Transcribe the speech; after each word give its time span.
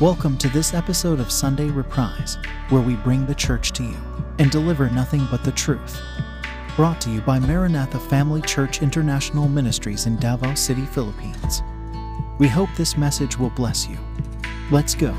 Welcome 0.00 0.38
to 0.38 0.48
this 0.48 0.72
episode 0.72 1.20
of 1.20 1.30
Sunday 1.30 1.68
Reprise, 1.68 2.38
where 2.70 2.80
we 2.80 2.96
bring 2.96 3.26
the 3.26 3.34
church 3.34 3.72
to 3.72 3.82
you 3.82 3.98
and 4.38 4.50
deliver 4.50 4.88
nothing 4.88 5.28
but 5.30 5.44
the 5.44 5.52
truth. 5.52 6.00
Brought 6.74 7.02
to 7.02 7.10
you 7.10 7.20
by 7.20 7.38
Maranatha 7.38 8.00
Family 8.00 8.40
Church 8.40 8.80
International 8.80 9.46
Ministries 9.46 10.06
in 10.06 10.16
Davao 10.16 10.54
City, 10.54 10.86
Philippines. 10.86 11.60
We 12.38 12.48
hope 12.48 12.70
this 12.78 12.96
message 12.96 13.38
will 13.38 13.50
bless 13.50 13.86
you. 13.88 13.98
Let's 14.70 14.94
go. 14.94 15.12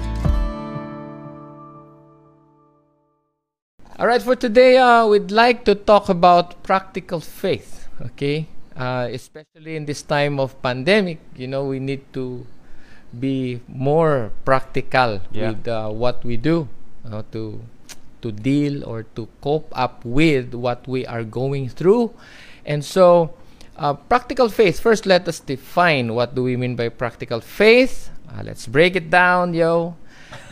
All 3.99 4.07
right, 4.07 4.23
for 4.23 4.35
today, 4.35 4.79
uh, 4.79 5.05
we'd 5.05 5.29
like 5.29 5.63
to 5.65 5.75
talk 5.75 6.09
about 6.09 6.63
practical 6.63 7.19
faith. 7.19 7.87
Okay, 8.01 8.47
uh, 8.75 9.07
especially 9.11 9.75
in 9.75 9.85
this 9.85 10.01
time 10.01 10.39
of 10.39 10.59
pandemic, 10.63 11.19
you 11.35 11.45
know, 11.45 11.65
we 11.65 11.77
need 11.77 12.01
to 12.13 12.47
be 13.17 13.61
more 13.67 14.31
practical 14.45 15.21
Yeah. 15.31 15.51
with 15.51 15.67
uh, 15.67 15.89
what 15.89 16.23
we 16.23 16.37
do 16.37 16.67
uh, 17.05 17.23
to 17.31 17.61
to 18.21 18.31
deal 18.31 18.85
or 18.85 19.03
to 19.17 19.27
cope 19.41 19.67
up 19.73 20.05
with 20.05 20.53
what 20.53 20.85
we 20.87 21.05
are 21.05 21.23
going 21.23 21.69
through, 21.69 22.11
and 22.65 22.83
so. 22.85 23.33
Uh, 23.81 23.95
practical 23.97 24.45
faith. 24.47 24.77
First, 24.79 25.07
let 25.09 25.25
us 25.27 25.39
define 25.39 26.13
what 26.13 26.35
do 26.35 26.43
we 26.43 26.53
mean 26.53 26.75
by 26.75 26.85
practical 26.89 27.41
faith. 27.41 28.11
Uh, 28.29 28.43
let's 28.45 28.67
break 28.67 28.93
it 28.95 29.09
down, 29.09 29.55
yo. 29.57 29.95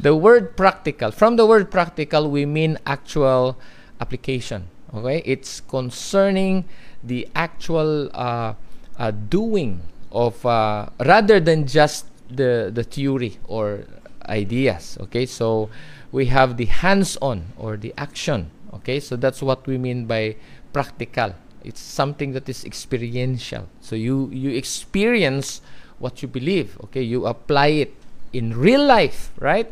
the 0.00 0.14
word 0.16 0.56
practical 0.56 1.10
from 1.10 1.36
the 1.36 1.44
word 1.46 1.70
practical 1.70 2.30
we 2.30 2.46
mean 2.46 2.78
actual 2.86 3.58
application 4.00 4.64
okay 4.94 5.22
it's 5.26 5.60
concerning 5.60 6.64
the 7.04 7.28
actual 7.34 8.08
uh, 8.14 8.54
uh, 8.98 9.10
doing 9.10 9.80
of 10.12 10.44
uh, 10.44 10.86
rather 11.06 11.40
than 11.40 11.66
just 11.66 12.06
the 12.30 12.70
the 12.72 12.82
theory 12.82 13.38
or 13.46 13.84
ideas 14.28 14.96
okay 15.00 15.26
so 15.26 15.68
we 16.12 16.26
have 16.26 16.56
the 16.56 16.66
hands-on 16.66 17.44
or 17.56 17.76
the 17.76 17.92
action 17.96 18.50
okay 18.72 19.00
so 19.00 19.16
that's 19.16 19.42
what 19.42 19.66
we 19.66 19.78
mean 19.78 20.06
by 20.06 20.36
practical 20.72 21.34
it's 21.64 21.80
something 21.80 22.32
that 22.32 22.48
is 22.48 22.64
experiential 22.64 23.66
so 23.80 23.96
you 23.96 24.30
you 24.32 24.50
experience 24.50 25.60
what 25.98 26.22
you 26.22 26.28
believe 26.28 26.78
okay 26.80 27.02
you 27.02 27.26
apply 27.26 27.68
it 27.68 27.94
in 28.32 28.56
real 28.56 28.84
life, 28.84 29.32
right? 29.38 29.70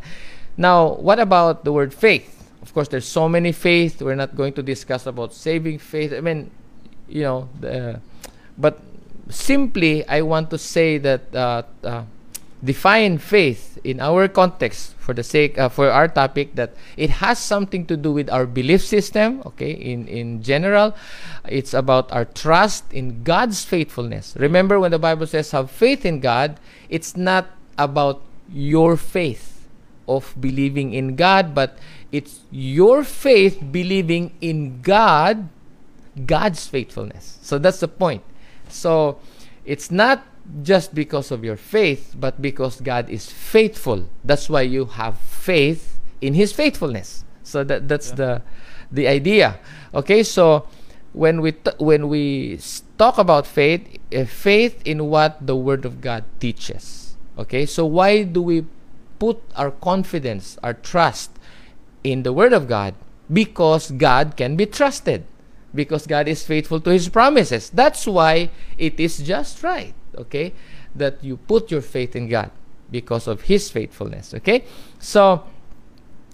Now, 0.57 0.95
what 0.95 1.19
about 1.19 1.65
the 1.65 1.73
word 1.73 1.95
faith? 1.95 2.51
Of 2.63 2.75
course, 2.75 2.89
there's 2.89 3.07
so 3.07 3.29
many 3.29 3.53
faith. 3.53 4.03
We're 4.03 4.17
not 4.17 4.35
going 4.35 4.53
to 4.55 4.63
discuss 4.63 5.07
about 5.07 5.33
saving 5.33 5.79
faith. 5.79 6.13
I 6.13 6.21
mean, 6.21 6.51
you 7.09 7.23
know, 7.23 7.49
the, 7.61 8.01
but 8.57 8.81
simply, 9.29 10.07
I 10.09 10.23
want 10.23 10.51
to 10.51 10.59
say 10.59 10.99
that 10.99 11.35
uh, 11.35 11.63
uh, 11.85 12.05
define 12.65 13.19
faith 13.19 13.79
in 13.85 14.01
our 14.01 14.27
context 14.29 14.95
for 14.99 15.15
the 15.15 15.23
sake 15.23 15.57
uh, 15.59 15.69
for 15.69 15.91
our 15.91 16.09
topic 16.09 16.57
that 16.57 16.75
it 16.97 17.23
has 17.23 17.39
something 17.39 17.87
to 17.87 17.97
do 17.97 18.13
with 18.13 18.29
our 18.29 18.45
belief 18.45 18.83
system 18.83 19.41
okay 19.47 19.71
in 19.71 20.09
in 20.09 20.43
general 20.43 20.93
it's 21.47 21.73
about 21.73 22.11
our 22.11 22.25
trust 22.27 22.83
in 22.93 23.23
God's 23.23 23.65
faithfulness 23.65 24.35
remember 24.37 24.81
when 24.81 24.91
the 24.91 24.99
bible 24.99 25.25
says 25.25 25.53
have 25.53 25.71
faith 25.71 26.05
in 26.05 26.19
God 26.19 26.59
it's 26.91 27.17
not 27.17 27.47
about 27.79 28.21
your 28.51 28.97
faith 28.97 29.59
of 30.09 30.35
believing 30.41 30.95
in 30.95 31.15
God, 31.15 31.55
but 31.55 31.79
it's 32.11 32.41
your 32.51 33.05
faith 33.05 33.61
believing 33.71 34.33
in 34.41 34.81
God, 34.81 35.49
God's 36.25 36.67
faithfulness. 36.67 37.39
So 37.43 37.59
that's 37.59 37.81
the 37.81 37.89
point. 37.89 38.25
So 38.73 39.19
it's 39.65 39.91
not 39.91 40.25
just 40.63 40.95
because 40.95 41.31
of 41.31 41.45
your 41.45 41.57
faith, 41.57 42.15
but 42.19 42.41
because 42.41 42.81
God 42.81 43.11
is 43.11 43.31
faithful. 43.31 44.09
That's 44.25 44.49
why 44.49 44.63
you 44.63 44.87
have 44.87 45.19
faith 45.19 45.99
in 46.21 46.35
His 46.35 46.53
faithfulness. 46.53 47.25
So 47.43 47.65
that 47.65 47.89
that's 47.89 48.13
the 48.13 48.43
the 48.91 49.09
idea. 49.09 49.61
Okay, 49.95 50.23
so 50.23 50.67
when 51.13 51.41
we 51.41 51.53
t- 51.53 51.77
when 51.79 52.09
we 52.09 52.59
talk 52.97 53.19
about 53.19 53.47
faith, 53.47 53.85
uh, 54.13 54.25
faith 54.25 54.81
in 54.85 55.09
what 55.09 55.41
the 55.41 55.57
Word 55.57 55.85
of 55.85 56.01
God 56.01 56.25
teaches. 56.41 57.17
Okay, 57.39 57.65
so 57.67 57.87
why 57.87 58.25
do 58.25 58.43
we 58.43 58.67
put 59.19 59.41
our 59.57 59.71
confidence, 59.71 60.59
our 60.63 60.75
trust 60.75 61.31
in 62.03 62.23
the 62.23 62.33
Word 62.33 62.53
of 62.53 62.69
God? 62.69 62.95
Because 63.33 63.91
God 63.93 64.37
can 64.37 64.57
be 64.57 64.67
trusted. 64.67 65.25
Because 65.75 66.07
God 66.07 66.29
is 66.29 66.45
faithful 66.45 66.81
to 66.81 66.91
His 66.91 67.09
promises. 67.09 67.71
That's 67.71 68.07
why 68.07 68.51
it 68.79 68.99
is 68.99 69.19
just 69.19 69.63
right, 69.63 69.95
okay, 70.17 70.55
that 70.95 71.23
you 71.23 71.37
put 71.37 71.71
your 71.71 71.83
faith 71.83 72.17
in 72.17 72.29
God 72.29 72.51
because 72.91 73.27
of 73.27 73.43
His 73.43 73.71
faithfulness, 73.71 74.33
okay? 74.35 74.65
So, 74.99 75.45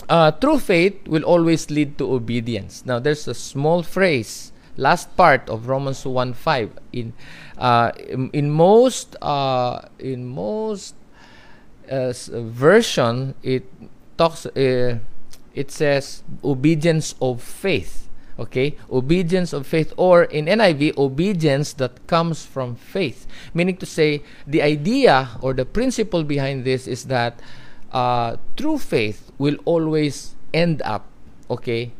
uh, 0.08 0.30
true 0.32 0.58
faith 0.58 1.08
will 1.08 1.24
always 1.24 1.70
lead 1.70 1.98
to 1.98 2.12
obedience. 2.12 2.84
Now, 2.86 2.98
there's 2.98 3.26
a 3.26 3.34
small 3.34 3.82
phrase, 3.82 4.52
last 4.76 5.16
part 5.16 5.48
of 5.48 5.68
Romans 5.68 6.04
1:5. 6.04 6.70
In 6.92 7.12
uh, 7.58 7.92
in, 7.96 8.30
in 8.32 8.50
most 8.50 9.16
uh, 9.22 9.88
in 9.98 10.26
most 10.26 10.94
uh, 11.90 12.12
version, 12.30 13.34
it 13.42 13.64
talks. 14.16 14.46
Uh, 14.46 14.98
it 15.54 15.70
says 15.70 16.24
obedience 16.42 17.14
of 17.22 17.40
faith. 17.40 18.03
Okay, 18.38 18.76
obedience 18.90 19.52
of 19.52 19.66
faith, 19.66 19.94
or 19.96 20.24
in 20.24 20.46
NIV, 20.46 20.98
obedience 20.98 21.72
that 21.74 22.04
comes 22.06 22.44
from 22.44 22.74
faith. 22.74 23.26
Meaning 23.54 23.76
to 23.78 23.86
say, 23.86 24.22
the 24.46 24.60
idea 24.60 25.30
or 25.40 25.54
the 25.54 25.64
principle 25.64 26.24
behind 26.24 26.64
this 26.64 26.88
is 26.88 27.04
that 27.04 27.38
uh, 27.92 28.36
true 28.56 28.76
faith 28.76 29.30
will 29.38 29.56
always 29.64 30.34
end 30.52 30.82
up, 30.82 31.06
okay, 31.48 31.92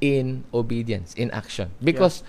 in 0.00 0.44
obedience, 0.52 1.14
in 1.14 1.30
action. 1.30 1.70
Because 1.82 2.22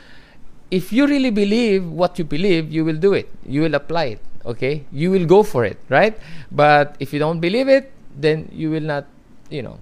if 0.72 0.94
you 0.94 1.08
really 1.08 1.30
believe 1.32 1.86
what 1.86 2.18
you 2.18 2.26
believe, 2.26 2.72
you 2.72 2.86
will 2.86 2.98
do 2.98 3.14
it. 3.14 3.30
You 3.46 3.62
will 3.62 3.76
apply 3.76 4.06
it. 4.18 4.22
Okay, 4.46 4.86
you 4.92 5.12
will 5.12 5.26
go 5.26 5.44
for 5.44 5.66
it, 5.66 5.78
right? 5.90 6.18
But 6.50 6.96
if 7.00 7.12
you 7.12 7.20
don't 7.20 7.40
believe 7.40 7.68
it, 7.68 7.92
then 8.16 8.48
you 8.52 8.72
will 8.72 8.88
not, 8.88 9.06
you 9.50 9.62
know, 9.62 9.80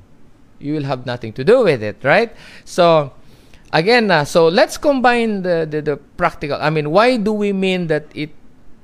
you 0.59 0.73
will 0.73 0.83
have 0.83 1.05
nothing 1.05 1.31
to 1.33 1.43
do 1.43 1.63
with 1.63 1.83
it, 1.83 1.97
right? 2.03 2.33
So 2.65 3.13
again, 3.73 4.11
uh, 4.11 4.25
so 4.25 4.47
let's 4.47 4.77
combine 4.77 5.41
the, 5.41 5.67
the 5.69 5.81
the 5.81 5.97
practical. 6.17 6.57
I 6.59 6.69
mean, 6.69 6.91
why 6.91 7.17
do 7.17 7.33
we 7.33 7.53
mean 7.53 7.87
that 7.87 8.05
it 8.13 8.31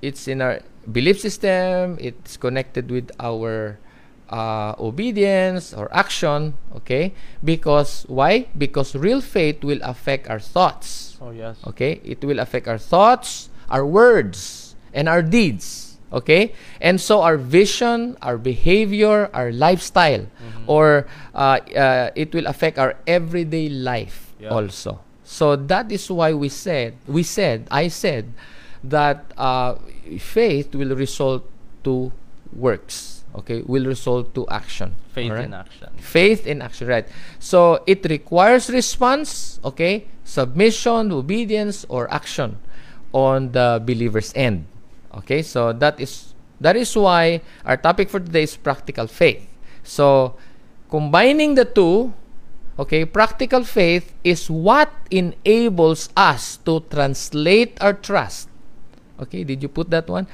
it's 0.01 0.27
in 0.27 0.41
our 0.41 0.59
belief 0.91 1.19
system? 1.19 1.97
It's 1.99 2.37
connected 2.37 2.91
with 2.91 3.11
our 3.19 3.79
uh, 4.29 4.75
obedience 4.79 5.73
or 5.73 5.93
action. 5.93 6.55
Okay, 6.75 7.13
because 7.43 8.05
why? 8.07 8.47
Because 8.57 8.95
real 8.95 9.21
faith 9.21 9.63
will 9.63 9.81
affect 9.83 10.29
our 10.29 10.39
thoughts. 10.39 11.17
Oh 11.21 11.31
yes. 11.31 11.57
Okay, 11.67 12.01
it 12.03 12.23
will 12.23 12.39
affect 12.39 12.67
our 12.67 12.79
thoughts, 12.79 13.49
our 13.69 13.85
words, 13.85 14.75
and 14.93 15.07
our 15.07 15.21
deeds. 15.21 15.97
Okay, 16.13 16.53
and 16.79 17.01
so 17.01 17.25
our 17.25 17.37
vision, 17.37 18.15
our 18.21 18.37
behavior, 18.37 19.33
our 19.33 19.51
lifestyle, 19.51 20.29
or 20.69 21.07
uh, 21.33 21.57
uh, 21.73 22.11
it 22.13 22.35
will 22.35 22.45
affect 22.45 22.77
our 22.77 22.93
everyday 23.07 23.67
life 23.67 24.22
Yeah. 24.43 24.49
also. 24.51 24.99
So 25.23 25.55
that 25.55 25.91
is 25.91 26.11
why 26.11 26.33
we 26.33 26.49
said, 26.49 26.99
we 27.07 27.23
said, 27.23 27.67
I 27.71 27.87
said 27.87 28.33
that 28.83 29.31
uh, 29.37 29.75
faith 30.19 30.75
will 30.75 30.95
result 30.95 31.47
to 31.85 32.11
works. 32.51 33.23
Okay, 33.33 33.63
will 33.63 33.85
result 33.85 34.35
to 34.35 34.45
action. 34.49 34.95
Faith 35.13 35.31
Alright? 35.31 35.45
in 35.45 35.53
action. 35.53 35.89
faith 36.01 36.47
in 36.47 36.61
action 36.61 36.87
right 36.87 37.05
so 37.37 37.83
it 37.85 38.01
requires 38.09 38.65
response 38.69 39.61
okay 39.63 40.09
submission 40.25 41.13
obedience 41.13 41.85
or 41.85 42.09
action 42.09 42.57
on 43.13 43.53
the 43.53 43.77
believer's 43.85 44.33
end 44.33 44.65
okay 45.13 45.45
so 45.45 45.69
that 45.71 45.99
is 46.01 46.33
that 46.59 46.75
is 46.75 46.89
why 46.97 47.39
our 47.63 47.77
topic 47.77 48.09
for 48.09 48.19
today 48.19 48.41
is 48.41 48.57
practical 48.57 49.05
faith 49.05 49.45
so 49.85 50.33
combining 50.89 51.53
the 51.53 51.65
two 51.65 52.09
okay 52.77 53.05
practical 53.05 53.63
faith 53.63 54.13
is 54.23 54.49
what 54.49 54.89
enables 55.11 56.09
us 56.17 56.57
to 56.65 56.81
translate 56.89 57.77
our 57.81 57.93
trust. 57.93 58.49
Okay 59.19 59.43
did 59.43 59.61
you 59.61 59.69
put 59.69 59.89
that 59.91 60.09
one? 60.09 60.27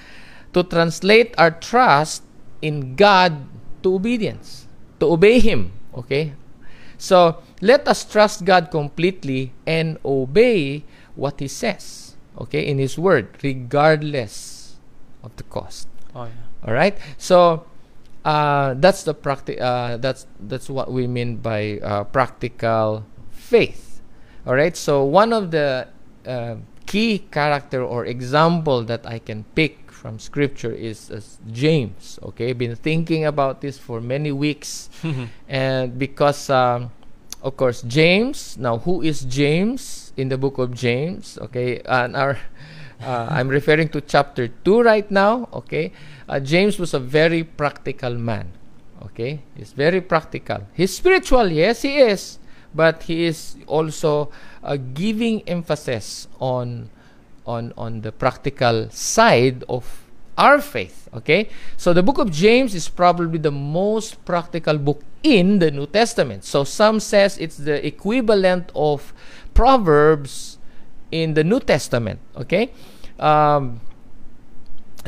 To 0.54 0.64
translate 0.64 1.36
our 1.38 1.52
trust 1.52 2.24
in 2.62 2.96
god 2.96 3.46
to 3.84 3.96
obedience 3.96 4.68
to 5.00 5.12
obey 5.12 5.40
him. 5.40 5.72
Okay 5.96 6.34
so 6.98 7.44
let 7.62 7.88
us 7.88 8.04
trust 8.04 8.44
god 8.44 8.72
completely 8.72 9.54
and 9.68 9.98
obey 10.04 10.84
what 11.16 11.40
he 11.40 11.48
says. 11.48 12.16
Okay 12.40 12.66
in 12.66 12.80
his 12.80 12.98
word 12.98 13.36
regardless 13.44 14.76
of 15.24 15.36
the 15.36 15.44
cost. 15.44 15.88
Oh 16.16 16.26
yeah. 16.26 16.66
all 16.66 16.74
right 16.74 16.98
so 17.18 17.69
uh, 18.26 18.74
that's 18.76 19.04
the 19.04 19.14
practi- 19.14 19.60
uh, 19.60 19.98
that's 19.98 20.28
that's 20.40 20.70
what 20.70 20.92
we 20.92 21.08
mean 21.08 21.38
by 21.38 21.80
uh, 21.80 22.04
practical 22.06 23.06
faith 23.32 24.02
all 24.46 24.56
right 24.56 24.76
so 24.76 25.04
one 25.04 25.34
of 25.34 25.52
the 25.52 25.88
uh, 26.28 26.56
key 26.86 27.20
character 27.32 27.84
or 27.84 28.06
example 28.06 28.84
that 28.84 29.06
i 29.06 29.20
can 29.20 29.44
pick 29.56 29.90
from 30.00 30.18
Scripture 30.18 30.72
is 30.72 31.12
uh, 31.12 31.20
James. 31.52 32.18
Okay, 32.24 32.54
been 32.54 32.76
thinking 32.76 33.26
about 33.26 33.60
this 33.60 33.78
for 33.78 34.00
many 34.00 34.32
weeks, 34.32 34.88
and 35.50 36.00
because, 36.00 36.50
um, 36.50 36.92
of 37.44 37.58
course, 37.58 37.84
James. 37.84 38.56
Now, 38.58 38.80
who 38.80 39.02
is 39.04 39.28
James 39.28 40.14
in 40.16 40.30
the 40.30 40.38
book 40.38 40.58
of 40.58 40.74
James? 40.74 41.38
Okay, 41.52 41.82
and 41.84 42.16
our. 42.16 42.40
Uh, 43.02 43.28
I'm 43.30 43.48
referring 43.48 43.90
to 43.90 44.02
chapter 44.02 44.48
2 44.48 44.82
right 44.82 45.10
now. 45.10 45.48
Okay, 45.54 45.94
uh, 46.28 46.40
James 46.40 46.78
was 46.78 46.94
a 46.94 47.00
very 47.00 47.44
practical 47.44 48.16
man. 48.16 48.52
Okay, 49.02 49.42
he's 49.56 49.72
very 49.72 50.02
practical. 50.02 50.68
He's 50.74 50.96
spiritual, 50.96 51.48
yes, 51.48 51.82
he 51.82 52.00
is, 52.00 52.40
but 52.76 53.04
he 53.04 53.26
is 53.26 53.56
also 53.68 54.32
uh, 54.64 54.78
giving 54.94 55.48
emphasis 55.48 56.28
on 56.40 56.90
on 57.48 57.74
on 57.78 58.02
the 58.02 58.12
practical 58.12 58.90
side 58.92 59.64
of 59.68 60.06
our 60.38 60.62
faith 60.62 61.10
okay 61.14 61.50
so 61.76 61.92
the 61.92 62.04
book 62.04 62.18
of 62.18 62.32
james 62.32 62.74
is 62.74 62.88
probably 62.88 63.40
the 63.40 63.52
most 63.52 64.24
practical 64.24 64.78
book 64.78 65.04
in 65.24 65.60
the 65.60 65.72
new 65.72 65.86
testament 65.88 66.46
so 66.46 66.64
some 66.64 67.00
says 67.00 67.38
it's 67.40 67.58
the 67.58 67.86
equivalent 67.86 68.72
of 68.76 69.12
proverbs 69.54 70.58
in 71.12 71.34
the 71.34 71.44
new 71.44 71.60
testament 71.60 72.20
okay 72.38 72.72
um, 73.20 73.80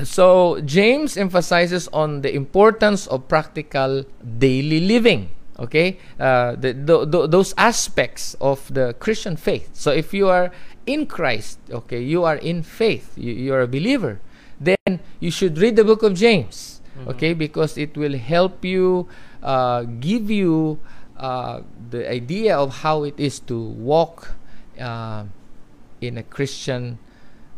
so 0.03 0.59
james 0.61 1.17
emphasizes 1.17 1.87
on 1.89 2.21
the 2.21 2.33
importance 2.33 3.07
of 3.07 3.27
practical 3.27 4.05
daily 4.39 4.79
living 4.79 5.29
okay? 5.59 5.99
Uh, 6.19 6.55
the, 6.55 6.73
the, 6.73 7.05
the, 7.05 7.27
those 7.27 7.53
aspects 7.57 8.35
of 8.41 8.73
the 8.73 8.95
christian 8.99 9.37
faith. 9.37 9.69
So 9.73 9.91
if 9.91 10.13
you 10.13 10.27
are 10.27 10.51
in 10.87 11.05
christ 11.05 11.59
okay 11.69 12.01
you 12.01 12.23
are 12.23 12.37
in 12.37 12.63
faith 12.63 13.13
you, 13.15 13.31
you 13.33 13.53
are 13.53 13.61
a 13.61 13.67
believer 13.67 14.19
then 14.59 14.99
you 15.19 15.29
should 15.29 15.57
read 15.59 15.75
the 15.75 15.83
book 15.83 16.01
of 16.01 16.15
james 16.15 16.81
mm-hmm. 16.97 17.09
okay? 17.09 17.33
Because 17.33 17.77
it 17.77 17.95
will 17.95 18.17
help 18.17 18.65
you 18.65 19.07
uh, 19.43 19.83
give 19.83 20.29
you 20.29 20.79
uh, 21.17 21.61
the 21.89 22.09
idea 22.09 22.57
of 22.57 22.81
how 22.81 23.03
it 23.03 23.13
is 23.19 23.39
to 23.39 23.59
walk 23.61 24.33
uh, 24.79 25.25
in 26.01 26.17
a 26.17 26.23
christian 26.23 26.97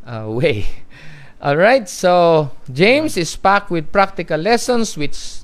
uh, 0.06 0.26
way 0.28 0.66
all 1.42 1.58
right 1.58 1.90
so 1.90 2.52
james 2.72 3.18
is 3.18 3.36
packed 3.36 3.70
with 3.70 3.92
practical 3.92 4.38
lessons 4.38 4.98
which 4.98 5.44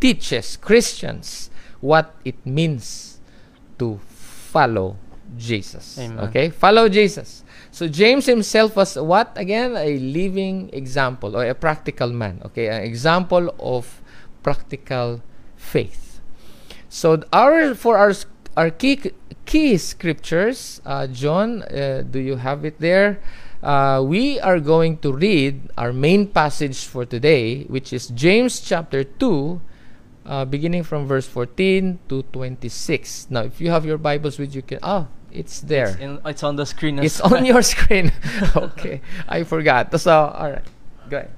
teaches 0.00 0.56
christians 0.56 1.50
what 1.80 2.14
it 2.24 2.36
means 2.44 3.20
to 3.78 3.98
follow 4.06 4.96
Jesus. 5.36 5.98
Amen. 5.98 6.18
Okay? 6.28 6.50
Follow 6.50 6.88
Jesus. 6.88 7.44
So 7.70 7.86
James 7.88 8.26
himself 8.26 8.76
was 8.76 8.96
what 8.96 9.32
again? 9.36 9.76
A 9.76 9.98
living 9.98 10.70
example 10.72 11.36
or 11.36 11.44
a 11.46 11.54
practical 11.54 12.10
man. 12.10 12.42
Okay? 12.46 12.68
An 12.68 12.82
example 12.82 13.54
of 13.58 14.02
practical 14.42 15.22
faith. 15.56 16.20
So 16.88 17.22
our 17.32 17.74
for 17.74 17.96
our 17.96 18.12
our 18.56 18.70
key 18.70 19.12
key 19.46 19.78
scriptures, 19.78 20.80
uh, 20.84 21.06
John, 21.06 21.62
uh, 21.62 22.02
do 22.02 22.18
you 22.18 22.36
have 22.36 22.64
it 22.64 22.80
there? 22.80 23.20
Uh, 23.62 24.00
we 24.00 24.40
are 24.40 24.58
going 24.58 24.96
to 24.98 25.12
read 25.12 25.60
our 25.76 25.92
main 25.92 26.26
passage 26.26 26.86
for 26.86 27.04
today, 27.04 27.64
which 27.64 27.92
is 27.92 28.08
James 28.08 28.60
chapter 28.60 29.04
2, 29.04 29.60
uh, 30.24 30.44
beginning 30.46 30.82
from 30.82 31.06
verse 31.06 31.26
14 31.26 31.98
to 32.08 32.22
26. 32.32 33.28
Now, 33.28 33.42
if 33.42 33.60
you 33.60 33.70
have 33.70 33.84
your 33.84 33.98
Bibles 33.98 34.38
with 34.38 34.54
you, 34.54 34.62
can 34.62 34.78
oh, 34.82 35.08
it's 35.30 35.60
there. 35.60 35.88
It's, 35.88 36.00
in, 36.00 36.20
it's 36.24 36.42
on 36.42 36.56
the 36.56 36.64
screen. 36.64 36.98
It's 36.98 37.20
on 37.20 37.44
your 37.44 37.60
screen. 37.60 38.12
okay, 38.56 39.02
I 39.28 39.44
forgot. 39.44 39.92
So, 40.00 40.10
all 40.10 40.50
right, 40.52 40.64
go 41.10 41.18
ahead. 41.18 41.30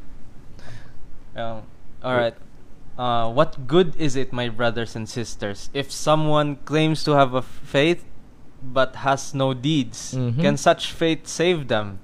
Um, 1.34 1.62
all 2.04 2.14
right. 2.14 2.34
Uh, 2.96 3.32
what 3.32 3.66
good 3.66 3.96
is 3.96 4.14
it, 4.14 4.32
my 4.32 4.48
brothers 4.48 4.94
and 4.94 5.08
sisters, 5.08 5.70
if 5.72 5.90
someone 5.90 6.56
claims 6.64 7.02
to 7.04 7.12
have 7.12 7.34
a 7.34 7.42
faith 7.42 8.04
but 8.62 8.96
has 9.02 9.34
no 9.34 9.54
deeds? 9.54 10.14
Mhm. 10.14 10.38
Can 10.38 10.56
such 10.56 10.92
faith 10.92 11.26
save 11.26 11.66
them? 11.66 11.98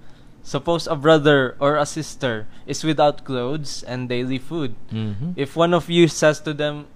Suppose 0.48 0.88
a 0.88 0.96
brother 0.96 1.60
or 1.60 1.76
a 1.76 1.84
sister 1.84 2.48
is 2.64 2.80
without 2.80 3.28
clothes 3.28 3.84
and 3.84 4.08
daily 4.08 4.40
food. 4.40 4.72
Mm-hmm. 4.88 5.36
If 5.36 5.52
one 5.60 5.76
of 5.76 5.92
you 5.92 6.08
says 6.08 6.40
to 6.48 6.56
them, 6.56 6.88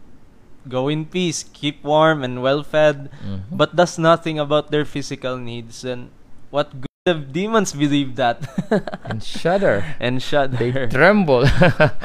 Go 0.65 0.87
in 0.89 1.05
peace, 1.11 1.43
keep 1.53 1.83
warm 1.85 2.23
and 2.25 2.39
well 2.41 2.63
fed, 2.63 3.11
Mhm. 3.21 3.51
but 3.51 3.75
does 3.77 3.99
nothing 3.99 4.39
about 4.39 4.71
their 4.71 4.87
physical 4.87 5.35
needs, 5.37 5.83
then 5.83 6.15
what 6.55 6.71
good 6.71 6.87
if 7.05 7.19
demons 7.35 7.75
believe 7.75 8.15
that 8.15 8.39
and 9.05 9.19
shudder. 9.27 9.83
and 9.99 10.23
shudder? 10.23 10.55
They 10.57 10.71
tremble. 10.87 11.43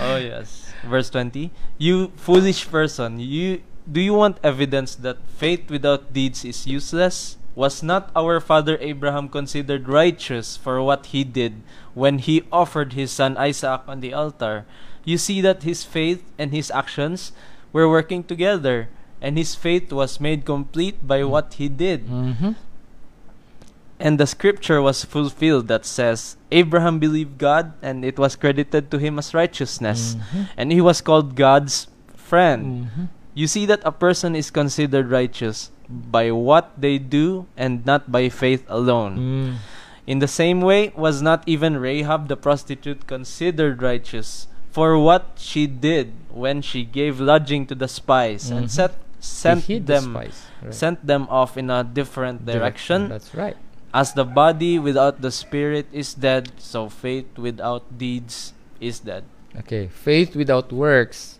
oh 0.01 0.17
yes. 0.17 0.73
Verse 0.83 1.13
20. 1.13 1.53
You 1.77 2.09
foolish 2.17 2.65
person, 2.65 3.21
you 3.21 3.61
do 3.85 4.01
you 4.01 4.17
want 4.17 4.41
evidence 4.43 4.97
that 5.05 5.21
faith 5.37 5.69
without 5.69 6.11
deeds 6.11 6.41
is 6.43 6.65
useless? 6.65 7.37
Was 7.57 7.81
not 7.81 8.13
our 8.13 8.37
father 8.37 8.77
Abraham 8.77 9.33
considered 9.33 9.89
righteous 9.89 10.53
for 10.61 10.77
what 10.77 11.09
he 11.09 11.25
did 11.25 11.65
when 11.97 12.21
he 12.21 12.45
offered 12.53 12.93
his 12.93 13.09
son 13.09 13.33
Isaac 13.33 13.81
on 13.89 13.97
the 13.99 14.13
altar? 14.13 14.69
You 15.01 15.17
see 15.17 15.41
that 15.41 15.65
his 15.65 15.81
faith 15.81 16.21
and 16.37 16.53
his 16.53 16.69
actions 16.69 17.33
were 17.73 17.89
working 17.89 18.21
together, 18.21 18.93
and 19.25 19.41
his 19.41 19.55
faith 19.57 19.89
was 19.89 20.21
made 20.21 20.45
complete 20.45 21.01
by 21.01 21.25
what 21.25 21.57
he 21.57 21.65
did. 21.65 22.05
mm-hmm. 22.05 22.53
And 23.97 24.21
the 24.21 24.29
scripture 24.29 24.77
was 24.77 25.01
fulfilled 25.01 25.67
that 25.73 25.81
says, 25.81 26.37
Abraham 26.53 26.99
believed 27.01 27.41
God, 27.41 27.73
and 27.81 28.05
it 28.05 28.19
was 28.21 28.37
credited 28.37 28.91
to 28.93 29.01
him 29.01 29.17
as 29.17 29.33
righteousness, 29.33 30.13
Mhm. 30.13 30.53
and 30.53 30.69
he 30.69 30.77
was 30.77 31.01
called 31.01 31.33
God's 31.33 31.89
friend. 32.13 32.93
Mm-hmm. 32.93 33.05
You 33.33 33.47
see 33.49 33.65
that 33.65 33.81
a 33.81 33.91
person 33.91 34.37
is 34.37 34.53
considered 34.53 35.09
righteous 35.09 35.73
by 35.89 36.31
what 36.31 36.71
they 36.77 36.97
do 36.97 37.47
and 37.55 37.85
not 37.85 38.11
by 38.11 38.29
faith 38.29 38.63
alone. 38.67 39.17
Mm. 39.17 39.55
In 40.07 40.19
the 40.19 40.27
same 40.27 40.61
way, 40.61 40.91
was 40.95 41.21
not 41.21 41.43
even 41.45 41.77
Rahab 41.77 42.27
the 42.27 42.37
prostitute 42.37 43.07
considered 43.07 43.81
righteous 43.81 44.47
for 44.71 44.97
what 44.99 45.35
she 45.35 45.67
did 45.67 46.13
when 46.29 46.61
she 46.61 46.83
gave 46.85 47.19
lodging 47.19 47.65
to 47.67 47.75
the 47.75 47.87
spies 47.87 48.51
and 48.51 48.67
Mhm. 48.67 48.69
set, 48.69 48.93
sent 49.19 49.63
He 49.65 49.73
hid 49.81 49.87
the 49.87 49.99
them. 49.99 50.15
Right. 50.15 50.33
sent 50.73 51.05
them 51.05 51.27
off 51.29 51.57
in 51.57 51.69
a 51.69 51.83
different 51.83 52.45
direction. 52.45 53.09
That's 53.09 53.33
right. 53.35 53.57
As 53.93 54.13
the 54.13 54.23
body 54.25 54.77
without 54.77 55.21
the 55.21 55.31
spirit 55.31 55.87
is 55.91 56.13
dead, 56.13 56.51
so 56.59 56.87
faith 56.89 57.25
without 57.37 57.83
deeds 57.97 58.53
is 58.79 58.99
dead. 58.99 59.23
Okay, 59.57 59.87
faith 59.87 60.35
without 60.35 60.71
works 60.71 61.39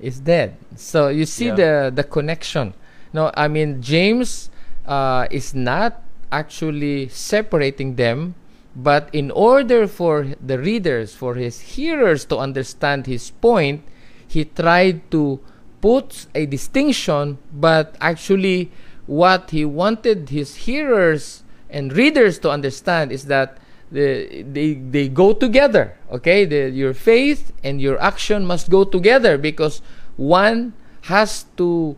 is 0.00 0.18
dead. 0.20 0.56
So 0.74 1.08
you 1.08 1.26
see 1.26 1.52
Yeah. 1.52 1.60
the 1.60 1.72
the 1.94 2.04
connection. 2.06 2.72
No, 3.12 3.30
I 3.34 3.48
mean 3.48 3.82
James 3.82 4.50
uh, 4.86 5.26
is 5.30 5.54
not 5.54 6.02
actually 6.30 7.08
separating 7.08 7.96
them, 7.96 8.34
but 8.76 9.08
in 9.12 9.30
order 9.30 9.86
for 9.86 10.34
the 10.44 10.58
readers, 10.58 11.14
for 11.14 11.34
his 11.34 11.60
hearers 11.60 12.24
to 12.26 12.36
understand 12.36 13.06
his 13.06 13.30
point, 13.30 13.82
he 14.26 14.44
tried 14.44 15.10
to 15.10 15.40
put 15.80 16.26
a 16.34 16.44
distinction, 16.46 17.38
but 17.52 17.96
actually 18.00 18.70
what 19.06 19.50
he 19.50 19.64
wanted 19.64 20.28
his 20.28 20.68
hearers 20.68 21.42
and 21.70 21.92
readers 21.92 22.38
to 22.40 22.50
understand 22.50 23.10
is 23.10 23.24
that 23.26 23.58
the, 23.90 24.42
they, 24.42 24.74
they 24.74 25.08
go 25.08 25.32
together 25.32 25.98
okay? 26.10 26.44
The, 26.44 26.70
your 26.70 26.94
faith 26.94 27.52
and 27.62 27.80
your 27.80 28.00
action 28.00 28.46
must 28.46 28.70
go 28.70 28.84
together 28.84 29.38
because 29.38 29.82
one 30.16 30.72
has 31.02 31.44
to 31.56 31.96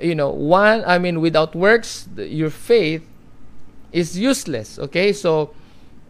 you 0.00 0.14
know 0.14 0.30
one 0.30 0.82
i 0.86 0.98
mean 0.98 1.20
without 1.20 1.54
works 1.54 2.08
your 2.16 2.50
faith 2.50 3.02
is 3.92 4.18
useless 4.18 4.78
okay? 4.78 5.12
So 5.12 5.54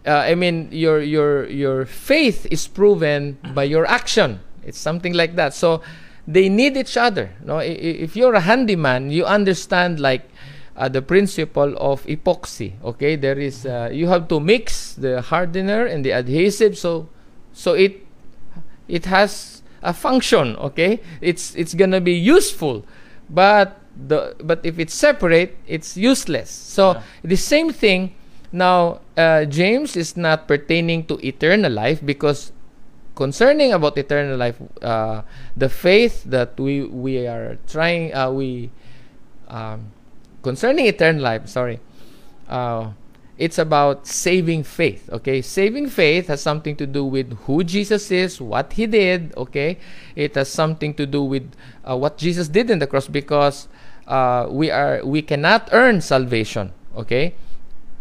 uh, 0.07 0.11
i 0.11 0.35
mean 0.35 0.69
your 0.71 1.01
your 1.01 1.49
your 1.49 1.85
faith 1.85 2.47
is 2.51 2.67
proven 2.67 3.39
by 3.55 3.65
your 3.65 3.87
action. 3.87 4.41
It's 4.63 4.79
something 4.79 5.15
like 5.15 5.37
that. 5.37 5.55
So 5.55 5.81
they 6.29 6.49
need 6.49 6.77
each 6.77 6.97
other 6.97 7.31
no? 7.45 7.59
If 7.59 8.17
you're 8.17 8.35
a 8.35 8.41
handyman 8.41 9.11
you 9.11 9.25
understand 9.25 10.01
like 10.01 10.29
uh, 10.77 10.89
the 10.89 11.03
principle 11.03 11.75
of 11.79 12.05
epoxy 12.05 12.75
okay? 12.85 13.17
There 13.17 13.39
is 13.39 13.67
uh, 13.67 13.91
you 13.93 14.09
have 14.09 14.29
to 14.29 14.41
mix 14.41 14.93
the 14.95 15.23
hardener 15.23 15.87
and 15.87 16.05
the 16.05 16.13
adhesive 16.13 16.77
so 16.77 17.09
so 17.53 17.75
it 17.75 18.07
it 18.89 19.07
has 19.07 19.63
a 19.83 19.95
function 19.95 20.57
okay? 20.57 21.01
It's 21.21 21.55
it's 21.57 21.75
gonna 21.75 22.01
be 22.01 22.15
useful. 22.15 22.85
But 23.31 23.80
the 24.09 24.35
but 24.43 24.61
if 24.65 24.79
it's 24.79 24.95
separate 24.95 25.57
it's 25.67 25.97
useless 25.97 26.51
so 26.51 26.93
Yeah. 26.95 27.03
the 27.23 27.37
same 27.37 27.73
thing 27.73 28.15
now 28.53 29.01
uh, 29.17 29.45
james 29.45 29.97
is 29.97 30.17
not 30.17 30.49
pertaining 30.49 31.05
to 31.05 31.19
eternal 31.27 31.71
life 31.71 32.01
because 32.05 32.53
concerning 33.15 33.73
about 33.73 33.99
eternal 33.99 34.37
life 34.37 34.57
uh, 34.83 35.23
the 35.57 35.69
faith 35.69 36.25
that 36.25 36.59
we 36.59 36.85
we 36.85 37.27
are 37.27 37.59
trying 37.69 38.15
uh, 38.15 38.31
we 38.31 38.71
um, 39.49 39.93
concerning 40.43 40.87
eternal 40.87 41.23
life 41.23 41.47
sorry 41.49 41.81
uh, 42.49 42.91
it's 43.41 43.57
about 43.57 44.07
saving 44.07 44.65
faith. 44.65 45.09
Okay, 45.11 45.41
saving 45.41 45.89
faith 45.89 46.27
has 46.29 46.43
something 46.43 46.77
to 46.77 46.87
do 46.87 47.07
with 47.07 47.33
who 47.49 47.65
Jesus 47.65 48.11
is, 48.11 48.39
what 48.39 48.75
He 48.75 48.87
did. 48.87 49.33
Okay, 49.35 49.79
it 50.15 50.35
has 50.35 50.51
something 50.53 50.93
to 50.95 51.07
do 51.07 51.25
with 51.25 51.51
uh, 51.89 51.97
what 51.97 52.19
Jesus 52.19 52.49
did 52.49 52.71
in 52.71 52.81
the 52.81 52.87
cross 52.87 53.09
because 53.09 53.67
uh, 54.11 54.51
we 54.51 54.71
are 54.71 55.01
we 55.07 55.23
cannot 55.23 55.71
earn 55.71 56.03
salvation. 56.03 56.75
Okay, 56.99 57.35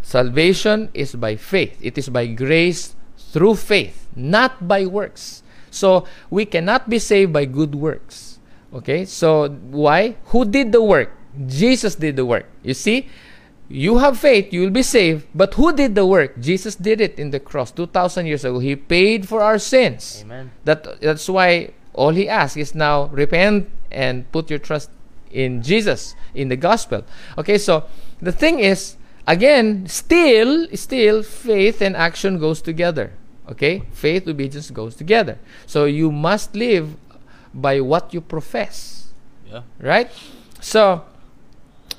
salvation 0.02 0.90
is 0.94 1.14
by 1.14 1.38
faith. 1.38 1.78
It 1.80 1.98
is 1.98 2.10
by 2.10 2.26
grace 2.26 2.98
through 3.30 3.62
faith, 3.62 4.10
not 4.18 4.68
by 4.68 4.90
works. 4.90 5.44
So 5.70 6.10
we 6.34 6.50
cannot 6.50 6.90
be 6.90 6.98
saved 6.98 7.32
by 7.32 7.46
good 7.46 7.76
works. 7.76 8.42
Okay, 8.74 9.06
so 9.06 9.50
why? 9.70 10.18
Who 10.34 10.46
did 10.46 10.74
the 10.74 10.82
work? 10.82 11.14
Jesus 11.46 11.94
did 11.94 12.18
the 12.18 12.26
work. 12.26 12.50
You 12.64 12.74
see, 12.74 13.08
you 13.70 14.00
have 14.00 14.18
faith, 14.18 14.52
you 14.52 14.62
will 14.62 14.74
be 14.74 14.82
saved. 14.82 15.28
But 15.34 15.54
who 15.54 15.72
did 15.74 15.94
the 15.94 16.06
work? 16.06 16.42
Jesus 16.42 16.74
did 16.76 17.00
it 17.00 17.20
in 17.20 17.30
the 17.30 17.40
cross 17.40 17.72
2,000 17.72 18.26
years 18.26 18.44
ago. 18.44 18.58
He 18.58 18.76
paid 18.76 19.30
for 19.30 19.42
our 19.42 19.60
sins. 19.60 20.22
Amen. 20.26 20.52
That, 20.66 21.00
that's 21.02 21.30
why 21.30 21.74
all 21.94 22.12
he 22.12 22.28
asks 22.28 22.58
is 22.58 22.74
now 22.74 23.06
repent 23.14 23.70
and 23.92 24.30
put 24.32 24.50
your 24.50 24.60
trust 24.60 24.90
in 25.32 25.62
Jesus, 25.62 26.16
in 26.34 26.50
the 26.50 26.56
gospel. 26.56 27.04
Okay, 27.38 27.58
so 27.58 27.86
the 28.22 28.32
thing 28.32 28.60
is, 28.60 28.96
again, 29.28 29.88
still, 29.88 30.68
still, 30.74 31.24
faith 31.24 31.82
and 31.82 31.96
action 31.96 32.40
goes 32.40 32.62
together. 32.62 33.14
Okay, 33.50 33.84
faith, 33.92 34.28
obedience 34.28 34.70
goes 34.70 34.96
together. 34.96 35.40
So 35.66 35.86
you 35.86 36.12
must 36.12 36.56
live 36.56 36.96
by 37.54 37.82
what 37.82 38.14
you 38.14 38.22
profess. 38.22 39.12
Yeah. 39.50 39.62
Right? 39.80 40.12
So, 40.62 41.04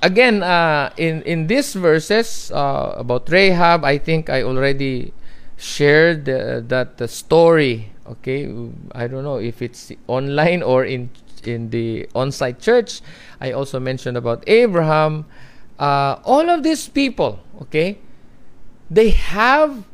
again, 0.02 0.42
uh, 0.42 0.92
in 0.96 1.22
in 1.22 1.46
these 1.46 1.74
verses 1.74 2.52
uh, 2.52 2.94
about 2.96 3.28
Rahab, 3.28 3.84
I 3.84 3.98
think 3.98 4.30
I 4.30 4.42
already 4.42 5.12
shared 5.56 6.28
uh, 6.28 6.60
that 6.70 6.98
the 6.98 7.08
story. 7.08 7.92
Okay, 8.06 8.50
I 8.94 9.06
don't 9.06 9.22
know 9.22 9.38
if 9.38 9.62
it's 9.62 9.92
online 10.06 10.62
or 10.62 10.84
in 10.84 11.10
in 11.46 11.70
the 11.70 12.08
on-site 12.14 12.60
church. 12.60 13.00
I 13.40 13.52
also 13.52 13.80
mentioned 13.80 14.16
about 14.16 14.44
Abraham. 14.46 15.26
Uh, 15.78 16.20
all 16.24 16.48
of 16.50 16.62
these 16.62 16.88
people, 16.88 17.40
okay, 17.62 17.98
they 18.90 19.10
have 19.10 19.84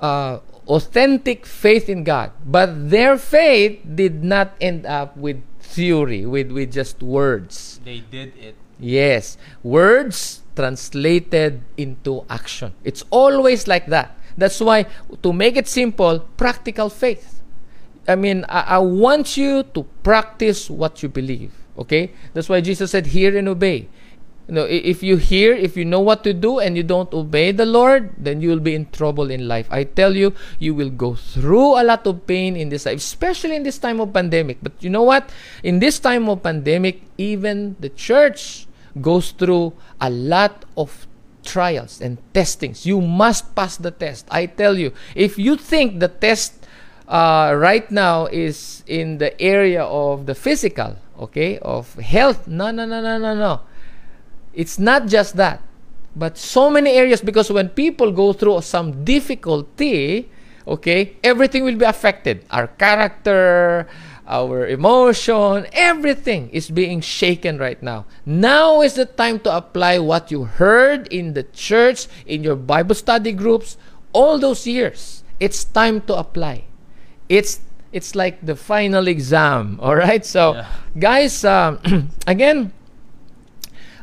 uh, 0.00 0.38
authentic 0.66 1.44
faith 1.44 1.88
in 1.88 2.04
God, 2.04 2.32
but 2.46 2.90
their 2.90 3.18
faith 3.18 3.80
did 3.84 4.24
not 4.24 4.54
end 4.60 4.86
up 4.86 5.16
with 5.16 5.42
theory, 5.60 6.24
with 6.24 6.50
with 6.50 6.72
just 6.72 7.02
words. 7.02 7.80
They 7.84 8.00
did 8.00 8.32
it. 8.38 8.54
Yes, 8.80 9.36
words 9.62 10.42
translated 10.56 11.62
into 11.76 12.24
action. 12.30 12.72
It's 12.84 13.04
always 13.10 13.66
like 13.68 13.86
that. 13.88 14.16
That's 14.38 14.60
why, 14.60 14.86
to 15.22 15.32
make 15.32 15.56
it 15.56 15.66
simple, 15.66 16.20
practical 16.36 16.88
faith. 16.88 17.37
I 18.08 18.16
mean, 18.16 18.44
I, 18.48 18.60
I 18.60 18.78
want 18.78 19.36
you 19.36 19.62
to 19.74 19.84
practice 20.02 20.70
what 20.70 21.02
you 21.02 21.08
believe. 21.08 21.52
Okay? 21.78 22.10
That's 22.32 22.48
why 22.48 22.60
Jesus 22.60 22.90
said, 22.90 23.06
Hear 23.06 23.36
and 23.36 23.48
obey. 23.48 23.88
You 24.48 24.54
know, 24.54 24.64
if 24.64 25.02
you 25.02 25.18
hear, 25.18 25.52
if 25.52 25.76
you 25.76 25.84
know 25.84 26.00
what 26.00 26.24
to 26.24 26.32
do, 26.32 26.58
and 26.58 26.74
you 26.74 26.82
don't 26.82 27.12
obey 27.12 27.52
the 27.52 27.66
Lord, 27.66 28.14
then 28.16 28.40
you 28.40 28.48
will 28.48 28.64
be 28.64 28.74
in 28.74 28.88
trouble 28.90 29.30
in 29.30 29.46
life. 29.46 29.68
I 29.70 29.84
tell 29.84 30.16
you, 30.16 30.32
you 30.58 30.74
will 30.74 30.88
go 30.88 31.14
through 31.14 31.78
a 31.78 31.84
lot 31.84 32.06
of 32.06 32.26
pain 32.26 32.56
in 32.56 32.70
this 32.70 32.86
life, 32.86 32.96
especially 32.96 33.56
in 33.56 33.62
this 33.62 33.76
time 33.76 34.00
of 34.00 34.14
pandemic. 34.14 34.56
But 34.62 34.72
you 34.80 34.88
know 34.88 35.02
what? 35.02 35.28
In 35.62 35.80
this 35.80 36.00
time 36.00 36.30
of 36.30 36.42
pandemic, 36.42 37.02
even 37.18 37.76
the 37.78 37.90
church 37.90 38.66
goes 39.02 39.32
through 39.32 39.74
a 40.00 40.08
lot 40.08 40.64
of 40.78 41.06
trials 41.44 42.00
and 42.00 42.16
testings. 42.32 42.86
You 42.86 43.02
must 43.02 43.54
pass 43.54 43.76
the 43.76 43.90
test. 43.90 44.26
I 44.30 44.46
tell 44.46 44.78
you, 44.78 44.92
if 45.14 45.38
you 45.38 45.56
think 45.56 46.00
the 46.00 46.08
test 46.08 46.66
uh, 47.08 47.54
right 47.56 47.90
now 47.90 48.26
is 48.26 48.84
in 48.86 49.18
the 49.18 49.32
area 49.40 49.82
of 49.82 50.26
the 50.26 50.34
physical, 50.34 50.96
okay, 51.18 51.58
of 51.58 51.94
health, 51.94 52.46
no, 52.46 52.70
no, 52.70 52.84
no, 52.84 53.00
no, 53.00 53.18
no, 53.18 53.34
no. 53.34 53.60
It's 54.52 54.78
not 54.78 55.06
just 55.06 55.36
that, 55.36 55.62
but 56.14 56.36
so 56.36 56.68
many 56.68 56.90
areas 56.92 57.20
because 57.20 57.50
when 57.50 57.70
people 57.70 58.12
go 58.12 58.32
through 58.32 58.60
some 58.60 59.04
difficulty, 59.04 60.28
okay, 60.66 61.16
everything 61.24 61.64
will 61.64 61.76
be 61.76 61.86
affected. 61.86 62.44
Our 62.50 62.66
character, 62.66 63.88
our 64.26 64.66
emotion, 64.66 65.66
everything 65.72 66.50
is 66.50 66.68
being 66.70 67.00
shaken 67.00 67.56
right 67.56 67.82
now. 67.82 68.04
Now 68.26 68.82
is 68.82 68.94
the 68.94 69.06
time 69.06 69.40
to 69.40 69.56
apply 69.56 69.98
what 69.98 70.30
you 70.30 70.44
heard 70.44 71.08
in 71.08 71.32
the 71.32 71.44
church, 71.44 72.06
in 72.26 72.44
your 72.44 72.56
Bible 72.56 72.94
study 72.94 73.32
groups, 73.32 73.78
all 74.12 74.38
those 74.38 74.66
years. 74.66 75.24
It's 75.40 75.64
time 75.64 76.02
to 76.02 76.14
apply. 76.14 76.67
It's 77.28 77.60
it's 77.92 78.14
like 78.14 78.44
the 78.44 78.54
final 78.56 79.08
exam, 79.08 79.78
all 79.80 79.96
right? 79.96 80.24
So, 80.24 80.54
Yeah. 80.54 80.66
guys, 80.98 81.44
um, 81.44 81.80
again, 82.26 82.72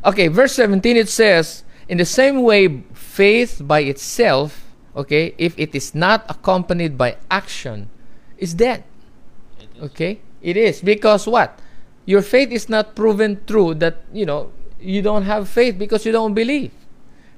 Okay, 0.06 0.28
verse 0.28 0.52
17 0.54 0.96
it 0.96 1.08
says, 1.08 1.64
In 1.88 1.98
the 1.98 2.04
same 2.04 2.42
way, 2.42 2.82
faith 2.94 3.60
by 3.64 3.80
itself, 3.80 4.62
okay, 4.94 5.34
if 5.36 5.58
it 5.58 5.74
is 5.74 5.94
not 5.94 6.24
accompanied 6.28 6.96
by 6.96 7.16
action, 7.30 7.90
is 8.38 8.54
dead. 8.54 8.84
It 9.58 9.68
is. 9.76 9.82
Okay? 9.90 10.20
It 10.42 10.56
is. 10.56 10.80
Because 10.80 11.26
what? 11.26 11.58
Your 12.06 12.22
faith 12.22 12.50
is 12.52 12.68
not 12.68 12.94
proven 12.94 13.42
true 13.46 13.74
that, 13.74 13.96
you 14.12 14.26
know, 14.26 14.52
you 14.80 15.02
don't 15.02 15.24
have 15.24 15.48
faith 15.48 15.76
because 15.76 16.06
you 16.06 16.12
don't 16.12 16.34
believe. 16.34 16.70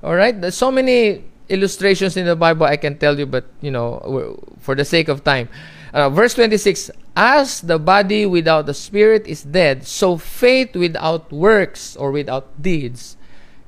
All 0.02 0.14
right? 0.14 0.38
There's 0.38 0.57
so 0.57 0.71
many 0.71 1.25
illustrations 1.49 2.18
in 2.18 2.26
the 2.26 2.37
Bible 2.37 2.66
I 2.66 2.76
can 2.76 2.99
tell 2.99 3.18
you, 3.18 3.25
but, 3.25 3.47
you 3.62 3.71
know, 3.71 4.37
for 4.61 4.75
the 4.75 4.85
sake 4.85 5.09
of 5.09 5.25
time. 5.25 5.49
Uh, 5.92 6.11
verse 6.11 6.35
26 6.35 6.90
As 7.16 7.61
the 7.61 7.78
body 7.78 8.26
without 8.26 8.66
the 8.66 8.75
spirit 8.75 9.26
is 9.26 9.42
dead, 9.42 9.87
so 9.87 10.16
faith 10.16 10.76
without 10.76 11.33
works 11.33 11.97
or 11.97 12.11
without 12.12 12.61
deeds 12.61 13.16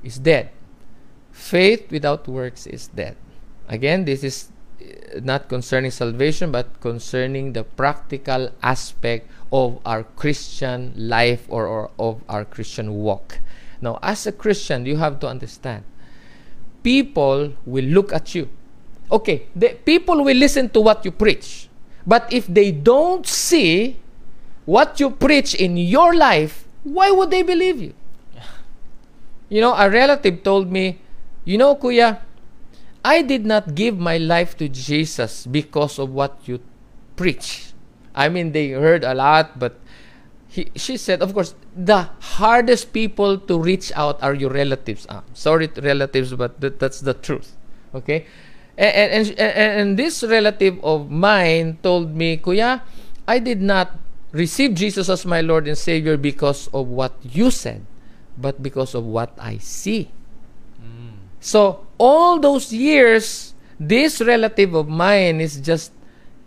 is 0.03 0.19
dead. 0.19 0.49
Faith 1.31 1.91
without 1.91 2.27
works 2.27 2.67
is 2.67 2.87
dead. 2.89 3.17
Again, 3.67 4.05
this 4.05 4.23
is 4.23 4.49
uh, 4.81 5.19
not 5.23 5.49
concerning 5.49 5.91
salvation, 5.91 6.51
but 6.51 6.79
concerning 6.81 7.53
the 7.53 7.63
practical 7.63 8.51
aspect 8.61 9.29
of 9.51 9.79
our 9.85 10.03
Christian 10.03 10.93
life 10.95 11.45
or, 11.49 11.65
or 11.67 11.91
of 11.97 12.21
our 12.29 12.45
Christian 12.45 12.93
walk. 12.93 13.39
Now, 13.81 13.99
as 14.01 14.27
a 14.27 14.31
Christian, 14.31 14.85
you 14.85 14.97
have 14.97 15.19
to 15.21 15.27
understand 15.27 15.83
people 16.83 17.53
will 17.65 17.85
look 17.85 18.13
at 18.13 18.33
you. 18.35 18.49
Okay, 19.11 19.47
the 19.55 19.77
people 19.85 20.23
will 20.23 20.37
listen 20.37 20.69
to 20.69 20.81
what 20.81 21.03
you 21.05 21.11
preach. 21.11 21.67
But 22.05 22.31
if 22.31 22.47
they 22.47 22.71
don't 22.71 23.25
see 23.27 23.99
what 24.65 24.99
you 24.99 25.09
preach 25.11 25.53
in 25.53 25.77
your 25.77 26.15
life, 26.15 26.65
why 26.83 27.11
would 27.11 27.31
they 27.31 27.43
believe 27.43 27.81
you? 27.81 27.93
You 29.49 29.61
know, 29.61 29.73
a 29.75 29.89
relative 29.89 30.43
told 30.43 30.71
me, 30.71 30.99
You 31.43 31.57
know, 31.57 31.75
Kuya, 31.75 32.21
I 33.03 33.21
did 33.21 33.45
not 33.45 33.75
give 33.75 33.97
my 33.97 34.17
life 34.17 34.55
to 34.57 34.69
Jesus 34.69 35.45
because 35.45 35.99
of 35.99 36.11
what 36.13 36.37
you 36.45 36.61
preach. 37.15 37.73
I 38.13 38.29
mean, 38.29 38.51
they 38.51 38.69
heard 38.69 39.03
a 39.03 39.13
lot, 39.13 39.57
but 39.57 39.79
he, 40.47 40.69
she 40.75 40.97
said, 40.97 41.21
of 41.21 41.33
course, 41.33 41.55
the 41.75 42.09
hardest 42.37 42.93
people 42.93 43.37
to 43.37 43.57
reach 43.57 43.91
out 43.95 44.21
are 44.21 44.33
your 44.33 44.51
relatives. 44.51 45.07
Ah, 45.09 45.23
sorry, 45.33 45.69
relatives, 45.81 46.33
but 46.33 46.59
that, 46.61 46.79
that's 46.79 46.99
the 46.99 47.13
truth. 47.13 47.55
Okay? 47.95 48.25
And, 48.77 49.11
and, 49.11 49.39
and, 49.39 49.71
and 49.79 49.89
this 49.99 50.23
relative 50.23 50.79
of 50.83 51.11
mine 51.11 51.77
told 51.83 52.15
me, 52.15 52.37
Kuya, 52.37 52.81
I 53.27 53.39
did 53.39 53.61
not 53.61 53.99
receive 54.31 54.73
Jesus 54.73 55.09
as 55.09 55.25
my 55.25 55.41
Lord 55.41 55.67
and 55.67 55.77
Savior 55.77 56.17
because 56.17 56.67
of 56.73 56.87
what 56.87 57.13
you 57.21 57.51
said, 57.51 57.85
but 58.37 58.63
because 58.63 58.95
of 58.95 59.05
what 59.05 59.35
I 59.37 59.57
see. 59.57 60.09
Mm. 60.81 61.19
So 61.39 61.85
all 61.97 62.39
those 62.39 62.71
years, 62.73 63.53
this 63.79 64.21
relative 64.21 64.73
of 64.73 64.87
mine 64.87 65.41
is 65.41 65.59
just 65.59 65.91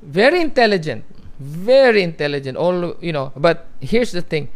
very 0.02 0.40
intelligent, 0.40 1.04
very 1.38 2.02
intelligent. 2.02 2.56
All 2.56 2.96
you 3.00 3.12
know, 3.12 3.32
but 3.36 3.66
here's 3.80 4.12
the 4.12 4.22
thing: 4.22 4.48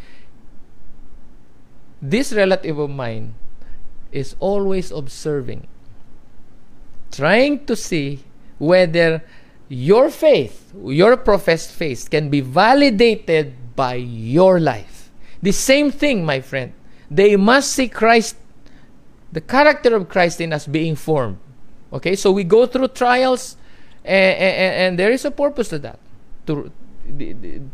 this 2.00 2.32
relative 2.32 2.78
of 2.78 2.90
mine 2.90 3.34
is 4.12 4.36
always 4.40 4.90
observing, 4.90 5.66
trying 7.10 7.66
to 7.66 7.76
see 7.76 8.24
whether 8.58 9.22
your 9.68 10.10
faith, 10.10 10.72
your 10.84 11.16
professed 11.16 11.70
faith, 11.70 12.08
can 12.10 12.30
be 12.30 12.40
validated 12.40 13.54
by 13.76 13.94
your 13.94 14.58
life. 14.58 15.10
The 15.42 15.52
same 15.52 15.90
thing, 15.90 16.24
my 16.24 16.40
friend. 16.40 16.72
They 17.10 17.36
must 17.36 17.72
see 17.72 17.88
Christ 17.88 18.36
the 19.32 19.40
character 19.40 19.94
of 19.94 20.08
Christ 20.08 20.40
in 20.40 20.52
us 20.52 20.66
being 20.66 20.96
formed. 20.96 21.38
Okay, 21.92 22.16
so 22.16 22.32
we 22.32 22.44
go 22.44 22.66
through 22.66 22.88
trials, 22.88 23.56
and, 24.04 24.36
and, 24.38 24.74
and 24.74 24.98
there 24.98 25.10
is 25.10 25.24
a 25.24 25.30
purpose 25.30 25.68
to 25.68 25.78
that, 25.80 25.98
to 26.46 26.70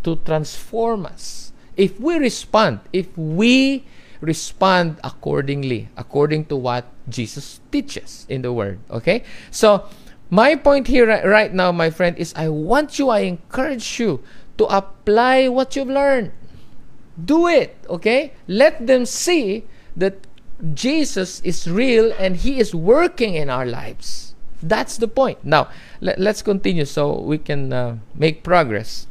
to 0.04 0.16
transform 0.24 1.06
us. 1.06 1.52
If 1.76 1.98
we 1.98 2.18
respond, 2.18 2.80
if 2.92 3.10
we 3.18 3.84
respond 4.20 4.98
accordingly, 5.04 5.88
according 5.96 6.46
to 6.46 6.56
what 6.56 6.86
Jesus 7.08 7.60
teaches 7.70 8.26
in 8.28 8.42
the 8.42 8.52
Word. 8.52 8.78
Okay? 8.90 9.24
So, 9.50 9.88
my 10.30 10.56
point 10.56 10.86
here 10.86 11.06
right 11.06 11.52
now, 11.52 11.70
my 11.72 11.90
friend, 11.90 12.16
is 12.18 12.32
I 12.34 12.48
want 12.48 12.98
you, 12.98 13.08
I 13.10 13.20
encourage 13.20 14.00
you 14.00 14.22
to 14.58 14.64
apply 14.66 15.48
what 15.48 15.76
you've 15.76 15.88
learned. 15.88 16.32
Do 17.14 17.46
it, 17.46 17.76
okay? 17.88 18.32
Let 18.48 18.86
them 18.86 19.06
see 19.06 19.64
that 19.96 20.26
Jesus 20.74 21.40
is 21.40 21.70
real 21.70 22.12
and 22.18 22.36
He 22.36 22.58
is 22.58 22.74
working 22.74 23.34
in 23.34 23.50
our 23.50 23.66
lives. 23.66 24.34
That's 24.62 24.96
the 24.96 25.08
point. 25.08 25.44
Now, 25.44 25.68
let, 26.00 26.18
us 26.18 26.42
continue 26.42 26.84
so 26.86 27.20
we 27.20 27.38
can 27.38 27.72
uh, 27.72 27.98
make 28.14 28.42
progress. 28.42 29.06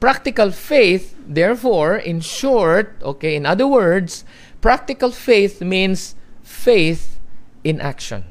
Practical 0.00 0.50
faith, 0.50 1.16
therefore, 1.26 1.96
in 1.96 2.20
short, 2.20 2.96
okay, 3.02 3.34
in 3.34 3.44
other 3.44 3.66
words, 3.66 4.24
practical 4.60 5.10
faith 5.10 5.60
means 5.60 6.14
faith 6.42 7.18
in 7.64 7.80
action. 7.80 8.24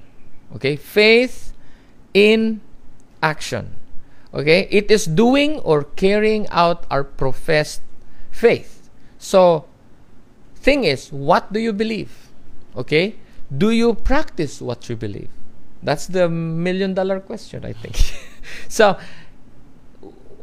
Okay, 0.56 0.76
faith 0.76 1.54
in 2.14 2.62
action. 3.22 3.76
Okay, 4.34 4.68
it 4.72 4.92
is 4.92 5.06
doing 5.06 5.60
or 5.60 5.84
carrying 5.84 6.48
out 6.50 6.86
our 6.90 7.04
professed 7.04 7.82
faith. 8.32 8.90
So, 9.18 9.66
thing 10.56 10.84
is, 10.84 11.12
what 11.12 11.52
do 11.52 11.60
you 11.60 11.74
believe? 11.74 12.30
Okay, 12.76 13.16
do 13.56 13.72
you 13.72 13.94
practice 13.94 14.62
what 14.62 14.88
you 14.90 14.96
believe? 14.96 15.30
That's 15.82 16.08
the 16.08 16.30
million 16.30 16.94
dollar 16.94 17.20
question, 17.20 17.66
I 17.66 17.74
think. 17.74 17.96
so, 18.68 18.98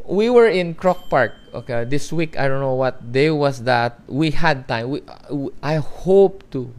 we 0.06 0.28
were 0.30 0.48
in 0.48 0.74
Croc 0.74 1.08
Park. 1.08 1.34
Okay, 1.52 1.84
this 1.84 2.12
week 2.12 2.38
I 2.38 2.48
don't 2.48 2.60
know 2.60 2.74
what 2.74 3.12
day 3.12 3.30
was 3.30 3.62
that. 3.64 4.00
We 4.06 4.32
had 4.32 4.68
time. 4.68 4.90
We, 4.90 5.02
uh, 5.06 5.48
I 5.62 5.76
hope 5.76 6.44
to 6.50 6.72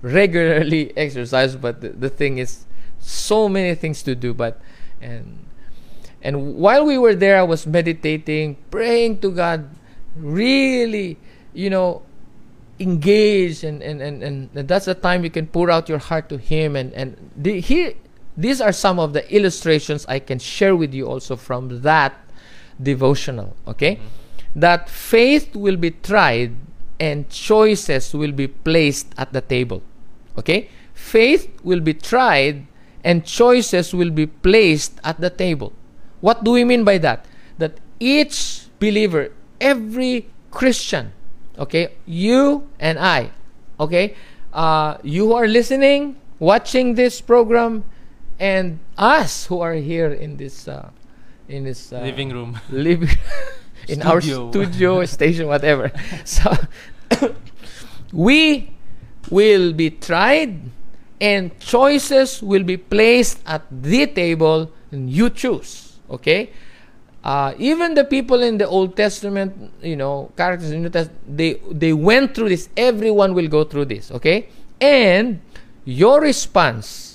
regularly 0.00 0.92
exercise, 0.96 1.56
but 1.56 1.80
the, 1.80 1.90
the 1.90 2.08
thing 2.08 2.38
is, 2.38 2.64
so 3.00 3.48
many 3.48 3.74
things 3.74 4.02
to 4.04 4.14
do. 4.14 4.32
But 4.32 4.60
and 5.00 5.44
and 6.22 6.54
while 6.54 6.84
we 6.84 6.96
were 6.98 7.14
there, 7.14 7.38
I 7.38 7.42
was 7.42 7.66
meditating, 7.66 8.56
praying 8.70 9.18
to 9.20 9.30
God, 9.30 9.68
really, 10.16 11.18
you 11.52 11.68
know, 11.68 12.02
engaged, 12.78 13.64
and 13.64 13.82
and 13.82 14.00
and, 14.00 14.22
and 14.22 14.68
that's 14.68 14.86
the 14.86 14.94
time 14.94 15.24
you 15.24 15.30
can 15.30 15.46
pour 15.46 15.70
out 15.70 15.88
your 15.88 15.98
heart 15.98 16.28
to 16.30 16.38
Him. 16.38 16.76
And 16.76 16.92
and 16.94 17.30
the, 17.36 17.60
here, 17.60 17.94
these 18.36 18.60
are 18.60 18.72
some 18.72 18.98
of 18.98 19.12
the 19.12 19.26
illustrations 19.34 20.06
I 20.06 20.20
can 20.20 20.38
share 20.38 20.76
with 20.76 20.94
you 20.94 21.08
also 21.08 21.36
from 21.36 21.82
that 21.82 22.14
devotional. 22.82 23.56
Okay, 23.66 23.96
mm-hmm. 23.96 24.60
that 24.60 24.88
faith 24.88 25.54
will 25.54 25.76
be 25.76 25.90
tried 25.90 26.56
and 26.98 27.28
choices 27.30 28.14
will 28.14 28.32
be 28.32 28.46
placed 28.46 29.12
at 29.16 29.32
the 29.32 29.40
table. 29.40 29.82
Okay, 30.38 30.68
faith 30.94 31.50
will 31.62 31.80
be 31.80 31.94
tried 31.94 32.66
and 33.04 33.24
choices 33.24 33.94
will 33.94 34.10
be 34.10 34.26
placed 34.26 35.00
at 35.04 35.20
the 35.20 35.30
table. 35.30 35.72
What 36.20 36.44
do 36.44 36.52
we 36.52 36.64
mean 36.64 36.84
by 36.84 36.98
that? 36.98 37.26
That 37.58 37.78
each 37.98 38.66
believer, 38.78 39.32
every 39.60 40.30
Christian, 40.50 41.12
okay, 41.58 41.94
you 42.06 42.68
and 42.78 42.98
I, 42.98 43.30
okay, 43.80 44.14
uh, 44.52 44.98
you 45.02 45.26
who 45.26 45.34
are 45.34 45.48
listening, 45.48 46.16
watching 46.38 46.94
this 46.94 47.20
program, 47.20 47.84
and 48.38 48.78
us 48.96 49.46
who 49.46 49.60
are 49.60 49.74
here 49.74 50.12
in 50.12 50.36
this 50.36 50.68
uh, 50.68 50.90
in 51.52 51.64
this 51.64 51.92
uh, 51.92 52.00
living 52.00 52.30
room, 52.30 52.58
living 52.70 53.08
in 53.88 54.00
studio. 54.00 54.10
our 54.10 54.20
studio 54.20 55.04
station, 55.16 55.46
whatever. 55.46 55.92
so 56.24 56.50
we 58.12 58.72
will 59.30 59.72
be 59.72 59.90
tried 59.90 60.60
and 61.20 61.56
choices 61.60 62.42
will 62.42 62.64
be 62.64 62.76
placed 62.76 63.38
at 63.46 63.62
the 63.70 64.06
table 64.06 64.70
and 64.90 65.08
you 65.08 65.30
choose 65.30 65.98
okay 66.10 66.50
uh, 67.24 67.54
even 67.58 67.94
the 67.94 68.02
people 68.04 68.42
in 68.42 68.58
the 68.58 68.66
old 68.66 68.96
testament 68.96 69.54
you 69.80 69.94
know 69.94 70.30
characters 70.36 70.72
in 70.72 70.82
the 70.82 70.90
test 70.90 71.10
they 71.28 71.54
they 71.70 71.92
went 71.92 72.34
through 72.34 72.48
this 72.48 72.68
everyone 72.76 73.32
will 73.34 73.46
go 73.46 73.62
through 73.62 73.84
this 73.84 74.10
okay 74.10 74.48
and 74.80 75.40
your 75.84 76.20
response 76.20 77.11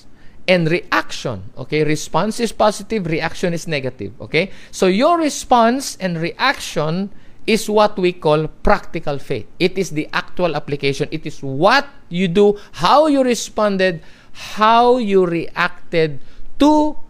and 0.48 0.70
reaction 0.70 1.44
okay 1.56 1.84
response 1.84 2.40
is 2.40 2.50
positive 2.50 3.06
reaction 3.06 3.52
is 3.52 3.68
negative 3.68 4.12
okay 4.20 4.50
so 4.72 4.86
your 4.86 5.18
response 5.18 5.96
and 6.00 6.16
reaction 6.16 7.10
is 7.48 7.64
what 7.64 7.96
we 7.96 8.12
call 8.12 8.46
practical 8.62 9.18
faith. 9.18 9.48
It 9.58 9.80
is 9.80 9.96
the 9.96 10.06
actual 10.12 10.54
application. 10.54 11.08
It 11.10 11.24
is 11.24 11.42
what 11.42 11.88
you 12.12 12.28
do, 12.28 12.60
how 12.84 13.08
you 13.08 13.24
responded, 13.24 14.04
how 14.52 14.98
you 14.98 15.24
reacted 15.24 16.20
to 16.60 17.00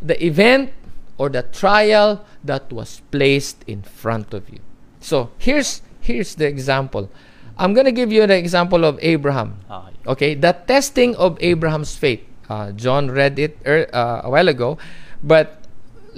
the 0.00 0.14
event 0.24 0.70
or 1.18 1.28
the 1.28 1.42
trial 1.42 2.24
that 2.44 2.72
was 2.72 3.02
placed 3.10 3.66
in 3.66 3.82
front 3.82 4.32
of 4.32 4.48
you. 4.48 4.62
So 5.02 5.34
here's 5.42 5.82
here's 6.00 6.38
the 6.38 6.46
example. 6.46 7.10
I'm 7.58 7.74
gonna 7.74 7.92
give 7.92 8.14
you 8.14 8.24
the 8.30 8.38
example 8.38 8.86
of 8.86 8.96
Abraham. 9.02 9.58
Ah, 9.68 9.90
okay, 10.06 10.38
the 10.38 10.54
testing 10.70 11.18
of 11.18 11.36
Abraham's 11.42 11.98
faith. 11.98 12.22
Uh, 12.50 12.74
John 12.74 13.14
read 13.14 13.38
it 13.38 13.54
er, 13.62 13.86
uh, 13.94 14.26
a 14.26 14.30
while 14.30 14.48
ago, 14.50 14.76
but 15.22 15.62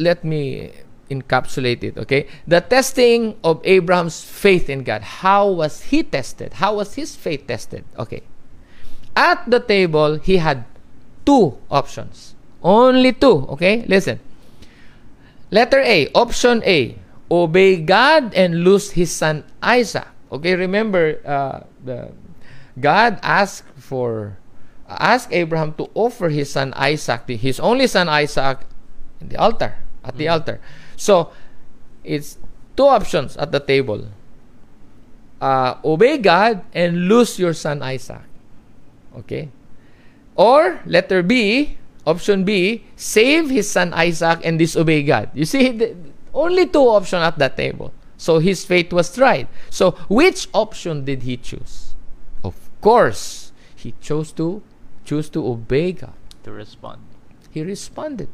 let 0.00 0.24
me 0.24 0.72
encapsulate 1.10 1.84
it, 1.84 1.98
okay? 1.98 2.26
The 2.48 2.64
testing 2.64 3.36
of 3.44 3.60
Abraham's 3.64 4.24
faith 4.24 4.72
in 4.72 4.82
God. 4.82 5.02
How 5.20 5.46
was 5.46 5.92
he 5.92 6.02
tested? 6.02 6.54
How 6.54 6.76
was 6.76 6.94
his 6.94 7.14
faith 7.14 7.46
tested? 7.46 7.84
Okay. 7.98 8.22
At 9.14 9.44
the 9.44 9.60
table, 9.60 10.16
he 10.16 10.38
had 10.38 10.64
two 11.26 11.58
options. 11.70 12.34
Only 12.62 13.12
two, 13.12 13.44
okay? 13.52 13.84
Listen. 13.84 14.18
Letter 15.50 15.80
A, 15.84 16.08
option 16.14 16.62
A, 16.64 16.96
obey 17.30 17.76
God 17.76 18.32
and 18.32 18.64
lose 18.64 18.92
his 18.92 19.12
son 19.12 19.44
Isaac. 19.62 20.08
Okay, 20.32 20.56
remember 20.56 21.20
uh, 21.28 21.68
the 21.84 22.08
God 22.80 23.20
asked 23.20 23.68
for 23.76 24.38
asked 24.98 25.32
Abraham 25.32 25.74
to 25.74 25.88
offer 25.94 26.28
his 26.28 26.50
son 26.50 26.72
Isaac, 26.74 27.28
his 27.28 27.60
only 27.60 27.86
son 27.86 28.08
Isaac, 28.08 28.60
in 29.20 29.28
the 29.28 29.36
altar, 29.36 29.76
at 30.04 30.16
the 30.16 30.26
mm. 30.26 30.32
altar. 30.32 30.60
So, 30.96 31.32
it's 32.04 32.38
two 32.76 32.86
options 32.86 33.36
at 33.36 33.52
the 33.52 33.60
table. 33.60 34.08
Uh, 35.40 35.76
obey 35.84 36.18
God 36.18 36.64
and 36.72 37.08
lose 37.08 37.38
your 37.38 37.52
son 37.52 37.82
Isaac. 37.82 38.22
Okay? 39.18 39.50
Or, 40.36 40.80
letter 40.86 41.22
B, 41.22 41.78
option 42.06 42.44
B, 42.44 42.84
save 42.96 43.50
his 43.50 43.70
son 43.70 43.92
Isaac 43.94 44.40
and 44.44 44.58
disobey 44.58 45.02
God. 45.02 45.30
You 45.34 45.44
see, 45.44 45.70
the, 45.70 45.96
only 46.34 46.66
two 46.66 46.88
options 46.88 47.22
at 47.22 47.38
that 47.38 47.56
table. 47.56 47.92
So 48.16 48.38
his 48.38 48.64
fate 48.64 48.92
was 48.92 49.14
tried. 49.14 49.48
So, 49.68 49.92
which 50.08 50.48
option 50.54 51.04
did 51.04 51.22
he 51.24 51.36
choose? 51.36 51.94
Of 52.44 52.54
course, 52.80 53.52
he 53.74 53.94
chose 54.00 54.32
to 54.32 54.62
choose 55.12 55.28
to 55.28 55.46
obey 55.46 55.92
God. 55.92 56.16
To 56.44 56.52
respond. 56.52 57.04
He 57.50 57.60
responded. 57.62 58.28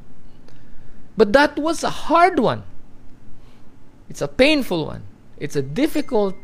But 1.17 1.33
that 1.33 1.59
was 1.59 1.83
a 1.83 1.91
hard 1.91 2.39
one. 2.39 2.63
It's 4.09 4.23
a 4.23 4.29
painful 4.29 4.87
one. 4.87 5.03
It's 5.39 5.57
a 5.57 5.63
difficult, 5.63 6.37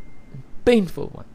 painful 0.64 1.06
one. 1.14 1.30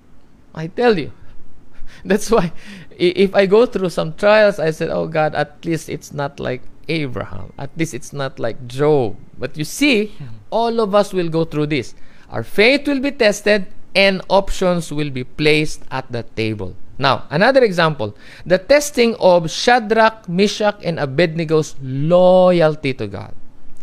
I 0.54 0.68
tell 0.68 1.00
you. 1.00 1.14
That's 2.06 2.30
why 2.30 2.52
if 2.92 3.34
I 3.34 3.46
go 3.46 3.66
through 3.66 3.90
some 3.90 4.14
trials, 4.20 4.60
I 4.60 4.72
said, 4.72 4.90
Oh 4.90 5.08
God, 5.08 5.34
at 5.34 5.64
least 5.64 5.88
it's 5.88 6.12
not 6.12 6.40
like 6.40 6.62
Abraham. 6.90 7.54
At 7.58 7.72
least 7.78 7.94
it's 7.94 8.12
not 8.12 8.38
like 8.38 8.68
Job. 8.68 9.16
But 9.40 9.56
you 9.56 9.64
see, 9.64 10.12
all 10.52 10.82
of 10.82 10.94
us 10.94 11.14
will 11.14 11.30
go 11.30 11.46
through 11.46 11.68
this. 11.68 11.96
Our 12.30 12.44
faith 12.44 12.86
will 12.86 13.00
be 13.00 13.12
tested 13.12 13.68
and 13.96 14.22
options 14.28 14.92
will 14.92 15.10
be 15.10 15.24
placed 15.24 15.84
at 15.90 16.12
the 16.12 16.24
table. 16.36 16.76
Now, 17.00 17.26
another 17.32 17.64
example 17.64 18.14
the 18.46 18.60
testing 18.60 19.16
of 19.18 19.50
Shadrach, 19.50 20.28
Meshach, 20.28 20.84
and 20.84 21.00
Abednego's 21.00 21.80
loyalty 21.82 22.94
to 22.94 23.08
God. 23.08 23.34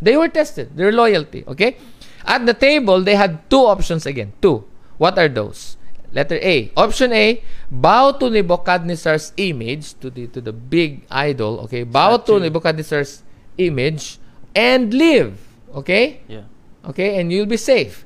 They 0.00 0.16
were 0.16 0.28
tested, 0.28 0.76
their 0.76 0.92
loyalty, 0.92 1.42
okay? 1.48 1.80
At 2.28 2.44
the 2.44 2.52
table, 2.52 3.00
they 3.00 3.16
had 3.16 3.48
two 3.48 3.64
options 3.64 4.04
again. 4.04 4.36
Two. 4.42 4.68
What 4.98 5.18
are 5.18 5.28
those? 5.28 5.76
Letter 6.12 6.38
A. 6.40 6.70
Option 6.76 7.12
A, 7.12 7.42
bow 7.70 8.12
to 8.12 8.28
Nebuchadnezzar's 8.28 9.32
image, 9.36 9.94
to 10.00 10.10
the, 10.10 10.26
to 10.28 10.40
the 10.40 10.52
big 10.52 11.04
idol, 11.10 11.60
okay? 11.64 11.82
Bow 11.82 12.18
to 12.18 12.38
Nebuchadnezzar's 12.38 13.22
image 13.56 14.18
and 14.54 14.92
live, 14.92 15.40
okay? 15.74 16.20
Yeah. 16.28 16.44
Okay, 16.86 17.18
and 17.18 17.32
you'll 17.32 17.50
be 17.50 17.56
safe. 17.56 18.05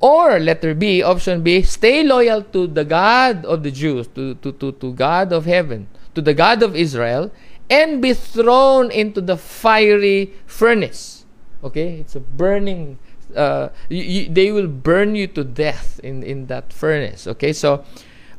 Or 0.00 0.38
letter 0.38 0.74
B, 0.74 1.02
option 1.02 1.42
B, 1.42 1.62
stay 1.62 2.02
loyal 2.02 2.42
to 2.56 2.66
the 2.66 2.84
God 2.84 3.44
of 3.44 3.62
the 3.62 3.70
Jews, 3.70 4.06
to, 4.14 4.34
to, 4.36 4.52
to, 4.52 4.72
to 4.72 4.92
God 4.94 5.32
of 5.32 5.44
heaven, 5.44 5.88
to 6.14 6.22
the 6.22 6.32
God 6.32 6.62
of 6.62 6.74
Israel, 6.74 7.30
and 7.68 8.00
be 8.00 8.14
thrown 8.14 8.90
into 8.90 9.20
the 9.20 9.36
fiery 9.36 10.32
furnace. 10.46 11.26
Okay? 11.62 12.00
It's 12.00 12.16
a 12.16 12.20
burning 12.20 12.98
uh, 13.36 13.68
they 13.88 14.50
will 14.52 14.66
burn 14.66 15.14
you 15.14 15.26
to 15.28 15.44
death 15.44 16.00
in, 16.02 16.22
in 16.22 16.46
that 16.46 16.72
furnace. 16.72 17.26
Okay, 17.26 17.52
so 17.52 17.84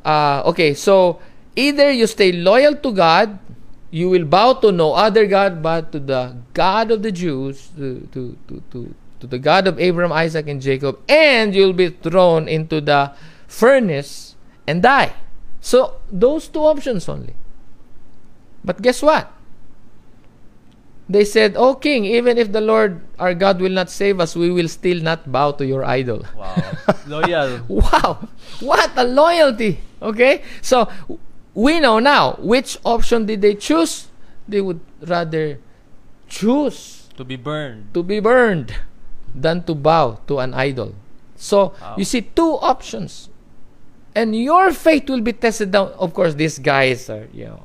uh, 0.06 0.44
okay, 0.46 0.74
so 0.74 1.20
either 1.56 1.92
you 1.92 2.08
stay 2.08 2.32
loyal 2.32 2.76
to 2.76 2.92
God, 2.92 3.40
you 3.90 4.10
will 4.10 4.26
bow 4.26 4.54
to 4.54 4.72
no 4.72 4.94
other 4.94 5.26
God 5.28 5.62
but 5.62 5.92
to 5.92 6.00
the 6.00 6.36
God 6.54 6.92
of 6.92 7.04
the 7.04 7.12
Jews, 7.12 7.70
to, 7.78 8.08
to, 8.12 8.38
to, 8.48 8.64
to, 8.72 8.96
to 9.22 9.28
the 9.28 9.40
God 9.40 9.70
of 9.70 9.80
Abraham, 9.80 10.12
Isaac, 10.12 10.50
and 10.50 10.60
Jacob, 10.60 11.00
and 11.08 11.56
you'll 11.56 11.78
be 11.78 11.90
thrown 11.90 12.50
into 12.50 12.82
the 12.82 13.14
furnace 13.48 14.36
and 14.68 14.82
die. 14.82 15.14
So, 15.62 16.02
those 16.12 16.50
two 16.50 16.66
options 16.66 17.08
only. 17.08 17.38
But 18.66 18.82
guess 18.82 19.02
what? 19.02 19.32
They 21.08 21.26
said, 21.26 21.56
O 21.56 21.76
king, 21.76 22.06
even 22.06 22.38
if 22.38 22.52
the 22.52 22.62
Lord 22.62 23.02
our 23.20 23.34
God 23.36 23.62
will 23.62 23.72
not 23.72 23.90
save 23.90 24.20
us, 24.20 24.36
we 24.36 24.50
will 24.50 24.68
still 24.68 25.02
not 25.02 25.30
bow 25.30 25.52
to 25.62 25.66
your 25.66 25.86
idol. 25.86 26.26
Wow. 26.36 26.58
Loyal. 27.06 27.62
Wow! 27.68 28.30
What 28.60 28.92
a 28.98 29.04
loyalty! 29.04 29.80
Okay? 30.02 30.42
So, 30.62 30.90
we 31.54 31.80
know 31.80 32.00
now 32.00 32.40
which 32.40 32.80
option 32.86 33.26
did 33.26 33.42
they 33.42 33.54
choose? 33.54 34.08
They 34.48 34.62
would 34.62 34.80
rather 35.04 35.60
choose 36.28 37.10
to 37.18 37.24
be 37.24 37.36
burned. 37.36 37.94
to 37.94 38.02
be 38.02 38.20
burned 38.20 38.74
than 39.34 39.64
to 39.64 39.76
bow 39.76 40.20
to 40.28 40.40
an 40.40 40.54
idol. 40.54 40.94
So, 41.36 41.74
Wow. 41.82 41.96
you 41.98 42.06
see 42.06 42.22
two 42.22 42.58
options. 42.62 43.30
And 44.14 44.36
your 44.36 44.74
faith 44.74 45.10
will 45.10 45.22
be 45.22 45.32
tested 45.34 45.72
down. 45.72 45.94
Of 45.98 46.14
course, 46.14 46.36
these 46.36 46.60
guys 46.60 47.10
are, 47.10 47.28
you 47.32 47.46
know, 47.46 47.64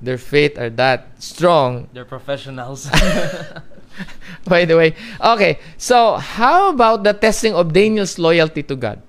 their 0.00 0.18
faith 0.18 0.58
are 0.58 0.70
that 0.70 1.10
strong 1.18 1.88
They're 1.92 2.04
professionals. 2.04 2.86
by 4.44 4.64
the 4.64 4.76
way. 4.76 4.94
Okay, 5.20 5.58
so 5.76 6.16
how 6.16 6.70
about 6.70 7.04
the 7.04 7.12
testing 7.12 7.54
of 7.54 7.72
Daniel's 7.72 8.18
loyalty 8.18 8.62
to 8.62 8.76
God? 8.76 9.02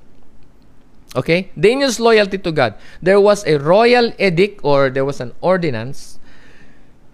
Okay, 1.15 1.49
Daniel's 1.59 1.99
loyalty 1.99 2.37
to 2.39 2.51
God. 2.51 2.73
There 3.01 3.21
was 3.21 3.45
a 3.45 3.57
royal 3.57 4.11
edict 4.17 4.61
or 4.63 4.89
there 4.89 5.05
was 5.05 5.21
an 5.21 5.33
ordinance 5.41 6.17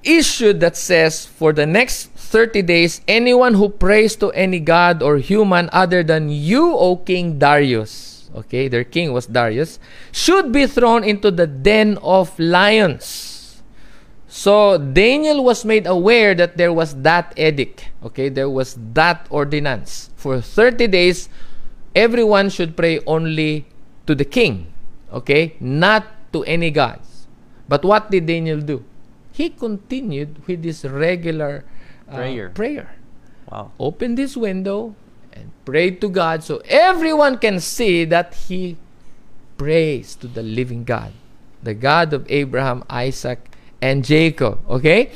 issued 0.04 0.62
that 0.62 0.78
says 0.78 1.26
for 1.26 1.52
the 1.52 1.66
next 1.66 2.16
30 2.30 2.62
days, 2.62 3.02
anyone 3.08 3.56
who 3.58 3.70
prays 3.70 4.16
to 4.18 4.30
any 4.38 4.62
god 4.62 5.02
or 5.02 5.18
human 5.18 5.68
other 5.74 6.04
than 6.06 6.30
you, 6.30 6.78
O 6.78 6.98
King 6.98 7.42
Darius, 7.42 8.30
okay, 8.36 8.70
their 8.70 8.86
king 8.86 9.12
was 9.12 9.26
Darius, 9.26 9.82
should 10.14 10.54
be 10.54 10.70
thrown 10.70 11.04
into 11.04 11.32
the 11.34 11.48
den 11.48 11.98
of 12.06 12.38
lions. 12.38 13.62
So 14.30 14.78
Daniel 14.78 15.44
was 15.44 15.66
made 15.66 15.88
aware 15.90 16.36
that 16.36 16.56
there 16.56 16.72
was 16.72 16.94
that 17.02 17.34
edict. 17.34 17.90
Okay, 18.06 18.30
there 18.30 18.50
was 18.50 18.78
that 18.94 19.26
ordinance. 19.32 20.12
For 20.16 20.40
30 20.40 20.86
days, 20.86 21.30
everyone 21.96 22.54
should 22.54 22.78
pray 22.78 23.02
only 23.10 23.66
to 24.06 24.14
the 24.14 24.26
king. 24.26 24.70
Okay, 25.12 25.58
not 25.60 26.06
to 26.34 26.46
any 26.46 26.70
gods. 26.70 27.26
But 27.68 27.84
what 27.84 28.12
did 28.12 28.28
Daniel 28.28 28.62
do? 28.62 28.86
He 29.34 29.50
continued 29.50 30.46
with 30.46 30.64
his 30.64 30.86
regular 30.86 31.66
Prayer. 32.16 32.50
prayer. 32.50 32.96
wow. 33.52 33.72
Open 33.80 34.16
this 34.16 34.36
window 34.36 34.96
and 35.34 35.52
pray 35.66 35.92
to 35.92 36.10
God 36.10 36.44
so 36.44 36.62
everyone 36.66 37.38
can 37.38 37.60
see 37.60 38.06
that 38.06 38.34
he 38.50 38.78
prays 39.58 40.16
to 40.16 40.28
the 40.28 40.42
living 40.42 40.84
God, 40.84 41.12
the 41.62 41.74
God 41.74 42.14
of 42.14 42.26
Abraham, 42.30 42.84
Isaac, 42.90 43.52
and 43.82 44.04
Jacob. 44.04 44.60
Okay? 44.70 45.12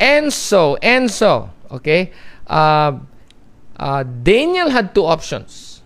And 0.00 0.32
so, 0.32 0.76
and 0.82 1.10
so, 1.10 1.50
okay? 1.70 2.12
Uh, 2.46 2.98
uh, 3.76 4.02
Daniel 4.02 4.70
had 4.70 4.94
two 4.94 5.04
options. 5.04 5.82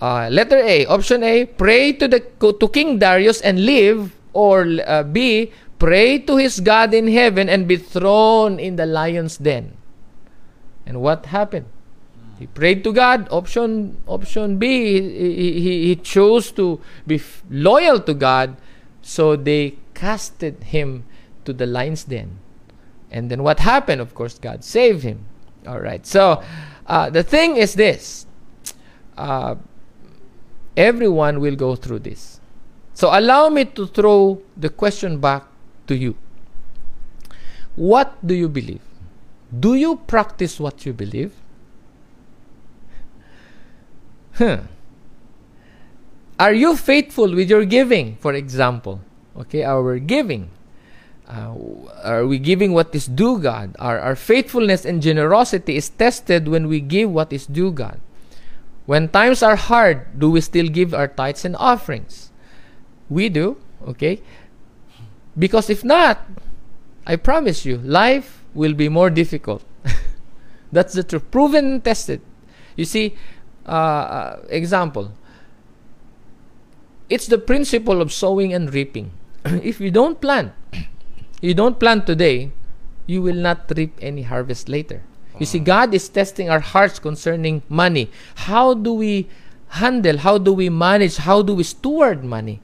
Uh, 0.00 0.28
letter 0.30 0.58
A, 0.58 0.86
option 0.86 1.24
A, 1.24 1.44
pray 1.44 1.92
to 1.92 2.06
the 2.06 2.20
to 2.38 2.68
King 2.68 2.98
Darius 2.98 3.40
and 3.42 3.66
live, 3.66 4.14
or 4.32 4.62
uh, 4.86 5.02
B, 5.02 5.50
pray 5.78 6.18
to 6.18 6.36
his 6.36 6.60
God 6.60 6.92
in 6.92 7.08
heaven 7.08 7.48
and 7.48 7.66
be 7.66 7.76
thrown 7.76 8.58
in 8.58 8.76
the 8.76 8.86
lion's 8.86 9.38
den. 9.38 9.76
And 10.86 11.00
what 11.00 11.26
happened? 11.26 11.66
He 12.38 12.46
prayed 12.46 12.84
to 12.84 12.92
God. 12.92 13.26
Option 13.30 13.98
option 14.06 14.58
B, 14.58 15.00
he, 15.00 15.60
he, 15.60 15.86
he 15.88 15.96
chose 15.96 16.52
to 16.52 16.80
be 17.06 17.20
loyal 17.50 18.00
to 18.00 18.14
God, 18.14 18.56
so 19.02 19.34
they 19.34 19.76
casted 19.94 20.62
him 20.64 21.04
to 21.44 21.52
the 21.52 21.66
lion's 21.66 22.04
den. 22.04 22.38
And 23.10 23.30
then 23.30 23.42
what 23.42 23.60
happened? 23.60 24.00
Of 24.00 24.14
course, 24.14 24.38
God 24.38 24.62
saved 24.62 25.02
him. 25.02 25.26
All 25.66 25.80
right. 25.80 26.06
So 26.06 26.42
uh, 26.86 27.10
the 27.10 27.24
thing 27.24 27.56
is 27.56 27.74
this: 27.74 28.26
uh, 29.16 29.56
everyone 30.76 31.40
will 31.40 31.56
go 31.56 31.74
through 31.74 32.00
this. 32.00 32.40
So 32.94 33.10
allow 33.12 33.48
me 33.48 33.64
to 33.64 33.86
throw 33.86 34.42
the 34.56 34.70
question 34.70 35.18
back 35.18 35.44
to 35.88 35.96
you. 35.96 36.16
What 37.74 38.14
do 38.26 38.34
you 38.34 38.48
believe? 38.48 38.82
Do 39.48 39.74
you 39.74 39.96
practice 40.06 40.60
what 40.60 40.84
you 40.84 40.92
believe? 40.92 41.32
Huh. 44.34 44.68
Are 46.38 46.54
you 46.54 46.76
faithful 46.76 47.34
with 47.34 47.50
your 47.50 47.64
giving, 47.64 48.16
for 48.20 48.32
example? 48.34 49.00
Okay, 49.36 49.64
our 49.64 49.98
giving. 49.98 50.50
Uh, 51.26 51.54
are 52.04 52.26
we 52.26 52.38
giving 52.38 52.72
what 52.72 52.94
is 52.94 53.06
due 53.06 53.38
God? 53.38 53.76
Our, 53.78 53.98
our 53.98 54.16
faithfulness 54.16 54.84
and 54.84 55.02
generosity 55.02 55.76
is 55.76 55.88
tested 55.90 56.48
when 56.48 56.68
we 56.68 56.80
give 56.80 57.10
what 57.10 57.32
is 57.32 57.46
due 57.46 57.70
God. 57.70 58.00
When 58.86 59.08
times 59.08 59.42
are 59.42 59.56
hard, 59.56 60.18
do 60.18 60.30
we 60.30 60.40
still 60.40 60.68
give 60.68 60.94
our 60.94 61.08
tithes 61.08 61.44
and 61.44 61.54
offerings? 61.56 62.32
We 63.10 63.28
do, 63.28 63.58
okay? 63.86 64.22
Because 65.38 65.70
if 65.70 65.84
not, 65.84 66.26
I 67.06 67.16
promise 67.16 67.64
you, 67.64 67.78
life 67.78 68.44
will 68.54 68.74
be 68.74 68.88
more 68.88 69.10
difficult. 69.10 69.62
That's 70.72 70.94
the 70.94 71.02
truth. 71.02 71.30
Proven 71.30 71.64
and 71.64 71.84
tested. 71.84 72.20
You 72.76 72.84
see, 72.84 73.16
uh, 73.66 73.70
uh, 73.70 74.42
example. 74.48 75.12
It's 77.08 77.26
the 77.26 77.38
principle 77.38 78.02
of 78.02 78.12
sowing 78.12 78.52
and 78.52 78.72
reaping. 78.72 79.12
if 79.44 79.80
you 79.80 79.90
don't 79.90 80.20
plant, 80.20 80.52
you 81.40 81.54
don't 81.54 81.78
plant 81.78 82.06
today, 82.06 82.52
you 83.06 83.22
will 83.22 83.36
not 83.36 83.72
reap 83.74 83.96
any 84.02 84.22
harvest 84.22 84.68
later. 84.68 85.02
You 85.38 85.46
see, 85.46 85.60
God 85.60 85.94
is 85.94 86.08
testing 86.08 86.50
our 86.50 86.60
hearts 86.60 86.98
concerning 86.98 87.62
money. 87.68 88.10
How 88.34 88.74
do 88.74 88.92
we 88.92 89.28
handle? 89.68 90.18
How 90.18 90.36
do 90.36 90.52
we 90.52 90.68
manage? 90.68 91.16
How 91.16 91.42
do 91.42 91.54
we 91.54 91.62
steward 91.62 92.24
money? 92.24 92.60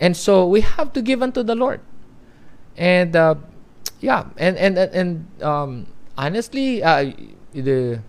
And 0.00 0.16
so 0.16 0.46
we 0.46 0.60
have 0.60 0.92
to 0.92 1.02
give 1.02 1.22
unto 1.22 1.42
the 1.42 1.54
Lord. 1.54 1.80
And 2.76 3.16
uh, 3.16 3.36
yeah, 4.00 4.24
and 4.36 4.56
and 4.56 4.76
and, 4.78 5.42
um, 5.42 5.86
honestly, 6.18 6.82
uh, 6.82 7.12
the 7.52 8.00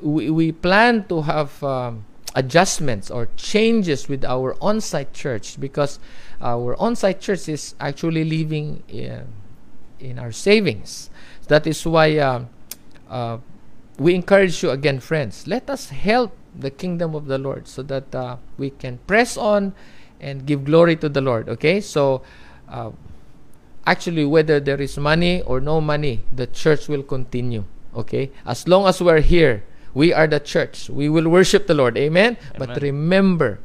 we, 0.00 0.30
we 0.30 0.52
plan 0.52 1.04
to 1.08 1.22
have 1.22 1.62
um, 1.64 2.04
adjustments 2.34 3.10
or 3.10 3.28
changes 3.36 4.08
with 4.08 4.24
our 4.24 4.56
on-site 4.60 5.12
church 5.12 5.58
because 5.58 5.98
our 6.40 6.78
on-site 6.80 7.20
church 7.20 7.48
is 7.48 7.74
actually 7.80 8.24
living 8.24 8.82
in, 8.88 9.24
in 9.98 10.18
our 10.18 10.30
savings. 10.30 11.10
That 11.48 11.66
is 11.66 11.84
why 11.86 12.18
uh, 12.18 12.44
uh, 13.08 13.38
we 13.98 14.14
encourage 14.14 14.62
you 14.62 14.70
again, 14.70 15.00
friends. 15.00 15.46
Let 15.46 15.70
us 15.70 15.88
help 15.88 16.36
the 16.54 16.70
kingdom 16.70 17.14
of 17.14 17.26
the 17.26 17.38
Lord 17.38 17.66
so 17.66 17.82
that 17.84 18.14
uh, 18.14 18.36
we 18.58 18.70
can 18.70 18.98
press 19.06 19.36
on 19.36 19.74
and 20.20 20.46
give 20.46 20.64
glory 20.64 20.96
to 20.96 21.08
the 21.08 21.20
Lord. 21.20 21.48
Okay, 21.48 21.80
so. 21.80 22.22
Uh, 22.68 22.90
actually 23.86 24.26
whether 24.26 24.58
there 24.58 24.82
is 24.82 24.98
money 24.98 25.40
or 25.42 25.60
no 25.60 25.80
money 25.80 26.20
the 26.34 26.46
church 26.46 26.88
will 26.88 27.02
continue 27.02 27.64
okay 27.94 28.30
as 28.44 28.66
long 28.66 28.86
as 28.86 29.00
we're 29.00 29.22
here 29.22 29.62
we 29.94 30.12
are 30.12 30.26
the 30.26 30.40
church 30.40 30.90
we 30.90 31.08
will 31.08 31.28
worship 31.30 31.66
the 31.66 31.74
lord 31.74 31.96
amen, 31.96 32.36
but 32.58 32.68
Amen. 32.70 32.82
remember 32.82 33.60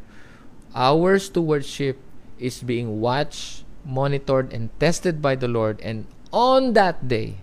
our 0.76 1.18
stewardship 1.20 1.98
is 2.40 2.62
being 2.62 3.02
watched 3.02 3.66
monitored 3.84 4.54
and 4.54 4.70
tested 4.80 5.22
by 5.22 5.36
the 5.36 5.48
lord 5.48 5.82
and 5.82 6.06
on 6.32 6.74
that 6.74 7.10
day 7.10 7.36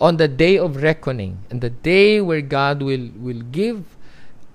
on 0.00 0.16
the 0.16 0.26
day 0.26 0.58
of 0.58 0.82
reckoning 0.82 1.44
and 1.50 1.60
the 1.60 1.70
day 1.70 2.20
where 2.20 2.40
god 2.40 2.82
will 2.82 3.12
will 3.20 3.44
give 3.52 3.84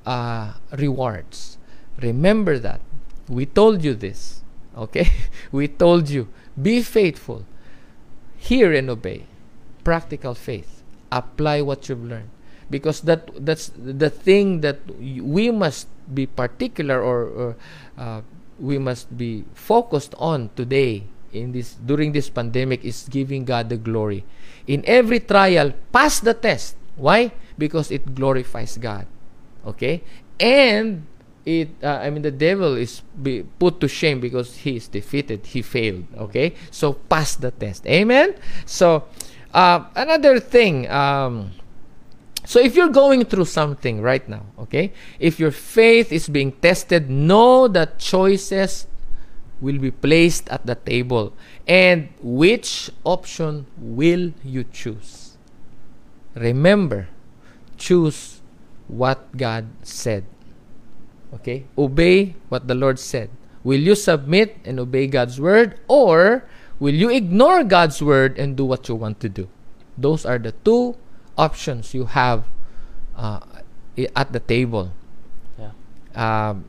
uh, 0.06 0.54
rewards 0.76 1.58
remember 2.02 2.58
that 2.60 2.82
we 3.28 3.46
told 3.46 3.84
you 3.84 3.94
this 3.94 4.38
okay? 4.78 5.10
We 5.52 5.68
told 5.68 6.10
you. 6.10 6.30
Be 6.54 6.82
faithful. 6.82 7.46
Hear 8.38 8.72
and 8.74 8.90
obey. 8.90 9.26
Practical 9.84 10.34
faith. 10.34 10.84
Apply 11.12 11.62
what 11.62 11.90
you've 11.90 12.06
learned. 12.06 12.30
Because 12.70 13.02
that 13.08 13.32
that's 13.40 13.72
the 13.74 14.12
thing 14.12 14.62
that 14.62 14.84
we 15.00 15.50
must 15.52 15.88
be 16.12 16.28
particular 16.28 17.00
or, 17.00 17.20
or 17.24 17.50
uh, 17.98 18.22
we 18.60 18.78
must 18.78 19.16
be 19.16 19.46
focused 19.56 20.14
on 20.20 20.52
today 20.56 21.08
in 21.32 21.52
this 21.52 21.80
during 21.80 22.12
this 22.12 22.28
pandemic 22.28 22.84
is 22.84 23.08
giving 23.08 23.46
God 23.48 23.70
the 23.70 23.80
glory. 23.80 24.28
In 24.68 24.84
every 24.84 25.24
trial 25.24 25.72
pass 25.96 26.20
the 26.20 26.36
test. 26.36 26.76
Why? 27.00 27.32
Because 27.56 27.88
it 27.88 28.16
glorifies 28.16 28.76
God. 28.76 29.08
Okay? 29.64 30.04
And 30.40 31.08
it 31.48 31.70
uh, 31.82 32.04
I 32.04 32.12
mean 32.12 32.22
the 32.22 32.36
devil 32.36 32.76
is 32.76 33.02
be 33.16 33.48
put 33.58 33.80
to 33.80 33.88
shame 33.88 34.20
because 34.20 34.58
he 34.68 34.76
is 34.76 34.88
defeated. 34.92 35.48
He 35.48 35.62
failed. 35.64 36.04
Okay, 36.28 36.54
so 36.70 36.94
pass 36.94 37.36
the 37.40 37.52
test. 37.52 37.88
Amen. 37.88 38.36
So 38.66 39.08
uh, 39.54 39.88
another 39.96 40.40
thing. 40.40 40.92
Um, 40.92 41.52
so 42.44 42.60
if 42.60 42.76
you're 42.76 42.92
going 42.92 43.26
through 43.26 43.46
something 43.46 44.02
right 44.02 44.28
now, 44.28 44.44
okay, 44.60 44.92
if 45.20 45.40
your 45.40 45.52
faith 45.52 46.12
is 46.12 46.28
being 46.28 46.52
tested, 46.52 47.10
know 47.10 47.68
that 47.68 48.00
choices 48.00 48.88
will 49.60 49.80
be 49.80 49.92
placed 49.92 50.48
at 50.50 50.66
the 50.66 50.76
table. 50.76 51.34
And 51.68 52.10
which 52.22 52.92
option 53.04 53.68
will 53.78 54.32
you 54.44 54.64
choose? 54.64 55.38
Remember, 56.36 57.10
choose 57.78 58.42
what 58.88 59.36
God 59.36 59.68
said. 59.84 60.24
Okay? 61.34 61.66
Obey 61.78 62.36
what 62.50 62.68
the 62.68 62.76
Lord 62.76 63.00
said. 63.00 63.30
Will 63.64 63.80
you 63.80 63.96
submit 63.96 64.58
and 64.64 64.80
obey 64.80 65.08
God's 65.08 65.42
word 65.42 65.80
or 65.88 66.48
will 66.80 66.94
you 66.96 67.10
ignore 67.10 67.64
God's 67.64 68.02
word 68.02 68.38
and 68.40 68.56
do 68.56 68.64
what 68.64 68.88
you 68.88 68.96
want 68.96 69.20
to 69.22 69.30
do? 69.30 69.50
Those 69.98 70.26
are 70.26 70.38
the 70.38 70.54
two 70.64 70.96
options 71.38 71.94
you 71.94 72.06
have 72.06 72.46
uh, 73.16 73.42
at 74.16 74.32
the 74.32 74.40
table. 74.40 74.92
Yeah. 75.58 75.74
Um, 76.16 76.66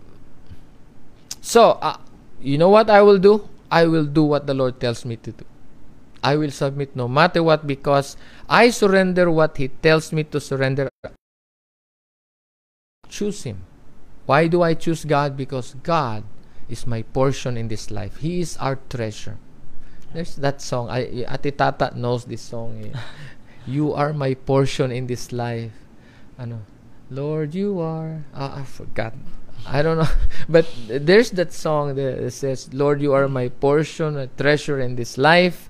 so, 1.40 1.78
uh, 1.80 1.96
you 2.40 2.58
know 2.58 2.68
what 2.68 2.90
I 2.90 3.02
will 3.02 3.18
do? 3.18 3.48
I 3.70 3.86
will 3.86 4.06
do 4.06 4.24
what 4.24 4.46
the 4.46 4.54
Lord 4.54 4.80
tells 4.80 5.04
me 5.04 5.16
to 5.16 5.32
do. 5.32 5.44
I 6.22 6.36
will 6.36 6.50
submit 6.50 6.96
no 6.96 7.06
matter 7.06 7.42
what 7.42 7.66
because 7.66 8.16
I 8.48 8.70
surrender 8.70 9.30
what 9.30 9.56
He 9.56 9.68
tells 9.68 10.12
me 10.12 10.24
to 10.24 10.40
surrender. 10.40 10.88
Choose 13.08 13.44
Him. 13.44 13.64
Why 14.28 14.44
do 14.46 14.60
I 14.60 14.74
choose 14.76 15.08
God? 15.08 15.40
Because 15.40 15.72
God 15.80 16.20
is 16.68 16.84
my 16.86 17.00
portion 17.00 17.56
in 17.56 17.68
this 17.72 17.88
life. 17.90 18.20
He 18.20 18.44
is 18.44 18.60
our 18.60 18.76
treasure. 18.92 19.40
There's 20.12 20.36
that 20.36 20.60
song. 20.60 20.92
I, 20.92 21.24
Ate 21.24 21.56
Tata 21.56 21.96
knows 21.96 22.24
this 22.28 22.42
song. 22.44 22.76
eh. 22.84 22.92
you 23.66 23.92
are 23.96 24.12
my 24.12 24.34
portion 24.36 24.92
in 24.92 25.06
this 25.08 25.32
life. 25.32 25.72
Ano? 26.38 26.60
Lord, 27.10 27.54
you 27.56 27.80
are. 27.80 28.20
Ah, 28.36 28.60
I 28.60 28.64
forgot. 28.68 29.16
I 29.64 29.80
don't 29.80 29.96
know. 29.96 30.12
But 30.48 30.68
there's 30.88 31.32
that 31.40 31.52
song 31.52 31.96
that 31.96 32.30
says, 32.32 32.68
Lord, 32.72 33.00
you 33.00 33.12
are 33.16 33.28
my 33.28 33.48
portion, 33.48 34.16
a 34.16 34.28
treasure 34.28 34.76
in 34.80 34.96
this 34.96 35.16
life. 35.16 35.68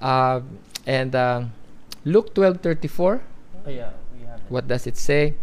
Uh, 0.00 0.40
and 0.88 1.12
uh, 1.14 1.44
Luke 2.04 2.32
12 2.32 2.60
34, 2.64 3.20
Oh, 3.66 3.68
yeah, 3.68 3.92
we 4.16 4.24
have 4.24 4.40
it. 4.40 4.48
what 4.48 4.64
does 4.68 4.86
it 4.88 4.96
say? 4.96 5.36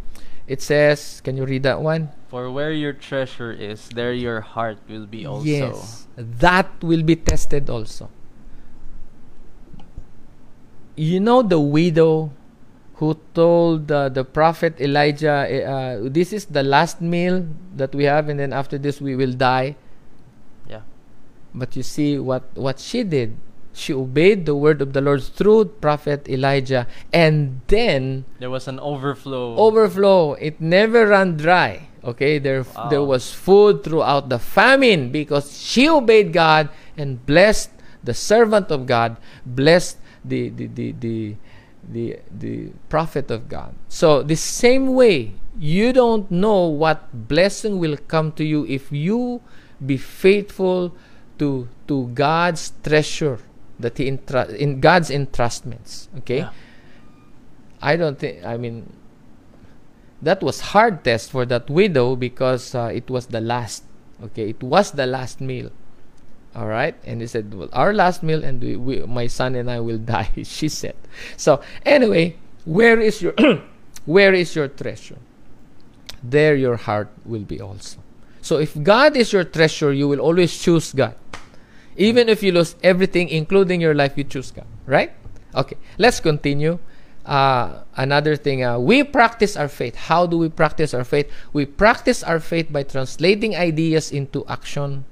It 0.48 0.62
says, 0.62 1.20
can 1.22 1.36
you 1.36 1.46
read 1.46 1.64
that 1.64 1.82
one? 1.82 2.10
For 2.30 2.50
where 2.50 2.72
your 2.72 2.94
treasure 2.94 3.52
is, 3.52 3.90
there 3.90 4.14
your 4.14 4.40
heart 4.40 4.80
will 4.88 5.06
be 5.06 5.26
also. 5.26 5.46
Yes. 5.46 6.08
That 6.16 6.72
will 6.82 7.04
be 7.04 7.18
tested 7.18 7.70
also. 7.70 8.10
You 10.96 11.20
know 11.20 11.44
the 11.44 11.60
widow 11.60 12.32
who 12.96 13.20
told 13.36 13.92
uh, 13.92 14.10
the 14.10 14.24
prophet 14.24 14.80
Elijah, 14.82 15.46
eh, 15.48 15.62
uh, 15.62 16.10
This 16.10 16.34
is 16.34 16.46
the 16.46 16.64
last 16.64 17.02
meal 17.02 17.46
that 17.76 17.94
we 17.94 18.06
have, 18.06 18.30
and 18.30 18.40
then 18.40 18.54
after 18.54 18.78
this 18.78 19.00
we 19.00 19.16
will 19.16 19.34
die. 19.34 19.76
Yeah. 20.68 20.82
But 21.54 21.76
you 21.76 21.84
see 21.84 22.18
what, 22.18 22.44
what 22.56 22.80
she 22.80 23.04
did. 23.04 23.38
She 23.78 23.94
obeyed 23.94 24.50
the 24.50 24.56
word 24.58 24.82
of 24.82 24.94
the 24.98 25.02
Lord 25.06 25.22
through 25.22 25.78
prophet 25.78 26.26
Elijah, 26.28 26.88
and 27.14 27.62
then 27.70 28.26
There 28.42 28.50
was 28.50 28.68
an 28.68 28.80
overflow. 28.82 29.54
overflow. 29.56 30.34
It 30.42 30.58
never 30.60 31.06
ran 31.14 31.38
dry. 31.38 31.94
Okay, 32.04 32.40
there 32.42 32.66
there 32.90 33.06
Wow. 33.06 33.14
was 33.14 33.30
food 33.30 33.84
throughout 33.86 34.30
the 34.34 34.40
famine 34.42 35.12
because 35.14 35.54
she 35.62 35.86
obeyed 35.88 36.34
God 36.34 36.70
and 36.98 37.22
blessed 37.30 37.70
the 38.04 38.18
servant 38.18 38.72
of 38.74 38.90
God, 38.90 39.18
blessed 39.46 40.02
the 40.26 40.50
the 40.50 40.66
the 40.68 40.88
the 40.98 41.18
the, 41.88 42.06
the 42.34 42.74
prophet 42.90 43.30
of 43.30 43.48
God. 43.48 43.76
So 43.88 44.24
the 44.24 44.36
same 44.36 44.92
way, 44.98 45.38
you 45.60 45.94
don't 45.94 46.26
know 46.32 46.66
what 46.66 47.28
blessing 47.30 47.78
will 47.80 47.96
come 48.10 48.32
to 48.42 48.44
you 48.44 48.66
if 48.66 48.90
you 48.92 49.40
be 49.80 49.96
faithful 50.02 50.92
to 51.38 51.68
to 51.88 52.10
God's 52.18 52.74
treasure 52.82 53.38
that 53.80 53.98
he 53.98 54.08
entrust 54.08 54.52
in 54.52 54.80
God's 54.80 55.10
entrustments. 55.10 56.08
Okay. 56.20 56.40
Yeah. 56.40 56.52
I 57.82 57.96
don't 57.96 58.18
think. 58.18 58.44
I 58.44 58.58
mean, 58.58 58.94
that 60.22 60.42
was 60.42 60.74
hard 60.74 61.04
test 61.04 61.32
for 61.32 61.46
that 61.46 61.70
widow 61.70 62.16
because 62.16 62.74
uh, 62.74 62.90
it 62.94 63.10
was 63.10 63.28
the 63.28 63.42
last. 63.42 63.84
Okay, 64.24 64.50
it 64.50 64.64
was 64.64 64.92
the 64.92 65.06
last 65.06 65.42
meal. 65.42 65.72
All 66.56 66.66
right, 66.66 66.96
and 67.06 67.22
he 67.22 67.28
said, 67.28 67.54
"Well, 67.54 67.70
our 67.72 67.94
last 67.94 68.24
meal, 68.24 68.44
and 68.44 68.62
we, 68.62 68.76
we, 68.76 69.06
my 69.06 69.28
son 69.28 69.54
and 69.54 69.70
I 69.70 69.80
will 69.80 69.98
die." 70.02 70.32
She 70.44 70.70
said. 70.70 70.96
So 71.38 71.62
anyway, 71.86 72.38
where 72.66 73.00
is 73.00 73.22
your 73.22 73.34
where 74.06 74.34
is 74.34 74.56
your 74.56 74.68
treasure? 74.68 75.22
There 76.24 76.56
your 76.56 76.78
heart 76.78 77.10
will 77.26 77.46
be 77.46 77.62
also. 77.62 78.02
So 78.42 78.58
if 78.58 78.74
God 78.82 79.16
is 79.16 79.34
your 79.34 79.44
treasure, 79.44 79.94
you 79.94 80.08
will 80.08 80.20
always 80.20 80.58
choose 80.58 80.94
God. 80.94 81.16
Even 81.98 82.30
if 82.30 82.42
you 82.42 82.52
lose 82.52 82.76
everything, 82.84 83.30
including 83.30 83.82
your 83.82 83.94
life, 83.94 84.14
you 84.16 84.24
choose 84.24 84.52
God. 84.52 84.66
Right? 84.86 85.12
Okay, 85.56 85.78
let's 85.98 86.20
continue. 86.20 86.80
Uh, 87.26 87.84
another 87.98 88.38
thing, 88.38 88.64
uh, 88.64 88.80
we 88.80 89.04
practice 89.04 89.58
our 89.58 89.68
faith. 89.68 89.96
How 89.96 90.26
do 90.26 90.38
we 90.38 90.48
practice 90.48 90.94
our 90.94 91.04
faith? 91.04 91.30
We 91.52 91.66
practice 91.66 92.24
our 92.24 92.40
faith 92.40 92.72
by 92.72 92.84
translating 92.84 93.54
ideas 93.54 94.12
into 94.12 94.46
action, 94.48 95.04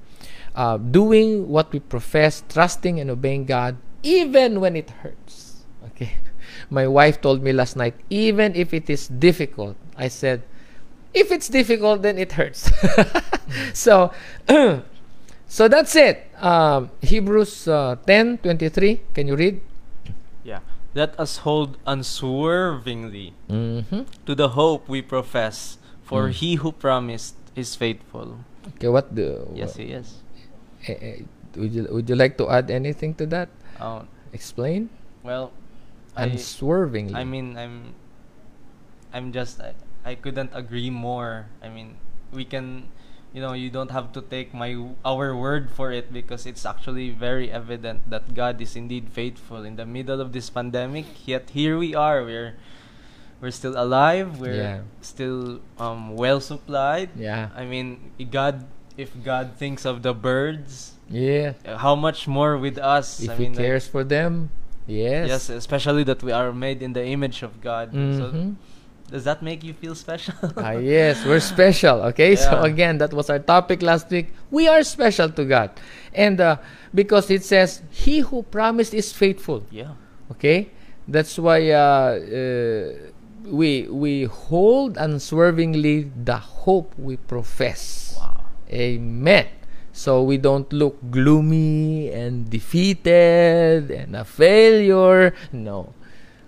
uh, 0.56 0.78
doing 0.78 1.50
what 1.50 1.74
we 1.74 1.80
profess, 1.82 2.42
trusting 2.48 3.02
and 3.02 3.10
obeying 3.10 3.44
God, 3.44 3.76
even 4.02 4.62
when 4.62 4.78
it 4.78 4.92
hurts. 5.04 5.66
Okay. 5.88 6.16
My 6.70 6.88
wife 6.88 7.20
told 7.20 7.44
me 7.44 7.52
last 7.52 7.76
night, 7.76 7.96
even 8.10 8.56
if 8.56 8.74
it 8.74 8.90
is 8.90 9.10
difficult, 9.10 9.76
I 9.98 10.08
said, 10.08 10.44
if 11.14 11.32
it's 11.32 11.50
difficult, 11.50 12.02
then 12.02 12.18
it 12.18 12.34
hurts. 12.34 12.72
so, 13.74 14.14
so 15.48 15.68
that's 15.68 15.96
it. 15.96 16.25
Um, 16.40 16.92
Hebrews 17.02 17.68
uh, 17.68 17.96
10 18.06 18.40
23. 18.44 19.02
Can 19.14 19.28
you 19.28 19.36
read? 19.36 19.62
Yeah. 20.44 20.60
Let 20.94 21.18
us 21.20 21.44
hold 21.48 21.78
unswervingly 21.88 23.34
Mm-hmm. 23.50 24.04
to 24.26 24.36
the 24.36 24.50
hope 24.56 24.88
we 24.88 25.02
profess, 25.02 25.78
for 26.04 26.28
Mm. 26.30 26.32
he 26.32 26.50
who 26.56 26.72
promised 26.72 27.36
is 27.56 27.76
faithful. 27.76 28.40
Okay, 28.76 28.88
what 28.88 29.14
the. 29.16 29.48
Yes, 29.54 29.76
he 29.76 29.92
is. 29.96 30.20
would, 31.56 31.72
you, 31.72 31.88
would 31.90 32.08
you 32.10 32.16
like 32.16 32.38
to 32.38 32.50
add 32.50 32.70
anything 32.70 33.14
to 33.16 33.26
that? 33.28 33.50
Oh, 33.80 34.06
Explain. 34.34 34.90
well, 35.24 35.52
I, 36.16 36.32
Unswervingly. 36.32 37.16
I 37.16 37.24
mean, 37.24 37.58
I'm, 37.58 37.96
I'm 39.14 39.32
just, 39.32 39.60
I, 39.60 39.74
I 40.06 40.16
couldn't 40.16 40.52
agree 40.54 40.90
more. 40.90 41.48
I 41.64 41.68
mean, 41.70 41.96
we 42.32 42.46
can, 42.46 42.88
you 43.36 43.42
know, 43.44 43.52
you 43.52 43.68
don't 43.70 43.92
have 43.92 44.16
to 44.16 44.24
take 44.24 44.56
my 44.56 44.80
our 45.04 45.36
word 45.36 45.68
for 45.70 45.92
it 45.92 46.08
because 46.16 46.48
it's 46.48 46.64
actually 46.66 47.12
very 47.12 47.52
evident 47.52 48.08
that 48.10 48.32
God 48.34 48.64
is 48.64 48.80
indeed 48.80 49.12
faithful 49.12 49.68
in 49.68 49.76
the 49.76 49.84
middle 49.86 50.24
of 50.24 50.32
this 50.32 50.48
pandemic. 50.50 51.04
Yet 51.28 51.52
here 51.52 51.76
we 51.78 51.92
are. 51.94 52.24
We're 52.24 52.56
we're 53.44 53.52
still 53.52 53.76
alive. 53.76 54.40
We're 54.40 54.56
Yeah. 54.56 54.80
still 55.04 55.60
um, 55.76 56.16
well 56.16 56.40
supplied. 56.40 57.12
yeah. 57.20 57.52
I 57.54 57.68
mean, 57.68 58.16
God. 58.32 58.64
If 58.96 59.12
God 59.28 59.60
thinks 59.60 59.84
of 59.84 60.08
the 60.08 60.16
birds, 60.16 60.96
Yeah. 61.12 61.60
how 61.68 62.00
much 62.00 62.32
more 62.32 62.56
with 62.56 62.80
us? 62.80 63.20
If 63.20 63.28
I 63.28 63.36
he 63.36 63.44
mean, 63.44 63.52
like- 63.52 63.68
cares 63.68 63.92
for 63.92 64.08
them, 64.08 64.56
yes. 64.88 65.28
Yes, 65.28 65.44
especially 65.52 66.08
that 66.08 66.24
we 66.24 66.32
are 66.32 66.56
made 66.56 66.80
in 66.80 66.96
the 66.96 67.04
image 67.04 67.44
of 67.44 67.60
God. 67.60 67.92
So 67.92 68.32
Mhm. 68.32 68.56
Does 69.10 69.24
that 69.24 69.42
make 69.42 69.64
you 69.64 69.74
feel 69.74 69.96
special? 69.96 70.34
ah, 70.58 70.72
yes, 70.72 71.24
we're 71.26 71.40
special. 71.40 72.02
Okay, 72.14 72.36
so 72.36 72.62
again, 72.62 72.98
that 72.98 73.14
was 73.14 73.30
our 73.30 73.40
topic 73.40 73.82
last 73.82 74.10
week. 74.10 74.34
We 74.50 74.68
are 74.68 74.84
special 74.84 75.30
to 75.30 75.46
God, 75.46 75.72
and 76.14 76.42
uh, 76.42 76.58
because 76.94 77.30
it 77.30 77.44
says, 77.44 77.82
"He 77.92 78.20
who 78.20 78.44
promised 78.44 78.94
is 78.94 79.14
faithful." 79.14 79.64
yeah. 79.70 79.94
Okay, 80.32 80.72
that's 81.08 81.38
why 81.38 81.70
uh, 81.70 82.18
uh, 82.18 82.90
we 83.46 83.86
we 83.90 84.24
hold 84.26 84.98
unswervingly 84.98 86.10
the 86.18 86.38
hope 86.38 86.98
we 86.98 87.18
profess. 87.18 88.18
Wow. 88.18 88.46
Amen. 88.74 89.48
So 89.94 90.24
we 90.24 90.38
don't 90.38 90.68
look 90.74 91.00
gloomy 91.10 92.12
and 92.12 92.50
defeated 92.50 93.92
and 93.92 94.16
a 94.16 94.26
failure. 94.26 95.34
No. 95.54 95.94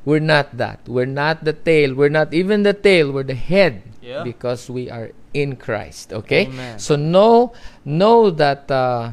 We're 0.07 0.23
not 0.23 0.55
that. 0.55 0.87
We're 0.87 1.03
not 1.11 1.43
the 1.43 1.51
tail. 1.51 1.91
We're 1.91 2.07
not 2.07 2.31
even 2.31 2.63
the 2.63 2.71
tail. 2.71 3.11
We're 3.11 3.27
the 3.27 3.35
head 3.35 3.83
Yeah. 3.99 4.23
because 4.23 4.71
we 4.71 4.87
are 4.87 5.11
in 5.35 5.59
Christ. 5.59 6.15
Okay? 6.23 6.47
Amen. 6.47 6.79
So 6.79 6.95
know 6.95 7.51
know 7.83 8.31
that 8.31 8.71
uh, 8.71 9.11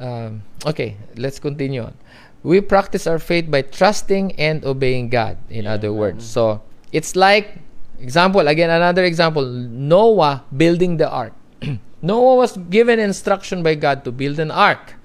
um, 0.00 0.40
okay, 0.64 0.96
let's 1.20 1.36
continue 1.36 1.84
on. 1.84 1.92
We 2.40 2.64
practice 2.64 3.04
our 3.04 3.20
faith 3.20 3.52
by 3.52 3.68
trusting 3.68 4.40
and 4.40 4.64
obeying 4.64 5.12
God, 5.12 5.36
in 5.52 5.68
Yeah, 5.68 5.76
other 5.76 5.92
words. 5.92 6.24
So 6.24 6.64
it's 6.88 7.12
like 7.12 7.60
example 8.00 8.40
again 8.48 8.72
another 8.72 9.04
example 9.04 9.44
Noah 9.44 10.40
building 10.56 10.96
the 10.96 11.04
ark 11.04 11.36
Noah 12.00 12.40
was 12.40 12.56
given 12.72 12.96
instruction 12.96 13.60
by 13.60 13.76
God 13.76 14.08
to 14.08 14.10
build 14.10 14.40
an 14.40 14.48
ark, 14.48 14.96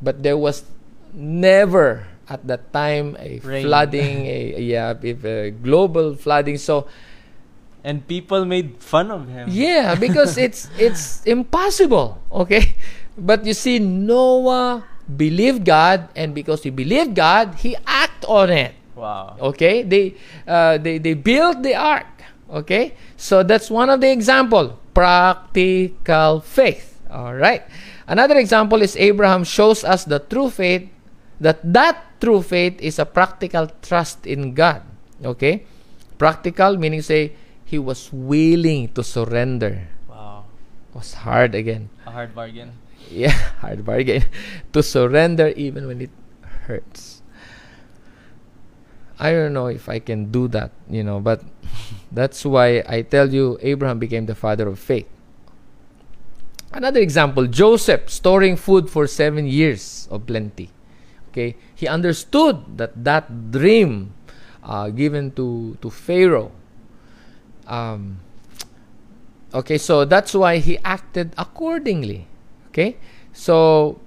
but 0.00 0.24
there 0.24 0.40
was 0.40 0.64
never 1.12 2.08
at 2.30 2.46
that 2.46 2.72
time 2.72 3.16
a 3.18 3.42
Rain. 3.42 3.66
flooding, 3.66 4.26
a, 4.26 4.62
yeah, 4.62 4.94
if 5.02 5.24
a 5.26 5.50
global 5.50 6.14
flooding. 6.14 6.56
So 6.56 6.86
And 7.82 8.04
people 8.04 8.44
made 8.44 8.76
fun 8.76 9.08
of 9.08 9.24
him. 9.32 9.48
yeah, 9.48 9.96
because 9.96 10.36
it's 10.46 10.68
it's 10.76 11.24
impossible. 11.24 12.20
Okay, 12.28 12.76
but 13.16 13.48
you 13.48 13.56
see, 13.56 13.80
Noah 13.80 14.84
believed 15.08 15.64
God, 15.64 16.12
and 16.12 16.36
because 16.36 16.60
he 16.60 16.68
believed 16.68 17.16
God, 17.16 17.56
he 17.64 17.72
act 17.88 18.28
on 18.28 18.52
it. 18.52 18.76
Wow. 18.92 19.32
Okay, 19.56 19.80
they 19.80 20.12
uh, 20.44 20.76
they 20.76 21.00
they 21.00 21.16
built 21.16 21.64
the 21.64 21.72
ark. 21.72 22.04
Okay, 22.52 22.92
so 23.16 23.40
that's 23.40 23.72
one 23.72 23.88
of 23.88 24.04
the 24.04 24.12
example. 24.12 24.76
Practical 24.92 26.40
faith. 26.44 27.00
All 27.10 27.34
right. 27.34 27.62
Another 28.06 28.36
example 28.38 28.82
is 28.82 28.92
Abraham 29.00 29.44
shows 29.44 29.84
us 29.84 30.04
the 30.04 30.18
true 30.20 30.50
faith. 30.50 30.88
That 31.40 31.64
that 31.64 32.20
true 32.20 32.44
faith 32.44 32.76
is 32.84 33.00
a 33.00 33.08
practical 33.08 33.72
trust 33.80 34.28
in 34.28 34.52
God. 34.52 34.84
Okay, 35.24 35.64
practical 36.20 36.76
meaning 36.76 37.00
say 37.00 37.32
he 37.64 37.80
was 37.80 38.12
willing 38.12 38.92
to 38.92 39.00
surrender. 39.00 39.88
Wow. 40.04 40.44
Was 40.92 41.24
hard 41.24 41.56
again. 41.56 41.88
A 42.04 42.12
hard 42.12 42.36
bargain. 42.36 42.76
Yeah, 43.08 43.32
hard 43.64 43.88
bargain. 43.88 44.28
to 44.76 44.84
surrender 44.84 45.48
even 45.56 45.88
when 45.88 46.04
it 46.04 46.12
hurts. 46.68 47.24
I 49.20 49.32
don't 49.32 49.52
know 49.52 49.68
if 49.68 49.88
I 49.88 50.00
can 50.00 50.32
do 50.32 50.48
that, 50.48 50.72
you 50.88 51.04
know, 51.04 51.20
but 51.20 51.44
that's 52.12 52.44
why 52.44 52.84
I 52.88 53.02
tell 53.02 53.28
you 53.32 53.56
Abraham 53.60 53.98
became 53.98 54.24
the 54.24 54.34
father 54.34 54.68
of 54.68 54.78
faith. 54.78 55.08
Another 56.72 57.00
example 57.00 57.46
Joseph 57.46 58.08
storing 58.08 58.56
food 58.56 58.88
for 58.88 59.06
seven 59.06 59.46
years 59.46 60.08
of 60.10 60.26
plenty. 60.26 60.70
Okay, 61.30 61.54
he 61.74 61.86
understood 61.86 62.76
that 62.76 62.90
that 63.04 63.50
dream 63.54 64.14
uh, 64.64 64.90
given 64.90 65.30
to, 65.32 65.78
to 65.80 65.90
Pharaoh. 65.90 66.52
Um, 67.66 68.20
okay, 69.54 69.78
so 69.78 70.04
that's 70.04 70.34
why 70.34 70.58
he 70.58 70.78
acted 70.84 71.32
accordingly. 71.38 72.26
Okay, 72.68 72.96
so 73.32 74.00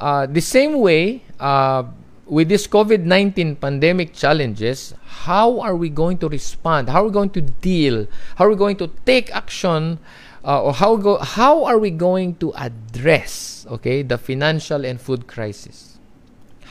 uh, 0.00 0.26
the 0.26 0.40
same 0.40 0.78
way 0.78 1.22
uh, 1.38 1.84
with 2.26 2.48
this 2.48 2.66
COVID 2.66 3.04
19 3.04 3.56
pandemic 3.56 4.12
challenges, 4.12 4.94
how 5.26 5.60
are 5.60 5.76
we 5.76 5.90
going 5.90 6.18
to 6.18 6.28
respond? 6.28 6.88
How 6.88 7.02
are 7.02 7.06
we 7.06 7.12
going 7.12 7.30
to 7.30 7.40
deal? 7.40 8.06
How 8.36 8.46
are 8.46 8.50
we 8.50 8.56
going 8.56 8.76
to 8.78 8.90
take 9.06 9.34
action? 9.34 9.98
Uh, 10.44 10.60
or 10.60 10.74
how 10.74 10.96
go 10.96 11.18
how 11.18 11.62
are 11.62 11.78
we 11.78 11.88
going 11.88 12.34
to 12.34 12.52
address 12.58 13.64
okay 13.70 14.02
the 14.02 14.18
financial 14.18 14.84
and 14.84 15.00
food 15.00 15.28
crisis 15.28 15.91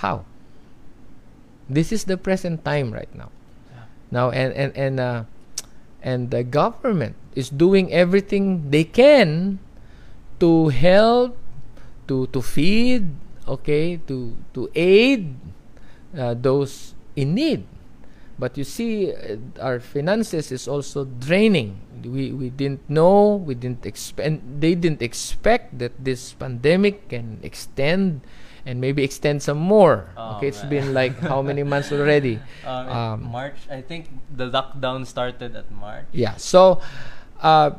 how? 0.02 0.26
This 1.70 1.94
is 1.94 2.06
the 2.06 2.18
present 2.18 2.66
time 2.66 2.92
right 2.92 3.10
now. 3.16 3.30
Now 4.12 4.30
and 4.30 4.52
and 4.52 4.72
and 4.76 5.00
uh, 5.00 5.24
and 6.04 6.34
the 6.34 6.44
government 6.44 7.16
is 7.32 7.48
doing 7.48 7.94
everything 7.94 8.74
they 8.74 8.84
can 8.84 9.62
to 10.44 10.68
help 10.74 11.38
to 12.12 12.28
to 12.36 12.42
feed 12.44 13.08
okay 13.48 14.02
to 14.12 14.36
to 14.52 14.68
aid 14.76 15.38
uh, 16.18 16.36
those 16.36 16.98
in 17.16 17.38
need. 17.38 17.64
But 18.36 18.58
you 18.58 18.66
see 18.66 19.14
uh, 19.14 19.38
our 19.62 19.80
finances 19.80 20.52
is 20.52 20.68
also 20.68 21.06
draining. 21.06 21.80
We 22.04 22.34
we 22.36 22.50
didn't 22.50 22.84
know 22.90 23.38
we 23.38 23.56
didn't 23.56 23.86
expect 23.86 24.44
they 24.60 24.76
didn't 24.76 25.06
expect 25.06 25.78
that 25.80 25.96
this 26.02 26.34
pandemic 26.36 27.08
can 27.08 27.40
extend 27.46 28.26
and 28.66 28.80
maybe 28.80 29.02
extend 29.04 29.42
some 29.42 29.58
more 29.58 30.06
Oh, 30.18 30.38
okay 30.38 30.48
it's 30.54 30.62
man. 30.64 30.70
been 30.70 30.88
like 30.94 31.18
how 31.20 31.42
many 31.42 31.64
months 31.64 31.92
already 31.92 32.38
Um, 32.66 32.86
Um, 32.90 33.18
March, 33.32 33.58
I 33.70 33.82
think 33.82 34.08
the 34.30 34.46
lockdown 34.50 35.06
started 35.06 35.56
at 35.58 35.72
March. 35.74 36.06
Yeah. 36.14 36.38
So, 36.38 36.80
uh, 37.42 37.72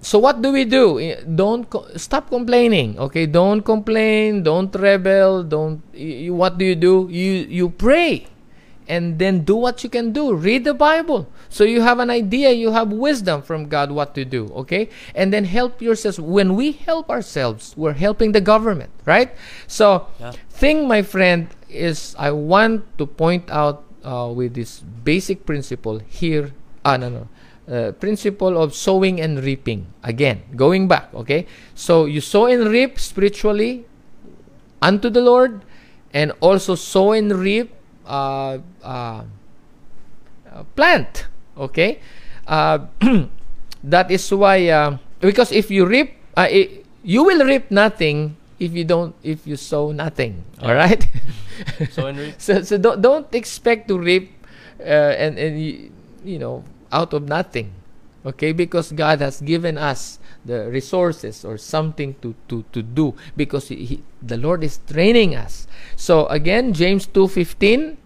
so 0.00 0.18
what 0.22 0.38
do 0.42 0.52
we 0.54 0.62
do? 0.64 1.02
Don't 1.26 1.66
co- 1.68 1.90
stop 1.98 2.30
complaining. 2.30 2.94
Okay. 2.98 3.26
Don't 3.26 3.62
complain. 3.66 4.42
Don't 4.46 4.70
rebel. 4.78 5.42
Don't. 5.42 5.82
y- 5.90 6.30
y- 6.30 6.30
what 6.30 6.54
do 6.58 6.64
you 6.64 6.78
do? 6.78 7.10
You 7.10 7.32
you 7.50 7.66
pray, 7.74 8.30
and 8.88 9.18
then 9.18 9.44
do 9.44 9.54
what 9.54 9.84
you 9.84 9.90
can 9.90 10.12
do. 10.12 10.34
Read 10.34 10.64
the 10.64 10.74
Bible. 10.74 11.28
So 11.48 11.62
you 11.64 11.82
have 11.82 11.98
an 11.98 12.08
idea. 12.10 12.50
You 12.50 12.72
have 12.72 12.90
wisdom 12.90 13.42
from 13.42 13.68
God 13.68 13.92
what 13.92 14.14
to 14.16 14.24
do. 14.24 14.48
Okay. 14.64 14.88
And 15.14 15.32
then 15.32 15.44
help 15.44 15.80
yourselves. 15.80 16.18
When 16.18 16.56
we 16.56 16.72
help 16.72 17.10
ourselves, 17.10 17.74
we're 17.76 17.92
helping 18.00 18.32
the 18.32 18.40
government, 18.40 18.90
right? 19.04 19.30
So, 19.66 20.08
Yeah. 20.18 20.32
thing, 20.48 20.88
my 20.88 21.02
friend, 21.02 21.48
is 21.68 22.16
I 22.18 22.32
want 22.32 22.88
to 22.96 23.04
point 23.06 23.50
out 23.52 23.84
uh, 24.02 24.32
with 24.32 24.54
this 24.54 24.80
basic 24.80 25.44
principle 25.44 26.00
here. 26.00 26.56
Ah, 26.84 26.96
no, 26.96 27.12
no. 27.12 27.28
Uh, 27.68 27.92
principle 27.92 28.56
of 28.56 28.72
sowing 28.72 29.20
and 29.20 29.44
reaping. 29.44 29.84
Again, 30.00 30.40
going 30.56 30.88
back, 30.88 31.12
okay? 31.12 31.44
So 31.76 32.08
you 32.08 32.24
sow 32.24 32.48
and 32.48 32.64
reap 32.72 32.96
spiritually 32.96 33.84
unto 34.80 35.10
the 35.12 35.20
Lord, 35.20 35.60
and 36.14 36.32
also 36.40 36.74
sow 36.74 37.12
and 37.12 37.28
reap 37.28 37.74
uh, 38.08 38.58
uh, 38.82 39.22
plant, 40.74 41.26
okay? 41.56 42.00
Uh, 42.46 42.86
that 43.84 44.10
is 44.10 44.24
why, 44.32 44.68
because 45.20 45.52
if 45.52 45.70
you 45.70 45.86
reap, 45.86 46.16
uh, 46.36 46.48
i- 46.48 46.82
you 47.04 47.24
will 47.24 47.44
reap 47.44 47.70
nothing 47.70 48.36
if 48.58 48.72
you 48.74 48.84
don't, 48.84 49.14
if 49.22 49.46
you 49.46 49.56
sow 49.56 49.92
nothing, 49.92 50.42
all 50.62 50.74
right? 50.74 51.06
So 51.90 52.06
so 52.38 52.62
so 52.62 52.74
don't 52.78 53.02
don't 53.02 53.26
expect 53.34 53.88
to 53.90 53.98
reap 53.98 54.30
uh, 54.78 55.14
and 55.18 55.34
and 55.38 55.58
you, 55.58 55.90
you 56.24 56.38
know 56.38 56.62
out 56.94 57.10
of 57.14 57.26
nothing 57.26 57.74
okay? 58.28 58.52
Because 58.52 58.92
god 58.92 59.20
has 59.20 59.40
given 59.40 59.76
us 59.76 60.18
the 60.44 60.68
resources 60.68 61.44
or 61.44 61.56
something 61.58 62.14
to 62.20 62.34
to 62.48 62.64
to 62.72 62.82
do. 62.82 63.14
Because 63.36 63.68
he, 63.68 63.84
he, 63.84 63.96
the 64.22 64.36
lord 64.36 64.62
is 64.62 64.78
training 64.86 65.34
us. 65.34 65.66
So 65.96 66.26
again 66.26 66.72
james 66.72 67.06
2:15 67.06 67.96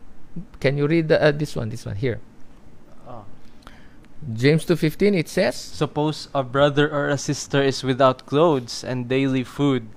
can 0.60 0.78
you 0.78 0.86
read 0.86 1.08
the, 1.08 1.20
uh, 1.20 1.30
this 1.32 1.54
one 1.54 1.68
this 1.68 1.84
one? 1.84 1.96
Here. 1.96 2.20
Oh. 3.06 3.24
james 4.32 4.64
2:15 4.64 5.18
it 5.18 5.28
says 5.28 5.56
Suppose 5.56 6.28
a 6.34 6.42
brother 6.42 6.88
or 6.88 7.08
a 7.08 7.18
sister 7.18 7.62
is 7.62 7.82
without 7.82 8.24
clothes 8.26 8.84
and 8.84 9.08
daily 9.08 9.44
food. 9.44 9.88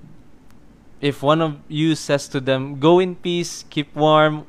If 1.02 1.22
one 1.22 1.42
of 1.42 1.60
you 1.68 1.94
says 1.94 2.28
to 2.30 2.40
them, 2.40 2.80
Go 2.80 2.98
in 2.98 3.16
peace, 3.16 3.64
keep 3.70 3.94
warm, 3.96 4.48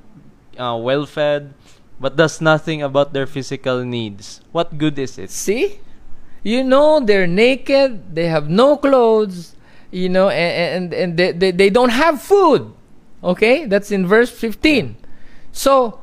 uh, 0.56 0.78
well 0.80 1.04
fed, 1.04 1.52
but 2.00 2.16
does 2.16 2.40
nothing 2.40 2.82
about 2.82 3.12
their 3.12 3.26
physical 3.26 3.84
needs, 3.84 4.40
what 4.52 4.78
good 4.78 4.98
is 4.98 5.18
it? 5.18 5.30
See? 5.30 5.80
You 6.42 6.62
know 6.62 7.00
they're 7.00 7.26
naked, 7.26 8.14
they 8.14 8.26
have 8.28 8.48
no 8.48 8.76
clothes, 8.76 9.56
you 9.90 10.08
know, 10.08 10.28
and 10.28 10.92
and, 10.92 10.94
and 10.94 11.16
they, 11.16 11.32
they, 11.32 11.50
they 11.50 11.70
don't 11.70 11.90
have 11.90 12.22
food. 12.22 12.72
Okay? 13.24 13.64
That's 13.66 13.90
in 13.90 14.06
verse 14.06 14.30
15. 14.30 14.96
So 15.50 15.98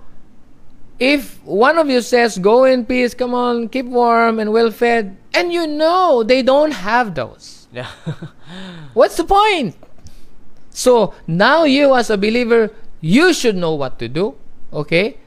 if 0.99 1.41
one 1.43 1.77
of 1.77 1.89
you 1.89 2.01
says, 2.01 2.37
Go 2.37 2.65
in 2.65 2.85
peace, 2.85 3.13
come 3.13 3.33
on, 3.33 3.69
keep 3.69 3.85
warm 3.85 4.39
and 4.39 4.51
well 4.51 4.71
fed, 4.71 5.17
and 5.33 5.53
you 5.53 5.67
know 5.67 6.23
they 6.23 6.41
don't 6.41 6.71
have 6.71 7.15
those, 7.15 7.67
Yeah. 7.71 7.87
what's 8.93 9.17
the 9.17 9.23
point? 9.23 9.75
So 10.71 11.13
now 11.27 11.63
you 11.65 11.95
as 11.95 12.09
a 12.09 12.17
believer, 12.17 12.71
you 12.99 13.33
should 13.33 13.55
know 13.55 13.75
what 13.75 13.99
to 13.99 14.07
do. 14.07 14.35
Okay? 14.73 15.17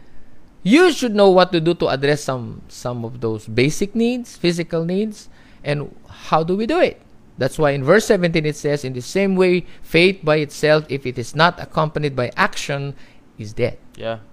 You 0.66 0.90
should 0.90 1.14
know 1.14 1.30
what 1.30 1.54
to 1.54 1.62
do 1.62 1.78
to 1.78 1.86
address 1.94 2.26
some 2.26 2.66
some 2.66 3.06
of 3.06 3.22
those 3.22 3.46
basic 3.46 3.94
needs, 3.94 4.34
physical 4.34 4.82
needs, 4.82 5.30
and 5.62 5.94
how 6.26 6.42
do 6.42 6.58
we 6.58 6.66
do 6.66 6.82
it? 6.82 6.98
That's 7.38 7.54
why 7.54 7.70
in 7.70 7.86
verse 7.86 8.10
17 8.10 8.42
it 8.42 8.58
says, 8.58 8.82
In 8.82 8.90
the 8.90 9.04
same 9.04 9.38
way, 9.38 9.62
faith 9.78 10.26
by 10.26 10.42
itself, 10.42 10.82
if 10.90 11.06
it 11.06 11.22
is 11.22 11.36
not 11.38 11.62
accompanied 11.62 12.16
by 12.18 12.34
action, 12.34 12.98
is 13.38 13.54
dead. 13.54 13.78
yeah. 13.94 14.26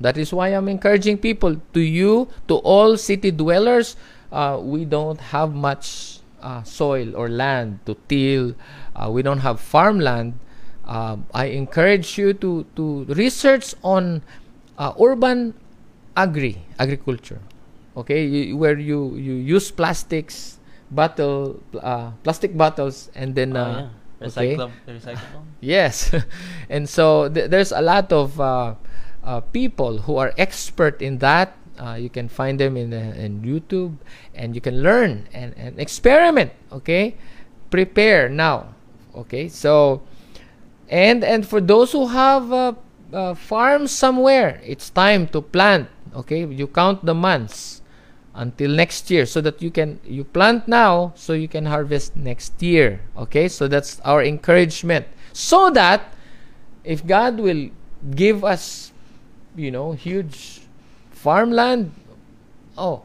That 0.00 0.18
is 0.18 0.30
why 0.34 0.54
I'm 0.54 0.66
encouraging 0.70 1.18
people 1.18 1.58
to 1.74 1.80
you, 1.82 2.30
to 2.46 2.62
all 2.62 2.96
city 2.96 3.30
dwellers. 3.30 3.98
Uh, 4.30 4.58
we 4.62 4.86
don't 4.86 5.18
have 5.34 5.54
much 5.54 6.18
uh, 6.42 6.62
soil 6.62 7.14
or 7.18 7.28
land 7.28 7.82
to 7.86 7.98
till. 8.06 8.54
Uh, 8.94 9.10
we 9.10 9.22
don't 9.22 9.42
have 9.42 9.58
farmland. 9.58 10.38
Um, 10.86 11.26
I 11.34 11.50
encourage 11.50 12.14
you 12.14 12.30
to 12.38 12.62
to 12.78 13.10
research 13.10 13.74
on 13.82 14.22
uh, 14.78 14.94
urban 15.02 15.58
agri 16.18 16.58
agriculture. 16.78 17.38
Okay, 17.96 18.26
you, 18.26 18.56
where 18.58 18.78
you 18.78 19.14
you 19.18 19.34
use 19.38 19.70
plastics, 19.70 20.58
bottle, 20.90 21.62
uh, 21.82 22.10
plastic 22.22 22.54
bottles, 22.56 23.10
and 23.14 23.34
then 23.34 23.54
Oh, 23.54 23.62
uh, 23.62 23.70
yeah. 24.22 24.26
okay. 24.26 24.54
Recyclable. 24.86 25.42
Yes, 25.60 26.14
and 26.70 26.88
so 26.88 27.28
th- 27.30 27.50
there's 27.50 27.72
a 27.74 27.82
lot 27.82 28.12
of 28.12 28.38
uh, 28.40 28.74
uh, 29.24 29.40
people 29.50 30.06
who 30.06 30.16
are 30.18 30.34
expert 30.38 31.02
in 31.02 31.18
that. 31.18 31.54
Uh, 31.78 31.94
you 31.94 32.10
can 32.10 32.26
find 32.28 32.58
them 32.58 32.76
in 32.76 32.90
in 32.92 33.42
YouTube, 33.42 33.98
and 34.34 34.54
you 34.54 34.60
can 34.62 34.82
learn 34.82 35.26
and, 35.34 35.54
and 35.58 35.78
experiment. 35.78 36.50
Okay, 36.70 37.14
prepare 37.70 38.28
now. 38.28 38.74
Okay, 39.14 39.48
so 39.50 40.02
and 40.88 41.22
and 41.24 41.46
for 41.46 41.60
those 41.60 41.92
who 41.92 42.06
have 42.08 42.52
uh, 42.52 42.72
uh, 43.12 43.34
farms 43.34 43.90
somewhere, 43.90 44.60
it's 44.64 44.90
time 44.90 45.26
to 45.34 45.40
plant. 45.42 45.88
Okay, 46.18 46.44
you 46.44 46.66
count 46.66 47.06
the 47.06 47.14
months 47.14 47.80
until 48.34 48.70
next 48.70 49.10
year 49.10 49.26
so 49.26 49.40
that 49.40 49.62
you 49.62 49.70
can 49.70 49.98
you 50.04 50.22
plant 50.22 50.66
now 50.66 51.12
so 51.14 51.32
you 51.32 51.46
can 51.48 51.66
harvest 51.66 52.16
next 52.16 52.60
year. 52.62 53.00
Okay 53.16 53.48
so 53.48 53.66
that's 53.66 54.00
our 54.00 54.22
encouragement. 54.22 55.06
So 55.32 55.70
that 55.70 56.14
if 56.82 57.06
god 57.06 57.38
will 57.38 57.70
give 58.14 58.44
us 58.44 58.92
you 59.54 59.70
know 59.70 59.92
huge 59.92 60.62
farmland 61.10 61.92
oh 62.78 63.02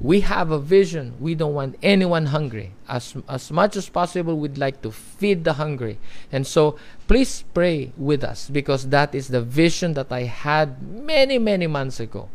we 0.00 0.20
have 0.20 0.50
a 0.50 0.58
vision. 0.58 1.14
We 1.20 1.34
don't 1.34 1.54
want 1.54 1.76
anyone 1.82 2.26
hungry. 2.26 2.72
As 2.88 3.14
as 3.28 3.50
much 3.50 3.76
as 3.76 3.88
possible 3.88 4.38
we'd 4.38 4.58
like 4.58 4.82
to 4.82 4.90
feed 4.90 5.44
the 5.44 5.54
hungry. 5.54 5.98
And 6.32 6.46
so 6.46 6.76
please 7.08 7.44
pray 7.54 7.92
with 7.96 8.24
us 8.24 8.48
because 8.48 8.88
that 8.88 9.14
is 9.14 9.28
the 9.28 9.40
vision 9.42 9.94
that 9.94 10.12
i 10.12 10.24
had 10.24 10.82
many 10.82 11.38
many 11.38 11.66
months 11.66 12.00
ago. 12.00 12.28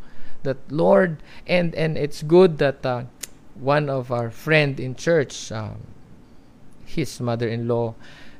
That 0.43 0.57
lord 0.71 1.21
and 1.47 1.75
and 1.75 1.97
it's 1.97 2.23
good 2.23 2.57
that 2.59 2.85
uh, 2.85 3.03
one 3.59 3.89
of 3.89 4.11
our 4.11 4.31
friend 4.31 4.79
in 4.79 4.95
church 4.95 5.51
um, 5.51 5.83
his 6.85 7.19
mother-in-law 7.19 7.93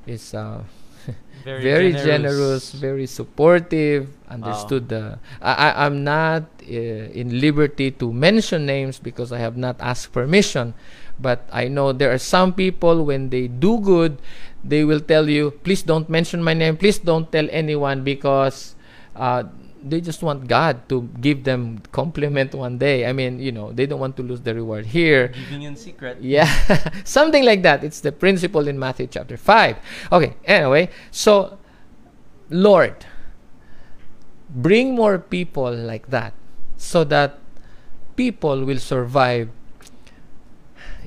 is 0.08 0.34
uh, 0.34 0.64
Very, 1.44 1.64
very, 1.64 1.92
generous. 1.94 2.04
generous. 2.04 2.64
very 2.74 3.08
supportive, 3.08 4.12
understood 4.28 4.90
the. 4.90 5.20
I, 5.42 5.72
I, 5.72 5.86
I'm 5.86 6.04
not 6.04 6.44
uh, 6.62 7.16
in 7.16 7.40
liberty 7.40 7.92
to 7.92 8.12
mention 8.12 8.66
names 8.66 9.00
because 9.00 9.32
I 9.32 9.40
have 9.40 9.56
not 9.56 9.80
asked 9.80 10.12
permission, 10.12 10.74
but 11.18 11.48
I 11.52 11.70
know 11.70 11.94
there 11.94 12.12
are 12.12 12.20
some 12.20 12.54
people 12.54 13.06
when 13.06 13.30
they 13.30 13.48
do 13.48 13.80
good, 13.80 14.20
they 14.64 14.84
will 14.84 15.00
tell 15.00 15.30
you, 15.30 15.52
please 15.64 15.82
don't 15.82 16.10
mention 16.10 16.44
my 16.44 16.54
name, 16.54 16.76
please 16.76 17.00
don't 17.00 17.32
tell 17.32 17.48
anyone 17.52 18.04
because 18.04 18.76
uh, 19.16 19.44
they 19.84 20.02
just 20.02 20.22
want 20.22 20.48
God 20.48 20.88
to 20.90 21.10
give 21.22 21.44
them 21.44 21.82
compliment 21.92 22.54
one 22.54 22.78
day. 22.78 23.06
I 23.06 23.14
mean, 23.14 23.40
you 23.40 23.52
know, 23.52 23.72
they 23.72 23.86
don't 23.86 24.00
want 24.00 24.18
to 24.18 24.24
lose 24.24 24.42
the 24.42 24.54
reward 24.54 24.86
here. 24.88 25.30
Giving 25.30 25.64
in 25.64 25.76
secret. 25.76 26.18
Yeah, 26.22 26.50
something 27.04 27.46
like 27.46 27.64
that. 27.64 27.84
It's 27.84 28.02
the 28.02 28.12
principle 28.12 28.68
in 28.68 28.78
Matthew 28.78 29.08
chapter 29.08 29.38
5. 29.38 29.78
Okay, 30.12 30.36
anyway, 30.46 30.90
so 31.12 31.58
Lord, 32.50 33.06
bring 34.50 34.96
more 34.96 35.20
people 35.20 35.72
like 35.72 36.10
that 36.10 36.34
so 36.78 37.04
that 37.06 37.38
people 38.16 38.66
will 38.66 38.80
survive 38.80 39.50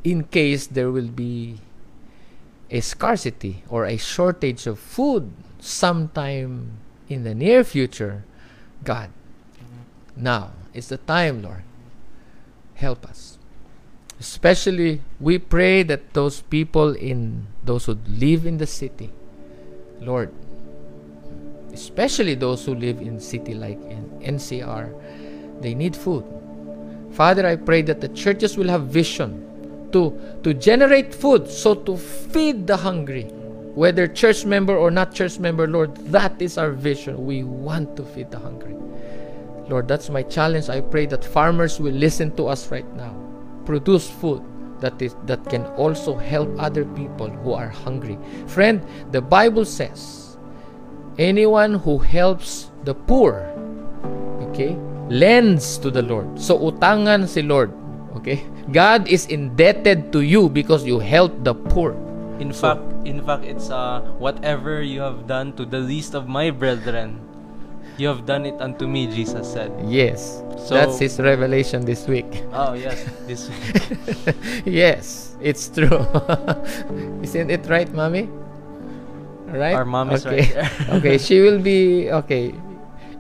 in 0.05 0.25
case 0.25 0.67
there 0.67 0.91
will 0.91 1.09
be 1.09 1.59
a 2.71 2.81
scarcity 2.81 3.63
or 3.69 3.85
a 3.85 3.97
shortage 3.97 4.67
of 4.67 4.79
food 4.79 5.31
sometime 5.61 6.79
in 7.09 7.25
the 7.25 7.35
near 7.35 7.63
future. 7.65 8.25
God, 8.85 9.11
now 10.17 10.53
is 10.75 10.89
the 10.89 10.99
time, 10.99 11.43
Lord. 11.43 11.63
Help 12.75 13.07
us. 13.07 13.39
Especially, 14.19 15.03
we 15.21 15.39
pray 15.39 15.83
that 15.83 16.15
those 16.15 16.43
people 16.43 16.95
in 16.95 17.47
those 17.65 17.87
who 17.87 17.99
live 18.07 18.47
in 18.47 18.59
the 18.59 18.67
city, 18.67 19.11
Lord, 20.01 20.33
especially 21.73 22.35
those 22.35 22.65
who 22.65 22.75
live 22.75 23.01
in 23.01 23.19
city 23.21 23.55
like 23.55 23.81
in 23.83 24.11
NCR, 24.23 24.93
they 25.61 25.75
need 25.75 25.97
food. 25.97 26.25
Father, 27.13 27.47
I 27.47 27.57
pray 27.57 27.83
that 27.83 28.01
the 28.01 28.09
churches 28.09 28.57
will 28.57 28.69
have 28.69 28.87
vision 28.87 29.49
to 29.93 30.15
to 30.43 30.55
generate 30.55 31.15
food, 31.15 31.49
so 31.49 31.75
to 31.75 31.97
feed 31.97 32.67
the 32.67 32.77
hungry, 32.77 33.31
whether 33.75 34.07
church 34.07 34.45
member 34.45 34.77
or 34.77 34.91
not 34.91 35.15
church 35.15 35.39
member, 35.39 35.67
Lord, 35.67 35.97
that 36.13 36.41
is 36.41 36.59
our 36.59 36.71
vision. 36.71 37.25
We 37.25 37.43
want 37.45 37.97
to 37.97 38.05
feed 38.05 38.31
the 38.31 38.39
hungry. 38.39 38.77
Lord, 39.69 39.89
that's 39.89 40.11
my 40.11 40.23
challenge. 40.23 40.69
I 40.69 40.81
pray 40.81 41.07
that 41.07 41.25
farmers 41.25 41.81
will 41.81 41.95
listen 41.95 42.37
to 42.37 42.49
us 42.49 42.71
right 42.71 42.89
now. 42.97 43.15
Produce 43.65 44.11
food 44.11 44.43
that 44.81 45.01
is 45.01 45.15
that 45.25 45.41
can 45.49 45.65
also 45.79 46.19
help 46.19 46.51
other 46.59 46.85
people 46.85 47.31
who 47.31 47.55
are 47.55 47.69
hungry. 47.69 48.19
Friend, 48.47 48.83
the 49.15 49.23
Bible 49.23 49.65
says, 49.65 50.37
anyone 51.17 51.75
who 51.75 51.97
helps 51.99 52.71
the 52.85 52.93
poor, 52.93 53.47
okay, 54.51 54.77
lends 55.09 55.79
to 55.79 55.91
the 55.91 56.03
Lord. 56.03 56.37
So 56.37 56.59
utangan 56.59 57.31
si 57.31 57.41
Lord, 57.41 57.71
okay? 58.19 58.43
God 58.75 59.07
is 59.07 59.27
indebted 59.31 60.13
to 60.13 60.21
you 60.21 60.51
because 60.51 60.85
you 60.85 60.99
helped 60.99 61.45
the 61.45 61.55
poor. 61.55 61.95
In 62.43 62.53
So- 62.53 62.75
fact, 62.75 62.83
in 63.05 63.25
fact, 63.25 63.45
it's 63.45 63.71
uh, 63.71 64.01
whatever 64.19 64.83
you 64.83 65.01
have 65.01 65.27
done 65.27 65.53
to 65.55 65.65
the 65.65 65.79
least 65.79 66.15
of 66.15 66.29
my 66.29 66.51
brethren, 66.51 67.21
you 67.97 68.09
have 68.09 68.27
done 68.27 68.47
it 68.47 68.55
unto 68.61 68.87
me. 68.87 69.07
Jesus 69.07 69.51
said. 69.51 69.73
Yes. 69.85 70.43
So- 70.59 70.75
that's 70.75 70.99
his 70.99 71.19
revelation 71.19 71.85
this 71.85 72.07
week. 72.07 72.45
Oh 72.53 72.75
yes, 72.75 73.03
this. 73.27 73.51
yes, 74.65 75.37
it's 75.41 75.69
true. 75.69 76.07
Isn't 77.23 77.51
it 77.51 77.67
right, 77.67 77.91
mommy? 77.93 78.31
Right? 79.47 79.75
Our 79.75 79.85
mom 79.85 80.11
is 80.11 80.25
okay. 80.25 80.41
right 80.41 80.55
there. 80.55 80.97
okay, 80.99 81.19
she 81.19 81.41
will 81.41 81.59
be 81.59 82.11
okay. 82.25 82.55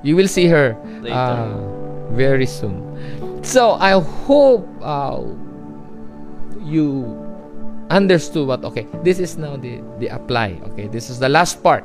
You 0.02 0.16
will 0.16 0.28
see 0.28 0.46
her 0.46 0.74
Later. 1.02 1.14
uh, 1.14 2.08
very 2.14 2.46
soon. 2.46 2.80
So 3.44 3.72
I 3.72 4.00
hope 4.00 4.66
uh, 4.80 5.20
you 6.62 7.21
understood 7.90 8.46
what. 8.46 8.64
Okay, 8.64 8.86
this 9.02 9.18
is 9.18 9.36
now 9.36 9.56
the 9.56 9.80
the 9.98 10.08
apply. 10.08 10.60
Okay, 10.72 10.86
this 10.86 11.10
is 11.10 11.18
the 11.18 11.28
last 11.28 11.62
part. 11.62 11.84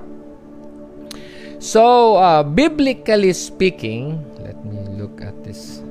So, 1.58 2.18
uh, 2.22 2.43
biblically 2.43 3.34
speaking, 3.34 4.22
let 4.45 4.62
me 4.62 4.78
look 4.93 5.22
at 5.26 5.34
this. 5.43 5.82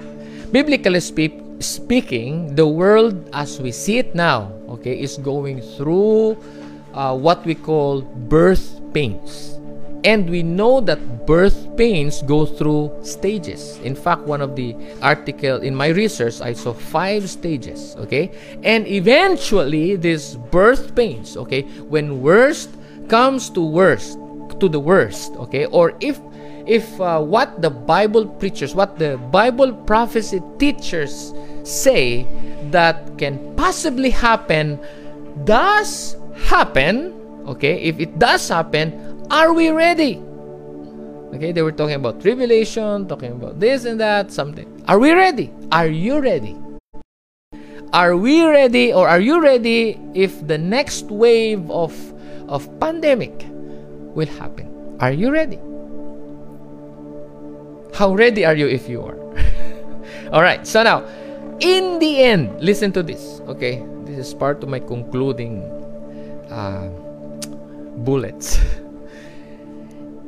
Biblically 0.54 1.02
spe- 1.02 1.42
speaking, 1.58 2.54
the 2.54 2.66
world 2.66 3.18
as 3.34 3.58
we 3.58 3.72
see 3.72 3.98
it 3.98 4.14
now, 4.14 4.54
okay, 4.78 4.94
is 4.94 5.18
going 5.18 5.58
through 5.74 6.38
uh, 6.94 7.18
what 7.18 7.44
we 7.44 7.54
call 7.58 8.02
birth 8.30 8.78
pains. 8.94 9.58
And 10.04 10.30
we 10.30 10.46
know 10.46 10.80
that 10.86 11.26
birth 11.26 11.65
pains 11.76 12.22
go 12.22 12.46
through 12.46 12.92
stages. 13.02 13.78
In 13.84 13.94
fact, 13.94 14.22
one 14.22 14.40
of 14.40 14.56
the 14.56 14.74
article 15.02 15.60
in 15.62 15.74
my 15.74 15.88
research, 15.88 16.40
I 16.40 16.52
saw 16.52 16.72
five 16.72 17.28
stages, 17.28 17.94
okay? 17.96 18.30
And 18.62 18.86
eventually, 18.86 19.96
these 19.96 20.36
birth 20.36 20.94
pains, 20.94 21.36
okay, 21.36 21.62
when 21.88 22.22
worst 22.22 22.70
comes 23.08 23.50
to 23.50 23.60
worst, 23.60 24.18
to 24.60 24.68
the 24.68 24.80
worst 24.80 25.32
okay 25.36 25.66
or 25.66 25.92
if 26.00 26.18
if 26.66 27.00
uh, 27.00 27.20
what 27.20 27.62
the 27.62 27.70
bible 27.70 28.26
preachers 28.26 28.74
what 28.74 28.98
the 28.98 29.16
bible 29.30 29.72
prophecy 29.72 30.42
teachers 30.58 31.32
say 31.62 32.26
that 32.70 33.18
can 33.18 33.38
possibly 33.56 34.10
happen 34.10 34.78
does 35.44 36.16
happen 36.48 37.12
okay 37.46 37.78
if 37.82 38.00
it 38.00 38.18
does 38.18 38.48
happen 38.48 38.92
are 39.30 39.52
we 39.52 39.70
ready 39.70 40.22
okay 41.34 41.52
they 41.52 41.62
were 41.62 41.72
talking 41.72 41.96
about 41.96 42.20
tribulation 42.20 43.06
talking 43.08 43.32
about 43.32 43.58
this 43.58 43.84
and 43.84 44.00
that 44.00 44.30
something 44.30 44.66
are 44.88 44.98
we 44.98 45.12
ready 45.12 45.50
are 45.72 45.88
you 45.88 46.20
ready 46.20 46.56
are 47.92 48.16
we 48.16 48.44
ready 48.44 48.92
or 48.92 49.08
are 49.08 49.20
you 49.20 49.40
ready 49.40 49.98
if 50.14 50.46
the 50.46 50.58
next 50.58 51.06
wave 51.06 51.70
of 51.70 51.92
of 52.48 52.68
pandemic 52.80 53.46
will 54.16 54.26
happen. 54.26 54.96
Are 54.98 55.12
you 55.12 55.30
ready? 55.30 55.60
How 57.94 58.14
ready 58.14 58.44
are 58.44 58.54
you 58.54 58.66
if 58.66 58.88
you 58.88 59.02
are? 59.02 59.18
All 60.32 60.42
right. 60.42 60.66
So 60.66 60.82
now, 60.82 61.04
in 61.60 61.98
the 61.98 62.22
end, 62.22 62.60
listen 62.60 62.92
to 62.92 63.02
this. 63.02 63.40
Okay, 63.46 63.84
this 64.04 64.18
is 64.28 64.34
part 64.34 64.62
of 64.62 64.68
my 64.68 64.80
concluding 64.80 65.62
uh, 66.50 66.88
bullets. 68.04 68.58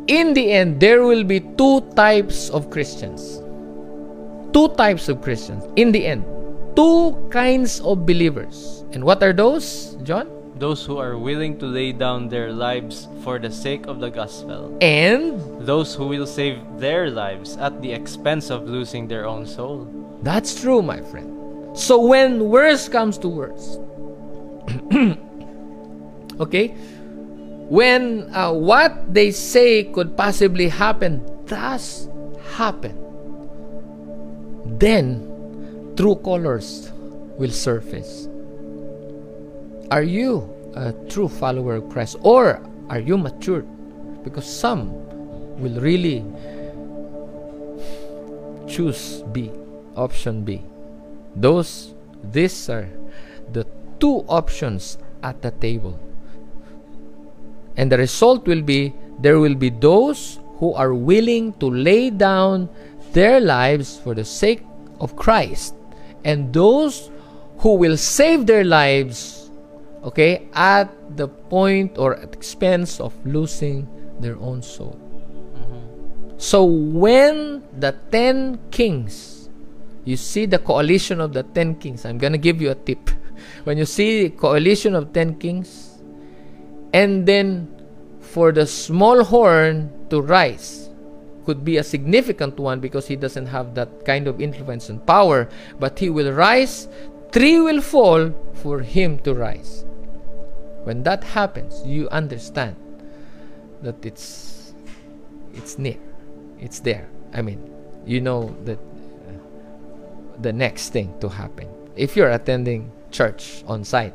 In 0.09 0.32
the 0.32 0.52
end, 0.52 0.80
there 0.80 1.04
will 1.04 1.22
be 1.22 1.40
two 1.40 1.82
types 1.92 2.48
of 2.48 2.70
Christians. 2.70 3.44
Two 4.54 4.72
types 4.76 5.11
of 5.11 5.20
Christians. 5.20 5.68
In 5.76 5.92
the 5.92 6.06
end, 6.06 6.24
two 6.74 7.12
kinds 7.28 7.80
of 7.80 8.06
believers. 8.06 8.84
And 8.92 9.04
what 9.04 9.22
are 9.22 9.34
those, 9.34 9.98
John? 10.02 10.32
Those 10.56 10.84
who 10.84 10.96
are 10.96 11.18
willing 11.18 11.59
to 11.59 11.66
lay 11.66 11.92
down 11.92 12.28
their 12.28 12.50
lives 12.52 13.06
for 13.22 13.38
the 13.38 13.50
sake 13.50 13.86
of 13.86 14.00
the 14.00 14.09
gospel. 14.09 14.76
And 14.80 15.38
Those 15.61 15.94
who 15.94 16.09
will 16.09 16.26
save 16.26 16.59
their 16.78 17.11
lives 17.11 17.59
at 17.59 17.82
the 17.82 17.92
expense 17.92 18.48
of 18.48 18.66
losing 18.66 19.09
their 19.09 19.26
own 19.26 19.44
soul. 19.44 19.86
That's 20.22 20.59
true, 20.59 20.80
my 20.80 21.02
friend. 21.02 21.76
So 21.76 22.00
when 22.00 22.48
worst 22.48 22.90
comes 22.90 23.18
to 23.18 23.28
worst, 23.28 23.78
okay, 26.40 26.74
when 27.69 28.35
uh, 28.35 28.53
what 28.53 29.12
they 29.12 29.31
say 29.31 29.85
could 29.85 30.16
possibly 30.16 30.69
happen 30.69 31.21
does 31.47 32.09
happen, 32.57 32.97
then 34.79 35.95
true 35.97 36.16
colors 36.16 36.91
will 37.37 37.51
surface. 37.51 38.29
are 39.91 40.03
you 40.03 40.45
a 40.77 40.93
true 41.09 41.29
follower 41.29 41.77
of 41.77 41.89
Christ 41.89 42.16
or 42.21 42.61
are 42.89 42.99
you 43.01 43.16
matured? 43.16 43.66
Because 44.23 44.45
some 44.45 44.93
will 45.59 45.81
really 45.81 46.25
choose 48.69 49.23
B, 49.33 49.51
option 49.97 50.45
B. 50.45 50.62
Those, 51.35 51.95
these 52.23 52.69
are 52.69 52.89
the 53.53 53.66
two 53.99 54.25
options 54.29 54.99
at 55.23 55.41
the 55.43 55.51
table. 55.53 55.99
And 57.79 57.91
the 57.91 57.97
result 57.97 58.47
will 58.51 58.61
be 58.61 58.93
there 59.22 59.39
will 59.39 59.55
be 59.55 59.70
those 59.70 60.43
who 60.59 60.74
are 60.74 60.93
willing 60.93 61.55
to 61.62 61.70
lay 61.70 62.11
down 62.11 62.68
their 63.14 63.41
lives 63.41 63.99
for 63.99 64.14
the 64.14 64.24
sake 64.26 64.66
of 65.01 65.14
Christ, 65.14 65.74
and 66.24 66.53
those 66.53 67.11
who 67.59 67.74
will 67.74 67.97
save 67.97 68.47
their 68.47 68.64
lives, 68.64 69.51
okay, 70.03 70.47
at 70.53 70.91
the 71.16 71.29
point 71.29 71.99
or 71.99 72.18
at 72.18 72.35
expense 72.35 73.01
of 73.01 73.14
losing 73.24 73.87
their 74.18 74.37
own 74.39 74.62
soul. 74.62 74.99
Mm-hmm. 75.55 76.35
So 76.39 76.64
when 76.66 77.62
the 77.79 77.95
ten 78.11 78.59
kings, 78.70 79.49
you 80.05 80.16
see 80.16 80.47
the 80.47 80.59
coalition 80.59 81.20
of 81.20 81.33
the 81.33 81.43
ten 81.43 81.76
kings, 81.76 82.05
I'm 82.05 82.18
gonna 82.18 82.39
give 82.39 82.61
you 82.61 82.70
a 82.70 82.79
tip. 82.79 83.11
When 83.64 83.79
you 83.79 83.87
see 83.87 84.31
coalition 84.31 84.95
of 84.95 85.12
ten 85.12 85.39
kings, 85.39 85.88
and 86.93 87.26
then 87.26 87.68
for 88.20 88.53
the 88.53 88.66
small 88.66 89.24
horn 89.24 89.93
to 90.11 90.20
rise, 90.20 90.91
could 91.45 91.64
be 91.64 91.78
a 91.78 91.84
significant 91.84 92.59
one 92.59 92.78
because 92.80 93.07
he 93.07 93.16
doesn't 93.16 93.47
have 93.47 93.74
that 93.74 94.05
kind 94.05 94.28
of 94.28 94.41
influence 94.41 94.91
and 94.91 95.05
power, 95.07 95.49
but 95.80 95.99
he 95.99 96.11
will 96.11 96.32
rise, 96.32 96.89
three 97.32 97.59
will 97.59 97.80
fall 97.80 98.34
for 98.53 98.80
him 98.80 99.18
to 99.20 99.32
rise. 99.32 99.84
When 100.84 101.03
that 101.05 101.24
happens, 101.24 101.82
you 101.86 102.09
understand 102.11 102.76
that 103.82 104.05
it's 104.05 104.74
it's 105.55 105.78
near 105.78 105.99
it's 106.61 106.80
there. 106.80 107.09
I 107.32 107.43
mean, 107.43 107.62
you 108.07 108.20
know 108.20 108.55
that 108.64 108.78
uh, 108.78 109.32
the 110.41 110.53
next 110.53 110.91
thing 110.91 111.14
to 111.20 111.28
happen 111.28 111.68
if 111.99 112.16
you're 112.16 112.30
attending 112.30 112.91
church 113.11 113.64
on 113.66 113.84
site, 113.84 114.14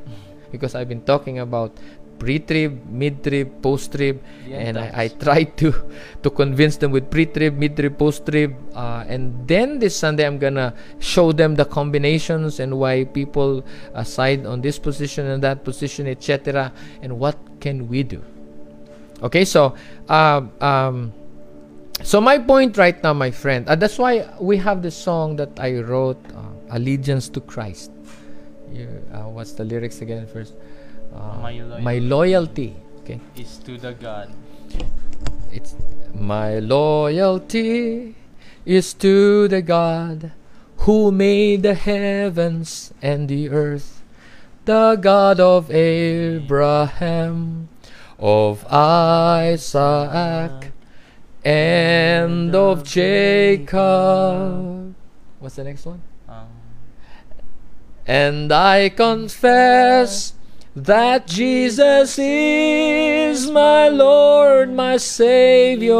because 0.52 0.74
I've 0.74 0.88
been 0.88 1.04
talking 1.04 1.40
about 1.40 1.78
pre-trib, 2.24 2.88
mid-trib, 2.88 3.62
post-trib, 3.62 4.24
Yeah, 4.48 4.64
and 4.64 4.80
I, 4.80 4.88
I 4.96 5.06
tried 5.12 5.60
to 5.60 5.76
to 6.24 6.30
convince 6.32 6.80
them 6.80 6.96
with 6.96 7.12
pre-trib, 7.12 7.60
mid-trib, 7.60 8.00
post-trib, 8.00 8.56
uh, 8.72 9.04
and 9.12 9.44
then 9.44 9.84
this 9.84 9.92
Sunday 9.92 10.24
I'm 10.24 10.40
gonna 10.40 10.72
show 11.04 11.36
them 11.36 11.60
the 11.60 11.68
combinations 11.68 12.64
and 12.64 12.80
why 12.80 13.04
people 13.04 13.68
aside 13.92 14.48
on 14.48 14.64
this 14.64 14.80
position 14.80 15.28
and 15.28 15.44
that 15.44 15.68
position, 15.68 16.08
etc., 16.08 16.72
and 17.04 17.20
what 17.20 17.36
can 17.60 17.92
we 17.92 18.08
do. 18.08 18.24
Okay, 19.20 19.44
so 19.44 19.76
um, 20.08 20.52
um, 20.64 21.12
so 22.04 22.24
my 22.24 22.40
point 22.40 22.80
right 22.80 22.96
now, 23.04 23.12
my 23.12 23.32
friend, 23.32 23.68
uh, 23.68 23.76
that's 23.76 24.00
why 24.00 24.32
we 24.40 24.58
have 24.64 24.82
the 24.82 24.92
song 24.92 25.36
that 25.44 25.52
I 25.60 25.84
wrote, 25.84 26.20
uh, 26.32 26.56
"Allegiance 26.72 27.28
to 27.36 27.44
Christ." 27.44 27.92
You, 28.72 28.88
uh, 29.14 29.28
what's 29.30 29.54
the 29.54 29.64
lyrics 29.64 30.02
again? 30.02 30.26
First, 30.26 30.56
uh, 31.14 31.38
My 31.42 31.52
loyalty. 31.54 31.84
my 31.84 31.98
loyalty. 32.00 32.76
Okay, 33.04 33.20
Is 33.36 33.58
to 33.66 33.78
the 33.78 33.94
God. 33.94 34.30
it's 35.52 35.76
my 36.16 36.60
loyalty 36.60 38.16
is 38.66 38.94
to 38.96 39.48
the 39.50 39.62
God 39.62 40.32
who 40.88 41.12
made 41.12 41.64
the 41.64 41.74
heavens 41.76 42.94
and 43.02 43.28
the 43.28 43.50
earth, 43.50 44.02
the 44.66 44.96
God 44.96 45.40
of 45.40 45.70
Abraham, 45.72 47.68
of 48.20 48.66
Isaac, 48.72 50.72
and 51.44 52.56
of 52.56 52.84
Jacob. 52.84 54.96
What's 55.40 55.56
the 55.56 55.64
next 55.66 55.86
one? 55.86 56.02
Um, 56.30 56.48
And 58.08 58.52
I 58.52 58.90
confess 58.90 60.34
that 60.76 61.28
Jesus 61.28 62.18
is 62.18 63.50
my 63.50 63.88
Lord, 63.90 64.74
my 64.74 64.98
Savior. 64.98 65.94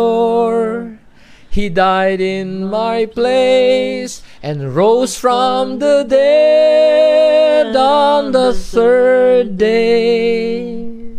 He 1.50 1.70
died 1.70 2.20
in 2.20 2.68
my 2.68 3.06
place 3.06 4.24
and 4.42 4.76
rose 4.76 5.16
from 5.18 5.78
the 5.78 6.04
dead 6.04 7.76
on 7.76 8.32
the 8.32 8.54
third 8.56 9.58
day. 9.60 11.14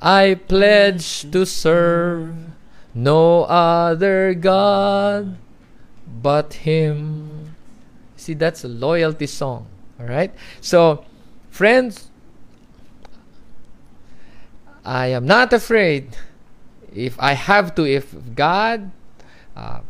I 0.00 0.40
pledge 0.48 1.30
to 1.30 1.44
serve 1.44 2.34
no 2.94 3.42
other 3.44 4.32
God 4.32 5.36
but 6.06 6.54
Him. 6.64 7.54
See, 8.16 8.32
that's 8.34 8.64
a 8.64 8.68
loyalty 8.68 9.26
song. 9.26 9.66
All 10.00 10.06
right. 10.06 10.32
So, 10.60 11.04
friends, 11.58 12.08
I 14.84 15.08
am 15.08 15.26
not 15.26 15.52
afraid 15.52 16.16
if 16.94 17.18
I 17.18 17.32
have 17.32 17.74
to, 17.74 17.84
if 17.84 18.14
God 18.36 18.92
uh, 19.56 19.80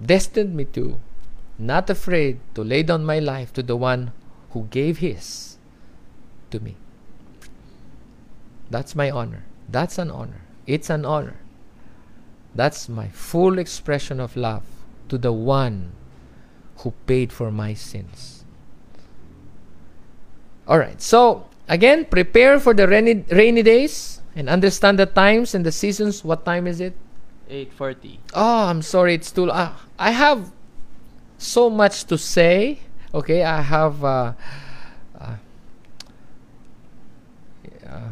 destined 0.00 0.54
me 0.54 0.64
to, 0.78 1.00
not 1.58 1.90
afraid 1.90 2.38
to 2.54 2.62
lay 2.62 2.84
down 2.84 3.04
my 3.04 3.18
life 3.18 3.52
to 3.54 3.64
the 3.64 3.74
one 3.74 4.12
who 4.50 4.68
gave 4.70 4.98
His 4.98 5.58
to 6.52 6.60
me. 6.60 6.76
That's 8.70 8.94
my 8.94 9.10
honor. 9.10 9.42
That's 9.68 9.98
an 9.98 10.12
honor. 10.12 10.42
It's 10.68 10.88
an 10.88 11.04
honor. 11.04 11.40
That's 12.54 12.88
my 12.88 13.08
full 13.08 13.58
expression 13.58 14.20
of 14.20 14.36
love 14.36 14.62
to 15.08 15.18
the 15.18 15.32
one 15.32 15.90
who 16.86 16.94
paid 17.08 17.32
for 17.32 17.50
my 17.50 17.74
sins. 17.74 18.37
All 20.68 20.78
right. 20.78 21.00
So, 21.00 21.48
again, 21.66 22.04
prepare 22.04 22.60
for 22.60 22.74
the 22.74 22.86
rainy, 22.86 23.24
rainy 23.32 23.62
days 23.62 24.20
and 24.36 24.48
understand 24.48 24.98
the 24.98 25.06
times 25.06 25.54
and 25.54 25.64
the 25.64 25.72
seasons. 25.72 26.22
What 26.22 26.44
time 26.44 26.66
is 26.66 26.78
it? 26.80 26.92
840. 27.48 28.20
Oh, 28.34 28.68
I'm 28.68 28.82
sorry. 28.82 29.14
It's 29.14 29.32
too. 29.32 29.50
Uh, 29.50 29.72
I 29.98 30.10
have 30.12 30.52
so 31.38 31.70
much 31.70 32.04
to 32.12 32.18
say. 32.18 32.80
Okay, 33.14 33.42
I 33.42 33.62
have. 33.62 34.04
Uh, 34.04 34.32
uh, 37.88 38.10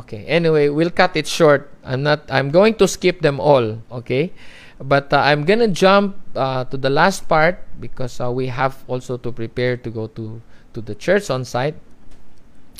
okay. 0.00 0.24
Anyway, 0.24 0.70
we'll 0.70 0.90
cut 0.90 1.14
it 1.14 1.28
short. 1.28 1.68
I'm 1.84 2.02
not. 2.02 2.24
I'm 2.30 2.50
going 2.50 2.74
to 2.80 2.88
skip 2.88 3.20
them 3.20 3.38
all. 3.38 3.78
Okay, 3.92 4.32
but 4.80 5.12
uh, 5.12 5.20
I'm 5.20 5.44
gonna 5.44 5.68
jump 5.68 6.16
uh, 6.34 6.64
to 6.64 6.76
the 6.76 6.88
last 6.88 7.28
part 7.28 7.60
because 7.78 8.18
uh, 8.20 8.32
we 8.32 8.46
have 8.48 8.82
also 8.88 9.18
to 9.18 9.30
prepare 9.30 9.76
to 9.76 9.90
go 9.90 10.06
to 10.16 10.40
to 10.76 10.84
the 10.84 10.94
church 10.94 11.32
on 11.32 11.44
site. 11.48 11.74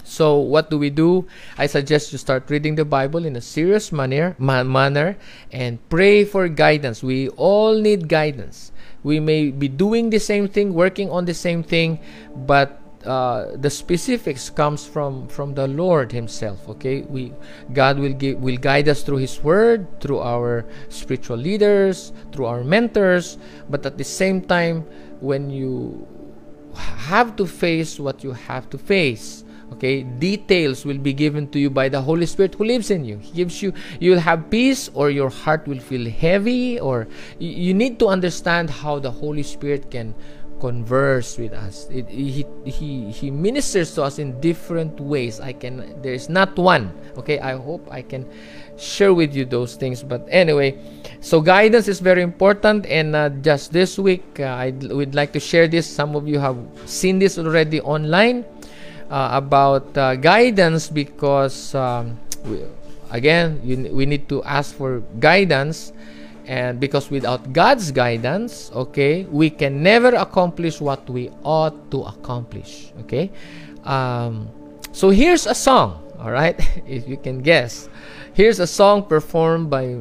So 0.05 0.37
what 0.37 0.71
do 0.71 0.79
we 0.79 0.91
do? 0.91 1.27
I 1.59 1.67
suggest 1.67 2.13
you 2.13 2.19
start 2.19 2.47
reading 2.53 2.77
the 2.77 2.85
Bible 2.85 3.25
in 3.25 3.35
a 3.35 3.41
serious 3.41 3.91
manner, 3.91 4.37
ma- 4.39 4.63
manner, 4.63 5.17
and 5.51 5.81
pray 5.89 6.25
for 6.25 6.47
guidance. 6.47 7.03
We 7.03 7.29
all 7.35 7.75
need 7.75 8.07
guidance. 8.07 8.71
We 9.03 9.19
may 9.19 9.51
be 9.51 9.67
doing 9.67 10.11
the 10.11 10.21
same 10.21 10.47
thing, 10.47 10.75
working 10.75 11.11
on 11.11 11.25
the 11.25 11.35
same 11.35 11.65
thing, 11.65 11.99
but 12.47 12.79
uh, 13.07 13.55
the 13.55 13.71
specifics 13.71 14.51
comes 14.51 14.85
from 14.85 15.31
from 15.31 15.55
the 15.55 15.67
Lord 15.67 16.11
Himself. 16.11 16.69
Okay, 16.69 17.03
we 17.07 17.33
God 17.73 17.99
will 17.99 18.15
give 18.15 18.39
will 18.43 18.59
guide 18.59 18.91
us 18.91 19.03
through 19.03 19.23
His 19.23 19.39
Word, 19.43 19.87
through 20.03 20.21
our 20.21 20.67
spiritual 20.91 21.39
leaders, 21.39 22.13
through 22.35 22.47
our 22.47 22.63
mentors. 22.67 23.39
But 23.71 23.87
at 23.87 23.95
the 23.99 24.07
same 24.07 24.43
time, 24.43 24.83
when 25.23 25.51
you 25.51 26.07
have 26.77 27.37
to 27.37 27.47
face 27.47 27.99
what 27.99 28.23
you 28.23 28.33
have 28.33 28.71
to 28.71 28.79
face 28.79 29.45
okay? 29.73 30.03
Details 30.03 30.85
will 30.85 30.99
be 30.99 31.13
given 31.13 31.49
to 31.49 31.59
you 31.59 31.71
by 31.71 31.89
the 31.89 32.01
holy 32.01 32.27
spirit 32.27 32.55
who 32.55 32.65
lives 32.65 32.91
in 32.91 33.05
you. 33.05 33.19
He 33.19 33.33
gives 33.33 33.63
you 33.63 33.73
you'll 34.01 34.21
have 34.21 34.51
peace 34.51 34.91
or 34.95 35.11
your 35.11 35.31
heart 35.31 35.67
will 35.67 35.81
feel 35.81 36.09
heavy 36.11 36.79
or 36.79 37.09
you 37.39 37.75
need 37.75 37.99
to 38.01 38.09
understand 38.09 38.71
how 38.71 38.99
the 38.99 39.11
holy 39.11 39.43
spirit 39.43 39.91
can 39.91 40.15
converse 40.61 41.39
with 41.39 41.53
us. 41.53 41.87
It, 41.91 42.09
he, 42.09 42.47
he 42.65 43.11
he 43.11 43.31
ministers 43.31 43.95
to 43.95 44.03
us 44.05 44.19
in 44.19 44.41
different 44.41 44.99
ways. 45.01 45.41
I 45.41 45.53
can 45.53 46.01
there's 46.03 46.29
not 46.29 46.57
one 46.57 46.93
okay? 47.19 47.39
I 47.41 47.57
hope 47.57 47.89
i 47.91 48.03
can 48.03 48.29
share 48.77 49.15
with 49.15 49.35
you 49.35 49.45
those 49.45 49.75
things 49.75 50.03
but 50.03 50.21
anyway 50.29 50.77
so 51.21 51.41
guidance 51.41 51.89
is 51.89 52.01
very 52.01 52.21
important 52.21 52.85
and 52.87 53.17
uh, 53.17 53.31
just 53.41 53.73
this 53.73 53.99
week 53.99 54.23
uh, 54.39 54.53
i 54.53 54.71
would 54.93 55.15
like 55.15 55.33
to 55.33 55.41
share 55.41 55.67
this. 55.69 55.87
Some 55.87 56.15
of 56.15 56.29
you 56.29 56.39
have 56.39 56.57
seen 56.85 57.19
this 57.19 57.39
already 57.39 57.81
online 57.81 58.45
uh, 59.11 59.31
about 59.33 59.97
uh, 59.97 60.17
guidance 60.17 60.89
because 60.89 61.75
um, 61.75 62.19
we, 62.45 62.63
again 63.11 63.61
you, 63.65 63.89
we 63.93 64.05
need 64.07 64.29
to 64.29 64.43
ask 64.45 64.75
for 64.77 65.01
guidance 65.19 65.93
And 66.47 66.79
because 66.79 67.11
without 67.11 67.53
God's 67.53 67.91
guidance, 67.91 68.71
okay, 68.75 69.25
we 69.25 69.51
can 69.51 69.83
never 69.83 70.15
accomplish 70.15 70.81
what 70.81 71.09
we 71.11 71.31
ought 71.43 71.91
to 71.91 72.03
accomplish. 72.03 72.93
Okay? 73.01 73.31
Um, 73.85 74.49
so 74.93 75.11
here's 75.11 75.47
a 75.47 75.55
song, 75.55 76.03
all 76.19 76.31
right? 76.31 76.57
if 76.87 77.09
you 77.09 77.17
can 77.17 77.41
guess. 77.43 77.89
Here's 78.33 78.61
a 78.61 78.67
song 78.67 79.05
performed 79.05 79.71
by 79.71 79.99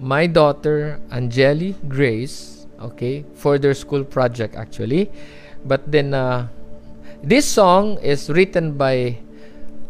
my 0.00 0.26
daughter 0.26 1.00
Angeli 1.12 1.76
Grace, 1.86 2.66
okay, 2.80 3.24
for 3.34 3.58
their 3.58 3.74
school 3.74 4.04
project 4.04 4.56
actually. 4.56 5.10
But 5.64 5.90
then 5.90 6.12
uh, 6.12 6.48
this 7.22 7.46
song 7.46 7.98
is 8.02 8.28
written 8.28 8.76
by 8.76 9.18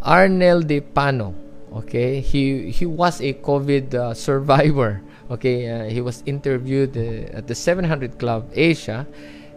Arnel 0.02 0.66
De 0.66 0.80
Pano. 0.80 1.34
Okay, 1.74 2.20
he 2.20 2.70
he 2.70 2.86
was 2.86 3.20
a 3.20 3.34
COVID 3.34 3.94
uh, 3.94 4.14
survivor. 4.26 5.02
Okay, 5.30 5.70
uh, 5.70 5.84
he 5.88 6.00
was 6.00 6.22
interviewed 6.26 6.96
uh, 6.96 7.38
at 7.38 7.46
the 7.46 7.54
700 7.54 8.18
Club 8.18 8.50
Asia, 8.54 9.06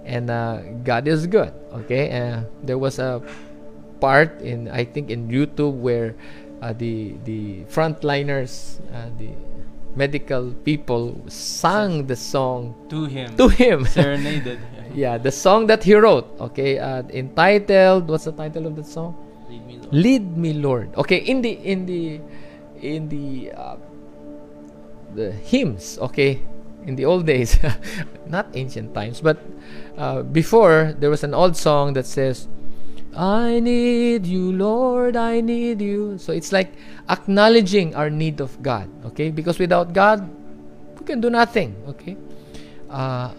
and 0.06 0.30
uh, 0.30 0.62
God 0.84 1.08
is 1.08 1.28
good. 1.28 1.52
Okay, 1.84 2.08
uh, 2.12 2.44
there 2.64 2.78
was 2.78 3.00
a 3.00 3.22
part 4.00 4.40
in 4.42 4.70
I 4.70 4.86
think 4.86 5.10
in 5.10 5.28
YouTube 5.28 5.76
where 5.84 6.16
uh, 6.62 6.72
the 6.72 7.16
the 7.26 7.66
frontliners, 7.68 8.80
uh, 8.96 9.10
the 9.20 9.32
medical 9.96 10.54
people 10.64 11.18
sang 11.28 12.06
the 12.08 12.16
song 12.16 12.76
To 12.90 13.06
him. 13.06 13.36
to 13.36 13.48
him. 13.50 13.84
Serenaded. 13.92 14.60
yeah, 14.94 15.18
the 15.18 15.32
song 15.32 15.68
that 15.68 15.84
he 15.84 15.96
wrote. 15.96 16.30
Okay, 16.40 16.80
uh, 16.80 17.04
entitled 17.12 18.08
what's 18.08 18.24
the 18.26 18.32
title 18.32 18.68
of 18.68 18.76
that 18.78 18.86
song? 18.88 19.18
Lead 19.50 19.66
me, 19.68 19.76
Lord. 19.78 19.92
Lead 19.94 20.26
me, 20.38 20.52
Lord. 20.54 20.88
Okay, 20.96 21.18
in 21.28 21.42
the 21.42 21.52
in 21.60 21.86
the 21.86 22.22
in 22.80 23.10
the 23.10 23.52
uh, 23.52 23.76
the 25.14 25.32
hymns. 25.32 25.98
Okay, 26.00 26.42
in 26.86 26.96
the 26.96 27.06
old 27.06 27.26
days, 27.26 27.58
not 28.28 28.48
ancient 28.54 28.94
times, 28.94 29.22
but 29.22 29.38
uh, 29.98 30.24
before 30.24 30.96
there 30.98 31.10
was 31.10 31.24
an 31.24 31.34
old 31.34 31.56
song 31.56 31.94
that 31.94 32.06
says, 32.06 32.48
"I 33.16 33.60
need 33.60 34.26
you, 34.26 34.52
Lord. 34.52 35.16
I 35.16 35.42
need 35.42 35.82
you." 35.82 36.18
So 36.18 36.32
it's 36.32 36.52
like 36.52 36.74
acknowledging 37.10 37.96
our 37.96 38.10
need 38.10 38.40
of 38.40 38.62
God. 38.62 38.90
Okay, 39.12 39.32
because 39.32 39.60
without 39.60 39.94
God, 39.94 40.28
we 41.00 41.06
can 41.06 41.22
do 41.22 41.30
nothing. 41.30 41.76
Okay. 41.96 42.18
Uh, 42.90 43.32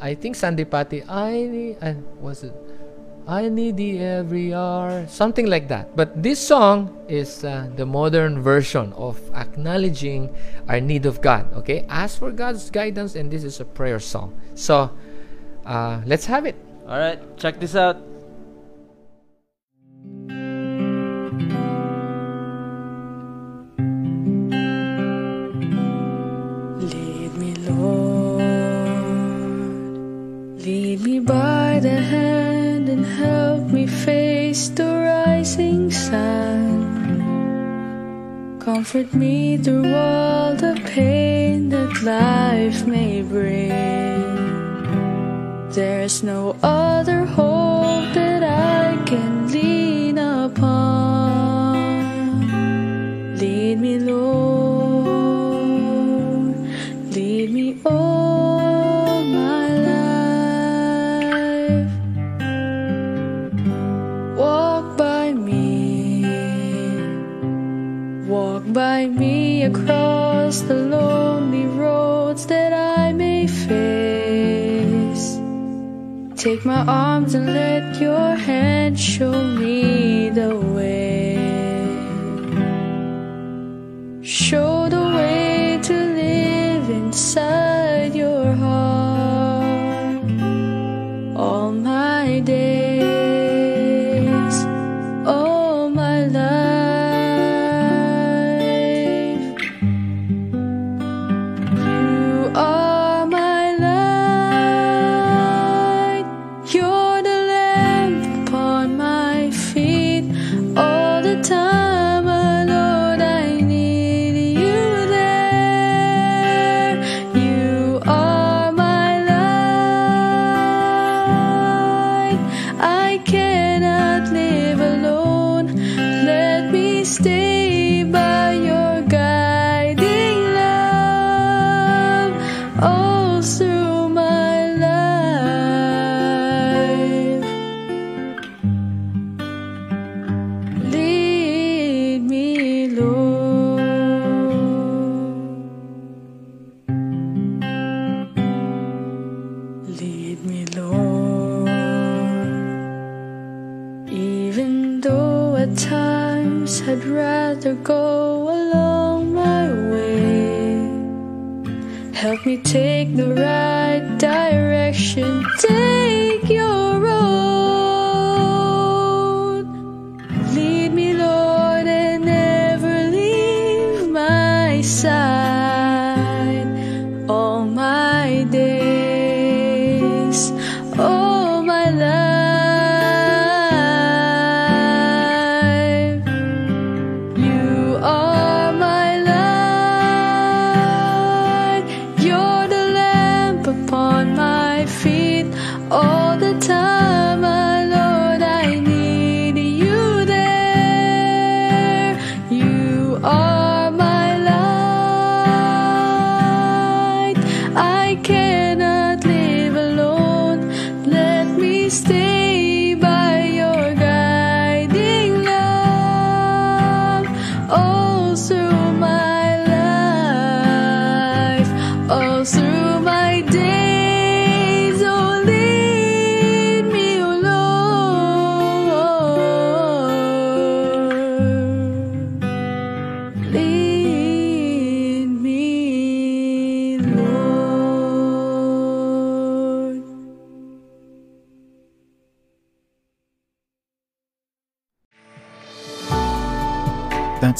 I 0.00 0.14
think 0.14 0.34
Sandi 0.34 0.64
Patty, 0.64 1.04
I 1.04 1.76
uh, 1.82 1.94
was 2.20 2.42
it? 2.44 2.69
I 3.26 3.48
need 3.48 3.76
thee 3.76 3.98
every 3.98 4.52
hour, 4.54 5.06
something 5.06 5.46
like 5.46 5.68
that. 5.68 5.94
But 5.94 6.22
this 6.22 6.38
song 6.38 6.96
is 7.08 7.44
uh, 7.44 7.70
the 7.76 7.86
modern 7.86 8.42
version 8.42 8.92
of 8.94 9.20
acknowledging 9.34 10.34
our 10.68 10.80
need 10.80 11.06
of 11.06 11.20
God. 11.20 11.52
Okay, 11.54 11.86
ask 11.88 12.18
for 12.18 12.32
God's 12.32 12.70
guidance, 12.70 13.14
and 13.14 13.30
this 13.30 13.44
is 13.44 13.60
a 13.60 13.64
prayer 13.64 14.00
song. 14.00 14.34
So 14.54 14.90
uh, 15.64 16.00
let's 16.06 16.26
have 16.26 16.46
it. 16.46 16.56
All 16.88 16.98
right, 16.98 17.20
check 17.36 17.60
this 17.60 17.76
out. 17.76 18.09
Comfort 38.80 39.12
me 39.12 39.58
through 39.58 39.94
all 39.94 40.54
the 40.54 40.74
pain 40.86 41.68
that 41.68 42.02
life 42.02 42.86
may 42.86 43.20
bring. 43.20 43.68
There's 45.68 46.22
no 46.22 46.56
other 46.62 46.89
Take 76.40 76.64
my 76.64 76.86
arms 76.86 77.34
and 77.34 77.52
let 77.52 78.00
your 78.00 78.29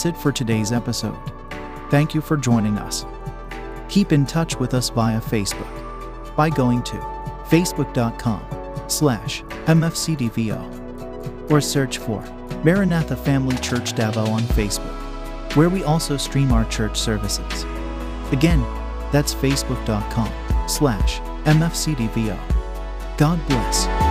That's 0.01 0.16
it 0.16 0.22
for 0.22 0.32
today's 0.32 0.72
episode. 0.72 1.18
Thank 1.90 2.14
you 2.14 2.22
for 2.22 2.38
joining 2.38 2.78
us. 2.78 3.05
Keep 3.90 4.12
in 4.12 4.24
touch 4.24 4.59
with 4.59 4.72
us 4.72 4.88
via 4.88 5.20
Facebook 5.20 6.34
by 6.34 6.48
going 6.48 6.82
to 6.84 6.96
facebook.com 7.51 8.42
slash 8.88 9.42
mfcdvo 9.66 11.51
or 11.51 11.61
search 11.61 11.98
for 11.98 12.22
Maranatha 12.64 13.14
Family 13.14 13.59
Church 13.59 13.92
Davao 13.92 14.24
on 14.24 14.40
Facebook, 14.40 14.96
where 15.55 15.68
we 15.68 15.84
also 15.84 16.16
stream 16.16 16.51
our 16.51 16.64
church 16.70 16.98
services. 16.98 17.66
Again, 18.32 18.62
that's 19.12 19.34
facebook.com 19.34 20.32
slash 20.66 21.20
mfcdvo. 21.44 22.38
God 23.18 23.46
bless. 23.48 24.09